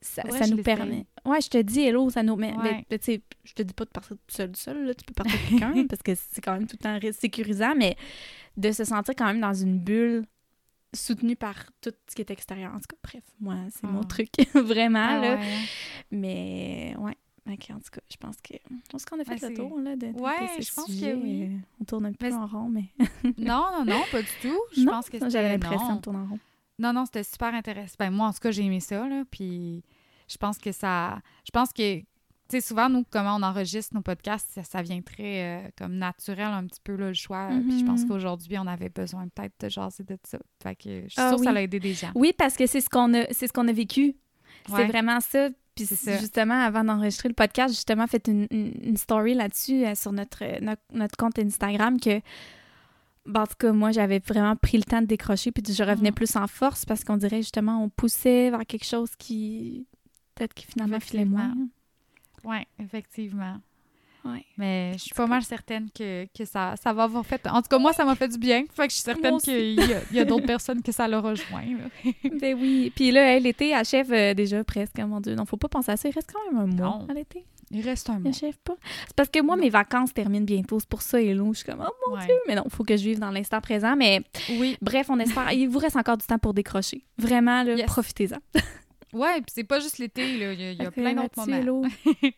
ça, 0.00 0.22
Ouais, 0.24 0.38
ça 0.38 0.46
je 0.46 0.54
nous 0.54 0.62
permet. 0.62 1.06
Ouais, 1.24 1.40
je 1.40 1.48
te 1.48 1.58
dis, 1.58 1.80
hello, 1.82 2.08
ça 2.10 2.22
nous. 2.22 2.36
Mais, 2.36 2.54
Ouais. 2.56 2.84
tu 2.90 2.96
sais, 3.02 3.22
je 3.44 3.52
te 3.52 3.62
dis 3.62 3.74
pas 3.74 3.84
de 3.84 3.90
partir 3.90 4.16
tout 4.16 4.34
seul, 4.34 4.56
seul, 4.56 4.84
là. 4.86 4.94
Tu 4.94 5.04
peux 5.04 5.14
partir 5.14 5.34
avec 5.38 5.48
quelqu'un, 5.50 5.86
parce 5.88 6.02
que 6.02 6.12
c'est 6.14 6.40
quand 6.40 6.54
même 6.54 6.66
tout 6.66 6.76
le 6.82 6.82
temps 6.82 7.12
sécurisant, 7.18 7.74
mais 7.76 7.96
de 8.56 8.72
se 8.72 8.84
sentir 8.84 9.14
quand 9.16 9.26
même 9.26 9.40
dans 9.40 9.54
une 9.54 9.78
bulle 9.78 10.24
soutenue 10.94 11.36
par 11.36 11.54
tout 11.80 11.92
ce 12.08 12.14
qui 12.14 12.22
est 12.22 12.30
extérieur. 12.30 12.72
En 12.72 12.76
tout 12.78 12.86
cas, 12.88 12.96
bref, 13.02 13.22
moi, 13.40 13.56
c'est 13.70 13.84
mon 13.84 14.00
Ah. 14.02 14.04
truc, 14.04 14.28
vraiment, 14.54 15.06
Ah 15.08 15.20
là. 15.20 15.34
ouais, 15.36 15.42
hein. 15.44 15.64
Mais, 16.10 16.94
ouais. 16.98 17.16
Ok, 17.48 17.70
en 17.70 17.78
tout 17.80 17.90
cas, 17.90 18.00
je 18.10 18.16
pense 18.16 18.36
que. 18.42 18.54
Je 18.54 18.88
pense 18.90 19.04
qu'on 19.04 19.18
a 19.18 19.24
fait 19.24 19.40
le 19.48 19.54
tour, 19.54 19.80
là, 19.80 19.96
de, 19.96 20.08
de- 20.08 20.12
de 20.12 20.20
Ouais, 20.20 20.48
ce 20.58 20.62
je 20.62 20.74
pense 20.74 20.86
que 20.86 20.92
sujet. 20.92 21.14
oui. 21.14 21.44
Euh, 21.44 21.56
On 21.80 21.84
tourne 21.84 22.06
un 22.06 22.12
peu 22.12 22.28
Mais 22.28 22.34
en 22.34 22.46
rond, 22.46 22.68
mais. 22.68 22.84
Non, 23.38 23.64
non, 23.78 23.84
non, 23.86 24.02
pas 24.12 24.20
du 24.22 24.28
tout. 24.42 24.58
Je 24.76 24.82
Non, 24.82 24.92
pense 24.92 25.08
que 25.08 25.18
J'avais 25.30 25.48
l'impression 25.48 25.96
de 25.96 26.00
tourner 26.00 26.18
en 26.20 26.26
rond. 26.26 26.38
Non, 26.78 26.92
non, 26.92 27.06
c'était 27.06 27.24
super 27.24 27.52
intéressant. 27.54 27.96
Ben, 27.98 28.10
moi, 28.10 28.28
en 28.28 28.32
tout 28.32 28.38
cas, 28.40 28.50
j'ai 28.50 28.62
aimé 28.64 28.80
ça, 28.80 29.08
là. 29.08 29.24
Puis 29.30 29.82
je 30.28 30.36
pense 30.36 30.58
que 30.58 30.70
ça. 30.70 31.20
Je 31.44 31.50
pense 31.50 31.72
que. 31.72 32.02
Tu 32.50 32.56
sais, 32.60 32.66
souvent, 32.66 32.88
nous, 32.88 33.04
comment 33.10 33.36
on 33.36 33.42
enregistre 33.42 33.94
nos 33.94 34.00
podcasts, 34.02 34.48
ça, 34.54 34.64
ça 34.64 34.82
vient 34.82 35.00
très 35.02 35.44
euh, 35.64 35.68
comme 35.78 35.94
naturel 35.94 36.48
un 36.48 36.66
petit 36.66 36.80
peu, 36.82 36.96
là, 36.96 37.08
le 37.08 37.14
choix. 37.14 37.48
Puis 37.48 37.78
je 37.80 37.84
pense 37.84 38.00
Mhm. 38.02 38.08
qu'aujourd'hui, 38.08 38.58
on 38.58 38.66
avait 38.66 38.88
besoin 38.88 39.28
peut-être 39.28 39.54
de 39.60 39.68
jaser 39.68 40.02
de 40.02 40.18
ça. 40.24 40.38
Fait 40.62 40.74
que 40.74 41.02
je 41.04 41.08
suis 41.10 41.14
Ah 41.16 41.28
sûre 41.28 41.38
que 41.38 41.44
ça 41.44 41.50
a 41.52 41.60
aidé 41.62 41.78
des 41.78 41.94
gens. 41.94 42.10
Oui, 42.16 42.32
parce 42.36 42.56
que 42.56 42.66
c'est 42.66 42.80
ce 42.80 42.90
qu'on 42.90 43.14
a, 43.14 43.32
ce 43.32 43.52
qu'on 43.52 43.68
a 43.68 43.72
vécu. 43.72 44.16
C'est 44.68 44.86
vraiment 44.86 45.20
ça. 45.20 45.48
Puis 45.76 45.86
C'est 45.86 45.94
ça. 45.94 46.16
justement, 46.18 46.60
avant 46.60 46.82
d'enregistrer 46.82 47.28
le 47.28 47.34
podcast, 47.34 47.72
justement, 47.72 48.06
fait 48.08 48.26
une, 48.26 48.48
une- 48.50 48.74
une 48.82 48.96
story 48.96 49.34
là-dessus 49.34 49.86
euh, 49.86 49.94
sur 49.94 50.10
notre, 50.12 50.42
euh, 50.44 50.58
notre, 50.60 50.82
notre 50.92 51.16
compte 51.16 51.38
Instagram 51.38 52.00
que, 52.00 52.20
ben, 53.26 53.42
en 53.42 53.46
tout 53.46 53.54
cas, 53.58 53.72
moi, 53.72 53.92
j'avais 53.92 54.18
vraiment 54.18 54.56
pris 54.56 54.76
le 54.76 54.82
temps 54.82 55.00
de 55.00 55.06
décrocher 55.06 55.52
puis 55.52 55.62
je 55.72 55.82
revenais 55.84 56.10
Mhm. 56.10 56.14
plus 56.16 56.34
en 56.36 56.48
force 56.48 56.84
parce 56.84 57.04
qu'on 57.04 57.16
dirait 57.16 57.42
justement, 57.42 57.82
on 57.82 57.88
poussait 57.88 58.50
vers 58.50 58.66
quelque 58.66 58.84
chose 58.84 59.10
qui, 59.16 59.86
peut-être 60.34 60.52
qui 60.52 60.66
finalement 60.66 60.98
filait 61.00 61.24
moins. 61.24 61.54
Oui, 62.44 62.58
effectivement. 62.78 63.56
Ouais. 64.22 64.44
Mais 64.58 64.92
je 64.94 64.98
suis 65.04 65.14
pas 65.14 65.26
mal 65.26 65.42
certaine 65.42 65.88
que, 65.90 66.26
que 66.36 66.44
ça, 66.44 66.74
ça 66.82 66.92
va 66.92 67.04
avoir 67.04 67.24
fait. 67.24 67.40
En 67.46 67.62
tout 67.62 67.68
cas, 67.70 67.78
moi, 67.78 67.94
ça 67.94 68.04
m'a 68.04 68.14
fait 68.14 68.28
du 68.28 68.36
bien. 68.38 68.64
Fait 68.70 68.82
que 68.86 68.90
je 68.90 68.96
suis 68.96 69.02
certaine 69.04 69.38
qu'il 69.38 69.80
y 69.80 69.92
a, 69.94 70.00
il 70.10 70.16
y 70.16 70.20
a 70.20 70.26
d'autres 70.26 70.44
personnes 70.46 70.82
que 70.82 70.92
ça 70.92 71.08
leur 71.08 71.22
rejoint. 71.22 71.62
là. 71.64 72.12
ben 72.40 72.54
oui. 72.60 72.92
Puis 72.94 73.12
là, 73.12 73.38
l'été 73.38 73.72
achève 73.74 74.12
euh, 74.12 74.34
déjà 74.34 74.62
presque, 74.62 74.98
mon 74.98 75.20
Dieu. 75.20 75.34
Non, 75.34 75.46
faut 75.46 75.56
pas 75.56 75.68
penser 75.68 75.92
à 75.92 75.96
ça. 75.96 76.06
Il 76.06 76.12
reste 76.12 76.30
quand 76.34 76.52
même 76.52 76.60
un 76.60 76.66
mois 76.66 76.98
Non. 76.98 77.06
à 77.08 77.14
l'été. 77.14 77.46
Il 77.70 77.80
reste 77.82 78.10
un 78.10 78.16
Il 78.16 78.20
mois. 78.24 78.30
achève 78.30 78.58
pas. 78.62 78.74
C'est 79.06 79.16
parce 79.16 79.30
que 79.30 79.40
moi, 79.40 79.56
mes 79.56 79.70
vacances 79.70 80.12
terminent 80.12 80.44
bientôt. 80.44 80.78
C'est 80.80 80.88
pour 80.88 81.00
ça, 81.00 81.18
Hello. 81.22 81.54
Je 81.54 81.58
suis 81.60 81.66
comme, 81.66 81.82
oh 81.82 81.90
mon 82.10 82.16
Ouais. 82.18 82.26
Dieu. 82.26 82.34
Mais 82.46 82.56
non, 82.56 82.64
il 82.66 82.70
faut 82.70 82.84
que 82.84 82.98
je 82.98 83.04
vive 83.04 83.20
dans 83.20 83.30
l'instant 83.30 83.62
présent. 83.62 83.96
Mais 83.96 84.20
Oui. 84.50 84.76
bref, 84.82 85.08
on 85.08 85.18
espère. 85.18 85.50
Il 85.52 85.66
vous 85.70 85.78
reste 85.78 85.96
encore 85.96 86.18
du 86.18 86.26
temps 86.26 86.38
pour 86.38 86.52
décrocher. 86.52 87.06
Vraiment, 87.16 87.62
là, 87.62 87.74
Yes. 87.74 87.86
profitez-en. 87.86 88.36
Ouais, 89.12 89.36
puis 89.40 89.52
c'est 89.54 89.64
pas 89.64 89.80
juste 89.80 89.98
l'été, 89.98 90.38
là. 90.38 90.52
Il 90.52 90.60
y 90.60 90.64
a, 90.64 90.72
y 90.72 90.90
plein 90.90 91.14
d'autres 91.14 91.40
moments. 91.46 91.88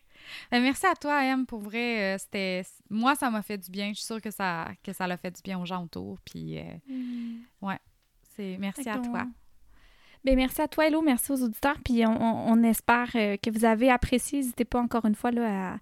Ben, 0.51 0.61
merci 0.63 0.85
à 0.87 0.95
toi, 0.95 1.21
Em, 1.21 1.45
pour 1.45 1.59
vrai. 1.59 2.15
euh, 2.15 2.17
c'était 2.17 2.63
moi, 2.89 3.13
ça 3.13 3.29
m'a 3.29 3.41
fait 3.41 3.57
du 3.57 3.69
bien. 3.69 3.89
Je 3.89 3.95
suis 3.95 4.05
sûre 4.05 4.21
que 4.21 4.31
ça 4.31 4.69
que 4.81 4.93
ça 4.93 5.05
l'a 5.05 5.17
fait 5.17 5.31
du 5.31 5.41
bien 5.43 5.59
aux 5.59 5.65
gens 5.65 5.83
autour. 5.83 6.17
Puis 6.23 6.57
euh, 6.59 6.63
c'est 8.35 8.57
merci 8.57 8.87
à 8.89 8.99
toi. 8.99 9.25
Ben, 10.23 10.35
merci 10.37 10.61
à 10.61 10.67
toi, 10.69 10.87
Hello. 10.87 11.01
Merci 11.01 11.31
aux 11.33 11.43
auditeurs. 11.43 11.77
Puis 11.83 12.05
on, 12.05 12.11
on- 12.21 12.53
on 12.53 12.63
espère 12.63 13.09
euh, 13.15 13.35
que 13.35 13.49
vous 13.49 13.65
avez 13.65 13.89
apprécié. 13.89 14.39
N'hésitez 14.39 14.63
pas 14.65 14.79
encore 14.79 15.03
une 15.05 15.15
fois 15.15 15.31
là, 15.31 15.73
à 15.73 15.77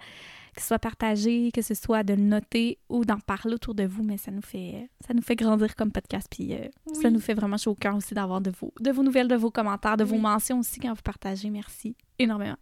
que 0.56 0.62
ce 0.62 0.68
soit 0.68 0.80
partagé, 0.80 1.52
que 1.52 1.62
ce 1.62 1.74
soit 1.74 2.04
de 2.04 2.14
le 2.14 2.22
noter 2.22 2.78
ou 2.90 3.06
d'en 3.06 3.20
parler 3.20 3.54
autour 3.54 3.74
de 3.76 3.84
vous. 3.84 4.04
Mais 4.04 4.18
ça 4.18 4.32
nous 4.32 4.42
fait, 4.42 4.90
ça 5.06 5.14
nous 5.14 5.22
fait 5.22 5.36
grandir 5.36 5.76
comme 5.76 5.92
podcast. 5.92 6.28
Puis 6.30 6.54
euh, 6.54 6.68
ça 7.02 7.10
nous 7.10 7.20
fait 7.20 7.34
vraiment 7.34 7.58
chaud 7.58 7.72
au 7.72 7.76
cœur 7.76 7.96
aussi 7.96 8.14
d'avoir 8.14 8.42
de 8.42 8.52
vos, 8.60 8.74
de 8.80 8.92
vos 8.92 9.04
nouvelles, 9.04 9.28
de 9.28 9.36
vos 9.36 9.52
commentaires, 9.52 9.98
de 9.98 10.04
vos 10.04 10.18
mentions 10.18 10.60
aussi 10.60 10.80
quand 10.80 10.94
vous 10.94 11.02
partagez. 11.04 11.50
Merci 11.50 11.96
énormément. 12.20 12.58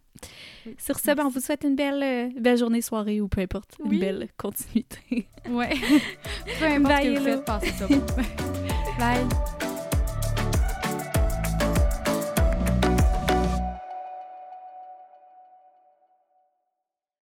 Oui. 0.66 0.74
Sur 0.78 0.98
ce, 0.98 1.12
ben, 1.14 1.26
on 1.26 1.28
vous 1.28 1.40
souhaite 1.40 1.64
une 1.64 1.76
belle, 1.76 2.02
euh, 2.02 2.40
belle 2.40 2.58
journée, 2.58 2.80
soirée 2.82 3.20
ou 3.20 3.28
peu 3.28 3.40
importe. 3.40 3.76
Une 3.84 3.98
belle 3.98 4.28
continuité. 4.36 5.28
Ouais. 5.48 5.70
Peu 6.58 6.64
importe 6.66 6.82
Bye, 6.94 7.06
ce 7.06 7.10
que 7.14 7.18
vous 7.18 7.26
Hello. 7.26 7.36
faites, 7.36 7.44
passez 7.44 7.72
ça. 7.72 7.86
bon. 7.86 8.00
Bye. 8.98 9.69